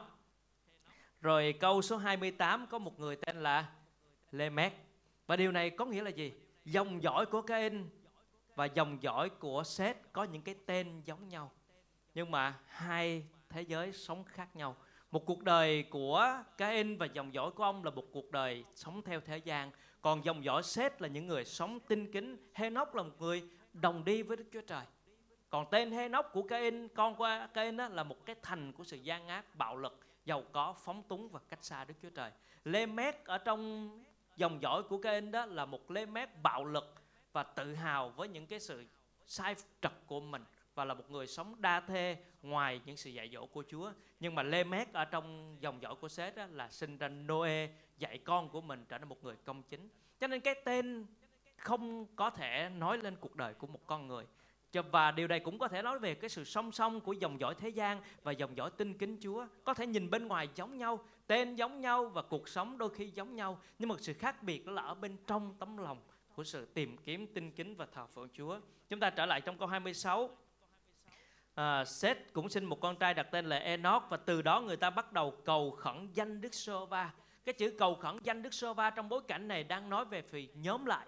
Rồi 1.21 1.53
câu 1.59 1.81
số 1.81 1.97
28 1.97 2.67
có 2.67 2.79
một 2.79 2.99
người 2.99 3.15
tên 3.15 3.43
là 3.43 3.65
Lemech. 4.31 4.73
Và 5.27 5.35
điều 5.35 5.51
này 5.51 5.69
có 5.69 5.85
nghĩa 5.85 6.03
là 6.03 6.09
gì? 6.09 6.33
Dòng 6.65 7.03
dõi 7.03 7.25
của 7.25 7.41
Cain 7.41 7.89
và 8.55 8.65
dòng 8.65 9.03
dõi 9.03 9.29
của 9.29 9.63
Seth 9.63 9.99
có 10.13 10.23
những 10.23 10.41
cái 10.41 10.55
tên 10.65 11.01
giống 11.05 11.29
nhau. 11.29 11.51
Nhưng 12.15 12.31
mà 12.31 12.59
hai 12.67 13.23
thế 13.49 13.61
giới 13.61 13.93
sống 13.93 14.23
khác 14.23 14.55
nhau. 14.55 14.75
Một 15.11 15.25
cuộc 15.25 15.43
đời 15.43 15.83
của 15.83 16.43
Cain 16.57 16.97
và 16.97 17.05
dòng 17.05 17.33
dõi 17.33 17.51
của 17.51 17.63
ông 17.63 17.83
là 17.83 17.91
một 17.91 18.05
cuộc 18.11 18.31
đời 18.31 18.65
sống 18.75 19.01
theo 19.01 19.21
thế 19.21 19.37
gian. 19.37 19.71
Còn 20.01 20.25
dòng 20.25 20.43
dõi 20.43 20.63
Seth 20.63 21.01
là 21.01 21.07
những 21.07 21.27
người 21.27 21.45
sống 21.45 21.79
tinh 21.79 22.11
kính. 22.11 22.51
Henoch 22.53 22.95
là 22.95 23.03
một 23.03 23.15
người 23.19 23.43
đồng 23.73 24.05
đi 24.05 24.23
với 24.23 24.37
Đức 24.37 24.45
Chúa 24.53 24.61
Trời. 24.61 24.85
Còn 25.49 25.65
tên 25.71 25.91
Henoch 25.91 26.25
của 26.33 26.43
Cain, 26.43 26.87
con 26.87 27.15
của 27.15 27.47
Cain 27.53 27.77
đó, 27.77 27.87
là 27.87 28.03
một 28.03 28.25
cái 28.25 28.35
thành 28.41 28.71
của 28.71 28.83
sự 28.83 28.97
gian 28.97 29.27
ác, 29.27 29.55
bạo 29.55 29.77
lực, 29.77 29.99
giàu 30.25 30.43
có, 30.51 30.73
phóng 30.73 31.03
túng 31.03 31.29
và 31.29 31.39
cách 31.49 31.59
xa 31.61 31.85
Đức 31.85 31.93
Chúa 32.01 32.09
Trời. 32.09 32.31
Lê 32.63 32.85
Mét 32.85 33.15
ở 33.25 33.37
trong 33.37 33.89
dòng 34.35 34.61
dõi 34.61 34.83
của 34.83 34.97
Cain 34.97 35.31
đó 35.31 35.45
là 35.45 35.65
một 35.65 35.91
Lê 35.91 36.05
Mét 36.05 36.29
bạo 36.43 36.65
lực 36.65 36.93
và 37.33 37.43
tự 37.43 37.75
hào 37.75 38.09
với 38.09 38.27
những 38.27 38.47
cái 38.47 38.59
sự 38.59 38.85
sai 39.25 39.55
trật 39.81 39.93
của 40.07 40.19
mình 40.19 40.43
và 40.81 40.85
là 40.85 40.93
một 40.93 41.11
người 41.11 41.27
sống 41.27 41.55
đa 41.59 41.79
thê 41.79 42.17
ngoài 42.41 42.81
những 42.85 42.97
sự 42.97 43.09
dạy 43.09 43.29
dỗ 43.33 43.45
của 43.45 43.63
Chúa. 43.69 43.91
Nhưng 44.19 44.35
mà 44.35 44.43
Lê 44.43 44.63
Mét 44.63 44.93
ở 44.93 45.05
trong 45.05 45.57
dòng 45.59 45.81
dõi 45.81 45.95
của 45.95 46.07
Seth 46.07 46.35
đó 46.35 46.45
là 46.51 46.69
sinh 46.69 46.97
ra 46.97 47.07
Noe 47.07 47.67
dạy 47.97 48.17
con 48.17 48.49
của 48.49 48.61
mình 48.61 48.85
trở 48.89 48.97
nên 48.97 49.07
một 49.07 49.23
người 49.23 49.35
công 49.45 49.63
chính. 49.63 49.89
Cho 50.19 50.27
nên 50.27 50.39
cái 50.39 50.55
tên 50.65 51.05
không 51.57 52.05
có 52.15 52.29
thể 52.29 52.69
nói 52.69 52.97
lên 52.97 53.15
cuộc 53.15 53.35
đời 53.35 53.53
của 53.53 53.67
một 53.67 53.79
con 53.87 54.07
người. 54.07 54.25
Và 54.91 55.11
điều 55.11 55.27
này 55.27 55.39
cũng 55.39 55.59
có 55.59 55.67
thể 55.67 55.81
nói 55.81 55.99
về 55.99 56.15
cái 56.15 56.29
sự 56.29 56.43
song 56.43 56.71
song 56.71 57.01
của 57.01 57.13
dòng 57.13 57.39
dõi 57.39 57.55
thế 57.55 57.69
gian 57.69 58.01
và 58.23 58.31
dòng 58.31 58.57
dõi 58.57 58.71
tinh 58.77 58.97
kính 58.97 59.17
Chúa. 59.21 59.45
Có 59.63 59.73
thể 59.73 59.87
nhìn 59.87 60.09
bên 60.09 60.27
ngoài 60.27 60.49
giống 60.55 60.77
nhau, 60.77 60.99
tên 61.27 61.55
giống 61.55 61.81
nhau 61.81 62.05
và 62.05 62.21
cuộc 62.21 62.49
sống 62.49 62.77
đôi 62.77 62.89
khi 62.89 63.07
giống 63.09 63.35
nhau. 63.35 63.61
Nhưng 63.79 63.89
mà 63.89 63.95
sự 63.99 64.13
khác 64.13 64.43
biệt 64.43 64.67
là 64.67 64.81
ở 64.81 64.95
bên 64.95 65.17
trong 65.27 65.55
tấm 65.59 65.77
lòng 65.77 66.01
của 66.35 66.43
sự 66.43 66.65
tìm 66.65 66.97
kiếm 66.97 67.27
tinh 67.33 67.51
kính 67.51 67.75
và 67.75 67.85
thờ 67.85 68.07
phượng 68.07 68.29
Chúa. 68.37 68.59
Chúng 68.89 68.99
ta 68.99 69.09
trở 69.09 69.25
lại 69.25 69.41
trong 69.41 69.57
câu 69.57 69.67
26. 69.67 70.29
À, 71.55 71.85
Seth 71.85 72.33
cũng 72.33 72.49
sinh 72.49 72.65
một 72.65 72.81
con 72.81 72.95
trai 72.95 73.13
đặt 73.13 73.27
tên 73.31 73.45
là 73.45 73.57
Enoch 73.57 74.03
và 74.09 74.17
từ 74.17 74.41
đó 74.41 74.61
người 74.61 74.77
ta 74.77 74.89
bắt 74.89 75.13
đầu 75.13 75.31
cầu 75.45 75.71
khẩn 75.71 76.09
danh 76.13 76.41
Đức 76.41 76.53
Sô 76.53 76.85
Va. 76.85 77.11
Cái 77.45 77.53
chữ 77.53 77.75
cầu 77.79 77.95
khẩn 77.95 78.17
danh 78.23 78.41
Đức 78.41 78.53
Sô 78.53 78.73
Va 78.73 78.89
trong 78.89 79.09
bối 79.09 79.21
cảnh 79.27 79.47
này 79.47 79.63
đang 79.63 79.89
nói 79.89 80.05
về 80.05 80.21
vì 80.21 80.49
nhóm 80.55 80.85
lại, 80.85 81.07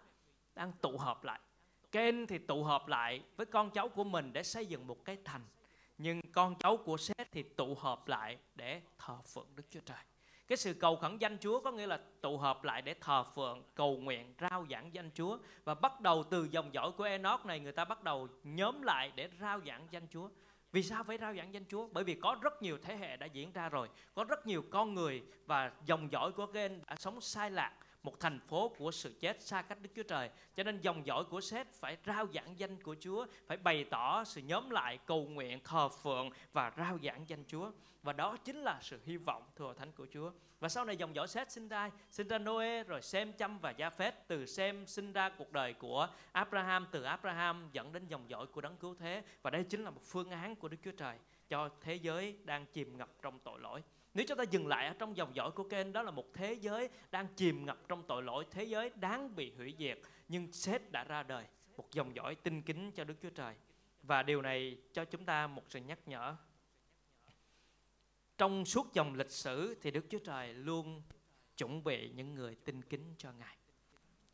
đang 0.56 0.72
tụ 0.82 0.98
họp 0.98 1.24
lại. 1.24 1.40
Ken 1.92 2.28
thì 2.28 2.38
tụ 2.38 2.64
họp 2.64 2.88
lại 2.88 3.24
với 3.36 3.46
con 3.46 3.72
cháu 3.72 3.90
của 3.90 4.04
mình 4.04 4.34
để 4.34 4.44
xây 4.44 4.66
dựng 4.66 4.88
một 4.88 5.06
cái 5.06 5.18
thành. 5.26 5.42
Nhưng 5.98 6.22
con 6.32 6.56
cháu 6.56 6.78
của 6.78 6.98
Seth 6.98 7.32
thì 7.32 7.44
tụ 7.44 7.76
họp 7.76 8.08
lại 8.08 8.38
để 8.56 8.82
thờ 9.00 9.18
phượng 9.34 9.48
Đức 9.56 9.64
Chúa 9.70 9.80
Trời. 9.86 10.04
Cái 10.48 10.58
sự 10.58 10.74
cầu 10.74 10.96
khẩn 10.96 11.18
danh 11.18 11.38
Chúa 11.42 11.60
có 11.60 11.72
nghĩa 11.72 11.88
là 11.88 12.00
tụ 12.22 12.38
hợp 12.38 12.64
lại 12.64 12.82
để 12.82 12.96
thờ 13.02 13.24
phượng, 13.36 13.64
cầu 13.76 13.98
nguyện, 13.98 14.34
rao 14.42 14.66
giảng 14.70 14.94
danh 14.94 15.10
Chúa. 15.14 15.38
Và 15.64 15.76
bắt 15.76 16.02
đầu 16.02 16.24
từ 16.24 16.48
dòng 16.52 16.74
dõi 16.74 16.92
của 16.92 17.04
Enoch 17.04 17.46
này 17.46 17.60
người 17.60 17.72
ta 17.72 17.86
bắt 17.86 18.04
đầu 18.04 18.28
nhóm 18.44 18.82
lại 18.82 19.12
để 19.16 19.30
rao 19.42 19.62
giảng 19.66 19.88
danh 19.92 20.08
Chúa. 20.10 20.30
Vì 20.72 20.84
sao 20.84 21.04
phải 21.04 21.18
rao 21.18 21.36
giảng 21.36 21.54
danh 21.54 21.66
Chúa? 21.70 21.88
Bởi 21.92 22.04
vì 22.04 22.14
có 22.14 22.38
rất 22.42 22.62
nhiều 22.62 22.78
thế 22.82 22.96
hệ 22.96 23.18
đã 23.18 23.26
diễn 23.26 23.52
ra 23.52 23.70
rồi. 23.70 23.90
Có 24.14 24.24
rất 24.24 24.48
nhiều 24.48 24.64
con 24.72 24.94
người 24.94 25.24
và 25.46 25.72
dòng 25.86 26.12
dõi 26.12 26.32
của 26.32 26.46
Gen 26.46 26.82
đã 26.88 26.96
sống 26.96 27.22
sai 27.22 27.52
lạc 27.52 27.74
một 28.04 28.20
thành 28.20 28.39
phố 28.39 28.70
của 28.78 28.92
sự 28.92 29.13
chết 29.20 29.42
xa 29.42 29.62
cách 29.62 29.78
Đức 29.82 29.89
Chúa 29.96 30.04
Trời. 30.04 30.30
Cho 30.56 30.63
nên 30.63 30.82
dòng 30.82 31.06
dõi 31.06 31.24
của 31.24 31.42
Seth 31.42 31.70
phải 31.74 31.98
rao 32.06 32.28
giảng 32.34 32.60
danh 32.60 32.84
của 32.84 32.96
Chúa, 33.00 33.26
phải 33.48 33.58
bày 33.58 33.84
tỏ 33.84 34.24
sự 34.24 34.42
nhóm 34.42 34.70
lại, 34.70 35.00
cầu 35.06 35.26
nguyện, 35.26 35.60
thờ 35.63 35.89
phượng 35.89 36.30
và 36.54 36.72
rao 36.78 37.00
giảng 37.04 37.30
danh 37.30 37.44
Chúa. 37.48 37.72
Và 38.04 38.13
đó 38.13 38.38
chính 38.38 38.58
là 38.58 38.80
sự 38.82 39.00
hy 39.06 39.18
vọng 39.18 39.44
thừa 39.56 39.74
thánh 39.78 39.92
của 39.92 40.08
Chúa. 40.13 40.32
Và 40.60 40.70
sau 40.70 40.86
này 40.86 40.98
dòng 40.98 41.16
dõi 41.16 41.28
Seth 41.28 41.52
sinh 41.52 41.68
ra, 41.68 41.92
sinh 42.10 42.28
ra 42.28 42.38
Noe, 42.38 42.84
rồi 42.84 43.02
Sem, 43.02 43.34
Chăm 43.34 43.60
và 43.60 43.72
Gia 43.72 43.89
Phết. 43.89 44.28
Từ 44.28 44.46
Sem 44.46 44.88
sinh 44.88 45.13
ra 45.13 45.30
cuộc 45.30 45.52
đời 45.52 45.74
của 45.74 46.08
Abraham, 46.32 46.88
từ 46.92 47.04
Abraham 47.04 47.70
dẫn 47.72 47.94
đến 47.94 48.08
dòng 48.08 48.30
dõi 48.30 48.48
của 48.48 48.62
đấng 48.62 48.78
cứu 48.78 48.96
thế. 49.00 49.24
Và 49.42 49.50
đây 49.50 49.63
chính 49.63 49.84
là 49.84 49.89
một 49.89 50.02
phương 50.04 50.30
án 50.30 50.56
của 50.56 50.68
Đức 50.68 50.78
Chúa 50.84 50.92
Trời 50.92 51.18
cho 51.50 51.70
thế 51.82 51.96
giới 51.96 52.38
đang 52.44 52.66
chìm 52.66 52.98
ngập 52.98 53.10
trong 53.22 53.39
tội 53.39 53.60
lỗi. 53.60 53.82
Nếu 54.13 54.26
chúng 54.28 54.38
ta 54.38 54.43
dừng 54.43 54.67
lại 54.67 54.88
ở 54.88 54.93
trong 54.99 55.17
dòng 55.17 55.36
dõi 55.36 55.52
của 55.52 55.63
Ken 55.63 55.93
đó 55.93 56.02
là 56.02 56.12
một 56.12 56.34
thế 56.34 56.54
giới 56.54 56.89
đang 57.12 57.28
chìm 57.36 57.65
ngập 57.65 57.78
trong 57.88 58.04
tội 58.08 58.23
lỗi, 58.23 58.45
thế 58.52 58.63
giới 58.63 58.91
đáng 58.95 59.36
bị 59.36 59.54
hủy 59.58 59.76
diệt. 59.80 59.99
Nhưng 60.28 60.52
Seth 60.52 60.91
đã 60.91 61.04
ra 61.04 61.23
đời, 61.23 61.45
một 61.78 61.91
dòng 61.91 62.15
dõi 62.15 62.36
tinh 62.36 62.62
kính 62.62 62.91
cho 62.91 63.04
Đức 63.04 63.15
Chúa 63.21 63.30
Trời. 63.30 63.56
Và 64.04 64.23
điều 64.23 64.41
này 64.41 64.78
cho 64.93 65.06
chúng 65.06 65.26
ta 65.26 65.47
một 65.47 65.63
sự 65.69 65.80
nhắc 65.80 65.99
nhở. 66.06 66.36
Trong 68.38 68.65
suốt 68.65 68.93
dòng 68.93 69.15
lịch 69.15 69.32
sử 69.32 69.76
thì 69.82 69.91
Đức 69.91 70.06
Chúa 70.10 70.19
Trời 70.19 70.54
luôn 70.54 71.02
chuẩn 71.58 71.84
bị 71.84 72.10
những 72.10 72.36
người 72.36 72.56
tinh 72.56 72.82
kính 72.82 73.13
cho 73.17 73.32
Ngài. 73.32 73.58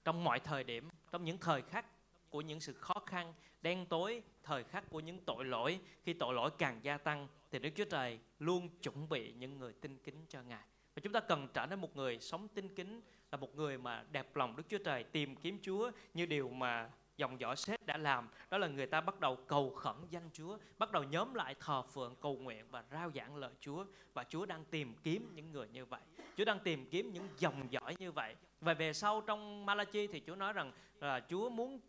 Trong 0.03 0.23
mọi 0.23 0.39
thời 0.39 0.63
điểm, 0.63 0.89
trong 1.11 1.23
những 1.23 1.37
thời 1.37 1.61
khắc 1.61 1.85
của 2.29 2.41
những 2.41 2.59
sự 2.59 2.73
khó 2.73 2.93
khăn, 3.05 3.33
đen 3.61 3.85
tối, 3.85 4.23
thời 4.43 4.63
khắc 4.63 4.89
của 4.89 4.99
những 4.99 5.19
tội 5.25 5.45
lỗi, 5.45 5.79
khi 6.03 6.13
tội 6.13 6.33
lỗi 6.33 6.51
càng 6.57 6.79
gia 6.83 6.97
tăng 6.97 7.27
thì 7.51 7.59
Đức 7.59 7.69
Chúa 7.75 7.85
Trời 7.85 8.19
luôn 8.39 8.69
chuẩn 8.81 9.09
bị 9.09 9.33
những 9.33 9.59
người 9.59 9.73
tinh 9.73 9.97
kính 9.97 10.25
cho 10.29 10.41
Ngài. 10.41 10.63
Và 10.95 10.99
chúng 11.03 11.13
ta 11.13 11.19
cần 11.19 11.47
trở 11.53 11.65
nên 11.65 11.79
một 11.79 11.95
người 11.95 12.19
sống 12.19 12.47
tinh 12.47 12.75
kính, 12.75 13.01
là 13.31 13.38
một 13.38 13.55
người 13.55 13.77
mà 13.77 14.03
đẹp 14.12 14.35
lòng 14.35 14.55
Đức 14.55 14.63
Chúa 14.69 14.77
Trời, 14.77 15.03
tìm 15.03 15.35
kiếm 15.35 15.59
Chúa 15.62 15.91
như 16.13 16.25
điều 16.25 16.49
mà 16.49 16.89
dòng 17.17 17.39
dõi 17.39 17.55
Seth 17.55 17.85
đã 17.85 17.97
làm. 17.97 18.29
Đó 18.49 18.57
là 18.57 18.67
người 18.67 18.88
ta 18.88 19.01
bắt 19.01 19.19
đầu 19.19 19.35
cầu 19.35 19.69
khẩn 19.69 19.95
danh 20.09 20.29
Chúa, 20.33 20.57
bắt 20.77 20.91
đầu 20.91 21.03
nhóm 21.03 21.33
lại 21.33 21.55
thờ 21.59 21.81
phượng, 21.81 22.15
cầu 22.21 22.35
nguyện 22.35 22.65
và 22.71 22.83
rao 22.91 23.12
giảng 23.15 23.35
lời 23.35 23.51
Chúa. 23.59 23.85
Và 24.13 24.23
Chúa 24.23 24.45
đang 24.45 24.65
tìm 24.65 24.95
kiếm 25.03 25.31
những 25.35 25.51
người 25.51 25.67
như 25.67 25.85
vậy. 25.85 26.01
Chúa 26.38 26.45
đang 26.45 26.59
tìm 26.59 26.89
kiếm 26.89 27.13
những 27.13 27.27
dòng 27.38 27.71
dõi 27.71 27.95
như 27.99 28.12
vậy. 28.12 28.35
Và 28.62 28.73
về 28.73 28.93
sau 28.93 29.21
trong 29.21 29.65
Malachi 29.65 30.07
thì 30.07 30.21
Chúa 30.27 30.35
nói 30.35 30.53
rằng 30.53 30.71
là 30.99 31.21
Chúa 31.29 31.49
muốn 31.49 31.79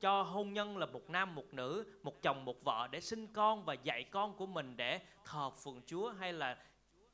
cho 0.00 0.22
hôn 0.22 0.52
nhân 0.52 0.76
là 0.76 0.86
một 0.86 1.10
nam, 1.10 1.34
một 1.34 1.54
nữ, 1.54 1.86
một 2.02 2.22
chồng, 2.22 2.44
một 2.44 2.64
vợ 2.64 2.88
để 2.90 3.00
sinh 3.00 3.26
con 3.26 3.64
và 3.64 3.74
dạy 3.74 4.04
con 4.04 4.36
của 4.36 4.46
mình 4.46 4.76
để 4.76 5.00
thờ 5.24 5.50
phượng 5.50 5.80
Chúa 5.86 6.10
hay 6.10 6.32
là 6.32 6.58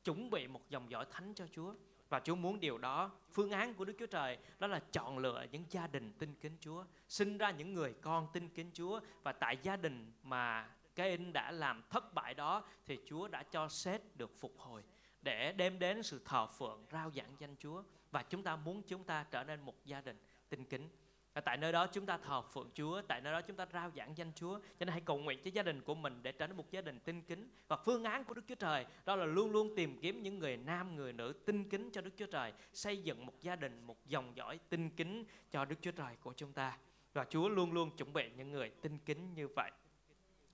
chuẩn 0.03 0.29
bị 0.29 0.47
một 0.47 0.69
dòng 0.69 0.91
dõi 0.91 1.05
thánh 1.11 1.33
cho 1.33 1.45
Chúa. 1.51 1.73
Và 2.09 2.19
Chúa 2.19 2.35
muốn 2.35 2.59
điều 2.59 2.77
đó. 2.77 3.11
Phương 3.31 3.51
án 3.51 3.73
của 3.73 3.85
Đức 3.85 3.93
Chúa 3.99 4.05
Trời 4.05 4.37
đó 4.59 4.67
là 4.67 4.79
chọn 4.91 5.17
lựa 5.17 5.45
những 5.51 5.63
gia 5.69 5.87
đình 5.87 6.13
tin 6.19 6.35
kính 6.35 6.57
Chúa, 6.59 6.83
sinh 7.07 7.37
ra 7.37 7.51
những 7.51 7.73
người 7.73 7.93
con 8.01 8.27
tin 8.33 8.49
kính 8.49 8.71
Chúa. 8.73 8.99
Và 9.23 9.31
tại 9.31 9.57
gia 9.63 9.75
đình 9.75 10.13
mà 10.23 10.69
Cain 10.95 11.33
đã 11.33 11.51
làm 11.51 11.83
thất 11.89 12.13
bại 12.13 12.33
đó 12.33 12.63
thì 12.85 12.99
Chúa 13.05 13.27
đã 13.27 13.43
cho 13.43 13.69
Seth 13.69 14.15
được 14.15 14.39
phục 14.39 14.55
hồi 14.57 14.83
để 15.21 15.51
đem 15.51 15.79
đến 15.79 16.03
sự 16.03 16.21
thờ 16.25 16.47
phượng, 16.47 16.85
rao 16.91 17.11
giảng 17.11 17.35
danh 17.39 17.55
Chúa. 17.59 17.83
Và 18.11 18.23
chúng 18.23 18.43
ta 18.43 18.55
muốn 18.55 18.81
chúng 18.87 19.03
ta 19.03 19.25
trở 19.31 19.43
nên 19.43 19.61
một 19.61 19.85
gia 19.85 20.01
đình 20.01 20.17
tin 20.49 20.65
kính 20.65 20.89
và 21.35 21.41
tại 21.41 21.57
nơi 21.57 21.71
đó 21.71 21.87
chúng 21.87 22.05
ta 22.05 22.17
thờ 22.17 22.41
phượng 22.41 22.69
Chúa, 22.73 23.01
tại 23.01 23.21
nơi 23.21 23.33
đó 23.33 23.41
chúng 23.41 23.55
ta 23.55 23.65
rao 23.73 23.91
giảng 23.95 24.17
danh 24.17 24.31
Chúa. 24.35 24.59
Cho 24.59 24.85
nên 24.85 24.87
hãy 24.87 25.01
cầu 25.01 25.17
nguyện 25.17 25.39
cho 25.43 25.51
gia 25.53 25.63
đình 25.63 25.81
của 25.81 25.95
mình 25.95 26.19
để 26.23 26.31
trở 26.31 26.47
nên 26.47 26.57
một 26.57 26.71
gia 26.71 26.81
đình 26.81 26.99
tinh 26.99 27.21
kính. 27.21 27.49
Và 27.67 27.77
phương 27.77 28.03
án 28.03 28.23
của 28.23 28.33
Đức 28.33 28.41
Chúa 28.47 28.55
Trời 28.55 28.85
đó 29.05 29.15
là 29.15 29.25
luôn 29.25 29.51
luôn 29.51 29.75
tìm 29.75 29.99
kiếm 30.01 30.23
những 30.23 30.39
người 30.39 30.57
nam, 30.57 30.95
người 30.95 31.13
nữ 31.13 31.33
tinh 31.45 31.69
kính 31.69 31.89
cho 31.91 32.01
Đức 32.01 32.11
Chúa 32.17 32.25
Trời, 32.25 32.53
xây 32.73 32.97
dựng 32.97 33.25
một 33.25 33.41
gia 33.41 33.55
đình, 33.55 33.81
một 33.87 34.07
dòng 34.07 34.35
dõi 34.35 34.59
tinh 34.69 34.89
kính 34.89 35.23
cho 35.51 35.65
Đức 35.65 35.75
Chúa 35.81 35.91
Trời 35.91 36.15
của 36.21 36.33
chúng 36.33 36.53
ta. 36.53 36.77
Và 37.13 37.25
Chúa 37.29 37.49
luôn 37.49 37.71
luôn 37.71 37.97
chuẩn 37.97 38.13
bị 38.13 38.29
những 38.37 38.51
người 38.51 38.69
tinh 38.81 38.97
kính 39.05 39.33
như 39.33 39.47
vậy. 39.47 39.71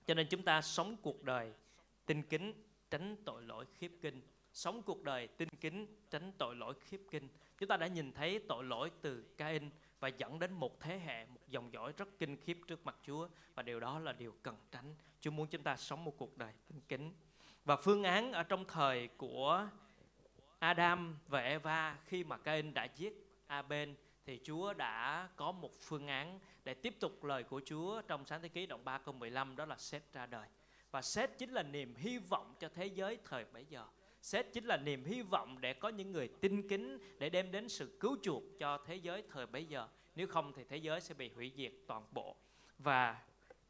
Cho 0.06 0.14
nên 0.14 0.26
chúng 0.30 0.42
ta 0.42 0.62
sống 0.62 0.96
cuộc 1.02 1.22
đời 1.22 1.52
tinh 2.06 2.22
kính, 2.22 2.52
tránh 2.90 3.16
tội 3.24 3.42
lỗi 3.42 3.64
khiếp 3.78 3.92
kinh. 4.00 4.20
Sống 4.52 4.82
cuộc 4.82 5.02
đời 5.02 5.28
tinh 5.28 5.48
kính, 5.60 5.86
tránh 6.10 6.32
tội 6.38 6.56
lỗi 6.56 6.74
khiếp 6.80 7.00
kinh. 7.10 7.28
Chúng 7.58 7.68
ta 7.68 7.76
đã 7.76 7.86
nhìn 7.86 8.12
thấy 8.12 8.40
tội 8.48 8.64
lỗi 8.64 8.90
từ 9.02 9.24
Cain 9.36 9.70
và 10.02 10.08
dẫn 10.08 10.38
đến 10.38 10.52
một 10.52 10.80
thế 10.80 10.98
hệ, 10.98 11.26
một 11.26 11.40
dòng 11.48 11.72
dõi 11.72 11.92
rất 11.96 12.08
kinh 12.18 12.36
khiếp 12.36 12.58
trước 12.66 12.86
mặt 12.86 12.96
Chúa 13.06 13.28
và 13.54 13.62
điều 13.62 13.80
đó 13.80 13.98
là 13.98 14.12
điều 14.12 14.34
cần 14.42 14.56
tránh. 14.70 14.94
Chúa 15.20 15.30
muốn 15.30 15.46
chúng 15.46 15.62
ta 15.62 15.76
sống 15.76 16.04
một 16.04 16.14
cuộc 16.16 16.38
đời 16.38 16.52
tinh 16.68 16.80
kính. 16.88 17.12
Và 17.64 17.76
phương 17.76 18.02
án 18.02 18.32
ở 18.32 18.42
trong 18.42 18.64
thời 18.64 19.08
của 19.08 19.68
Adam 20.58 21.18
và 21.28 21.40
Eva 21.40 21.98
khi 22.04 22.24
mà 22.24 22.36
Cain 22.36 22.74
đã 22.74 22.84
giết 22.96 23.14
Abel 23.46 23.90
thì 24.24 24.40
Chúa 24.44 24.74
đã 24.74 25.28
có 25.36 25.52
một 25.52 25.72
phương 25.80 26.06
án 26.06 26.38
để 26.64 26.74
tiếp 26.74 26.96
tục 27.00 27.24
lời 27.24 27.42
của 27.44 27.60
Chúa 27.64 28.02
trong 28.02 28.26
sáng 28.26 28.42
thế 28.42 28.48
ký 28.48 28.66
đoạn 28.66 28.84
3 28.84 28.98
câu 28.98 29.14
15 29.14 29.56
đó 29.56 29.64
là 29.64 29.76
Seth 29.76 30.12
ra 30.12 30.26
đời. 30.26 30.48
Và 30.90 31.02
Seth 31.02 31.38
chính 31.38 31.50
là 31.50 31.62
niềm 31.62 31.94
hy 31.94 32.18
vọng 32.18 32.54
cho 32.60 32.68
thế 32.74 32.86
giới 32.86 33.18
thời 33.24 33.44
bấy 33.44 33.64
giờ. 33.64 33.86
Seth 34.22 34.52
chính 34.52 34.64
là 34.64 34.76
niềm 34.76 35.04
hy 35.04 35.22
vọng 35.22 35.60
để 35.60 35.74
có 35.74 35.88
những 35.88 36.12
người 36.12 36.28
tin 36.28 36.68
kính 36.68 36.98
để 37.18 37.30
đem 37.30 37.52
đến 37.52 37.68
sự 37.68 37.96
cứu 38.00 38.16
chuộc 38.22 38.42
cho 38.58 38.78
thế 38.86 38.96
giới 38.96 39.22
thời 39.30 39.46
bấy 39.46 39.64
giờ. 39.64 39.88
Nếu 40.14 40.26
không 40.26 40.52
thì 40.56 40.62
thế 40.68 40.76
giới 40.76 41.00
sẽ 41.00 41.14
bị 41.14 41.30
hủy 41.34 41.52
diệt 41.56 41.72
toàn 41.86 42.04
bộ. 42.12 42.36
Và 42.78 43.22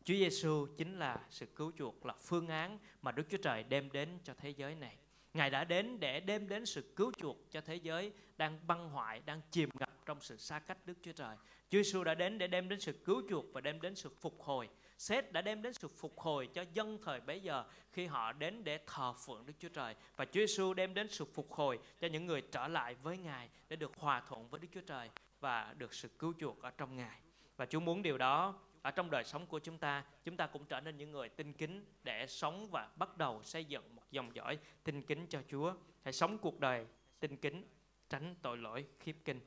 Chúa 0.05 0.15
Giêsu 0.15 0.67
chính 0.77 0.99
là 0.99 1.27
sự 1.31 1.47
cứu 1.47 1.73
chuộc 1.79 2.07
là 2.07 2.15
phương 2.21 2.49
án 2.49 2.79
mà 3.03 3.13
Đức 3.13 3.23
Chúa 3.31 3.37
Trời 3.37 3.63
đem 3.63 3.93
đến 3.93 4.09
cho 4.25 4.35
thế 4.39 4.51
giới 4.51 4.75
này. 4.75 4.97
Ngài 5.35 5.51
đã 5.51 5.65
đến 5.65 6.01
để 6.01 6.21
đem 6.21 6.49
đến 6.49 6.67
sự 6.67 6.93
cứu 6.97 7.13
chuộc 7.19 7.51
cho 7.51 7.61
thế 7.61 7.77
giới 7.77 8.13
đang 8.37 8.67
băng 8.67 8.89
hoại, 8.89 9.21
đang 9.21 9.41
chìm 9.51 9.69
ngập 9.81 10.07
trong 10.07 10.21
sự 10.21 10.37
xa 10.37 10.59
cách 10.59 10.79
Đức 10.87 10.95
Chúa 11.03 11.13
Trời. 11.13 11.37
Chúa 11.71 11.83
Giêsu 11.83 12.05
đã 12.05 12.15
đến 12.15 12.39
để 12.39 12.47
đem 12.47 12.69
đến 12.69 12.81
sự 12.81 12.93
cứu 12.93 13.23
chuộc 13.29 13.45
và 13.53 13.61
đem 13.61 13.81
đến 13.81 13.95
sự 13.95 14.09
phục 14.21 14.43
hồi 14.43 14.69
Seth 15.03 15.33
đã 15.33 15.43
đem 15.43 15.63
đến 15.63 15.73
sự 15.73 15.89
phục 15.89 16.21
hồi 16.21 16.49
cho 16.55 16.65
dân 16.73 16.99
thời 17.05 17.21
bấy 17.21 17.41
giờ 17.41 17.65
khi 17.93 18.07
họ 18.07 18.33
đến 18.33 18.65
để 18.65 18.79
thờ 18.87 19.13
phượng 19.27 19.47
Đức 19.47 19.53
Chúa 19.59 19.69
Trời 19.69 19.95
và 20.17 20.25
Chúa 20.25 20.41
Giêsu 20.41 20.75
đem 20.75 20.95
đến 20.95 21.09
sự 21.09 21.25
phục 21.25 21.53
hồi 21.53 21.79
cho 22.01 22.09
những 22.09 22.27
người 22.27 22.43
trở 22.53 22.69
lại 22.69 22.95
với 22.95 23.19
Ngài 23.19 23.49
để 23.69 23.77
được 23.77 23.93
hòa 23.97 24.23
thuận 24.29 24.49
với 24.49 24.61
Đức 24.61 24.69
Chúa 24.75 24.81
Trời 24.81 25.11
và 25.41 25.75
được 25.79 25.95
sự 25.95 26.09
cứu 26.09 26.33
chuộc 26.39 26.63
ở 26.63 26.71
trong 26.71 26.97
Ngài. 26.97 27.21
Và 27.57 27.67
Chúa 27.67 27.81
muốn 27.81 28.03
điều 28.03 28.19
đó 28.19 28.59
ở 28.83 28.91
trong 28.91 29.11
đời 29.11 29.25
sống 29.25 29.47
của 29.47 29.59
chúng 29.59 29.79
ta, 29.79 30.05
chúng 30.25 30.37
ta 30.37 30.47
cũng 30.47 30.65
trở 30.65 30.81
nên 30.81 30.97
những 30.97 31.11
người 31.11 31.29
tinh 31.29 31.53
kính 31.53 31.85
để 32.03 32.27
sống 32.27 32.71
và 32.71 32.89
bắt 32.97 33.17
đầu 33.17 33.43
xây 33.43 33.65
dựng 33.65 33.97
một 33.97 34.03
dòng 34.11 34.35
dõi 34.35 34.59
tinh 34.85 35.03
kính 35.03 35.27
cho 35.27 35.43
Chúa. 35.51 35.75
Hãy 36.05 36.13
sống 36.13 36.39
cuộc 36.39 36.61
đời 36.61 36.87
tinh 37.21 37.37
kính, 37.37 37.65
tránh 38.11 38.35
tội 38.43 38.59
lỗi 38.59 38.87
khiếp 39.01 39.17
kinh. 39.25 39.41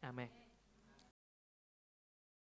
Amen. 0.00 0.41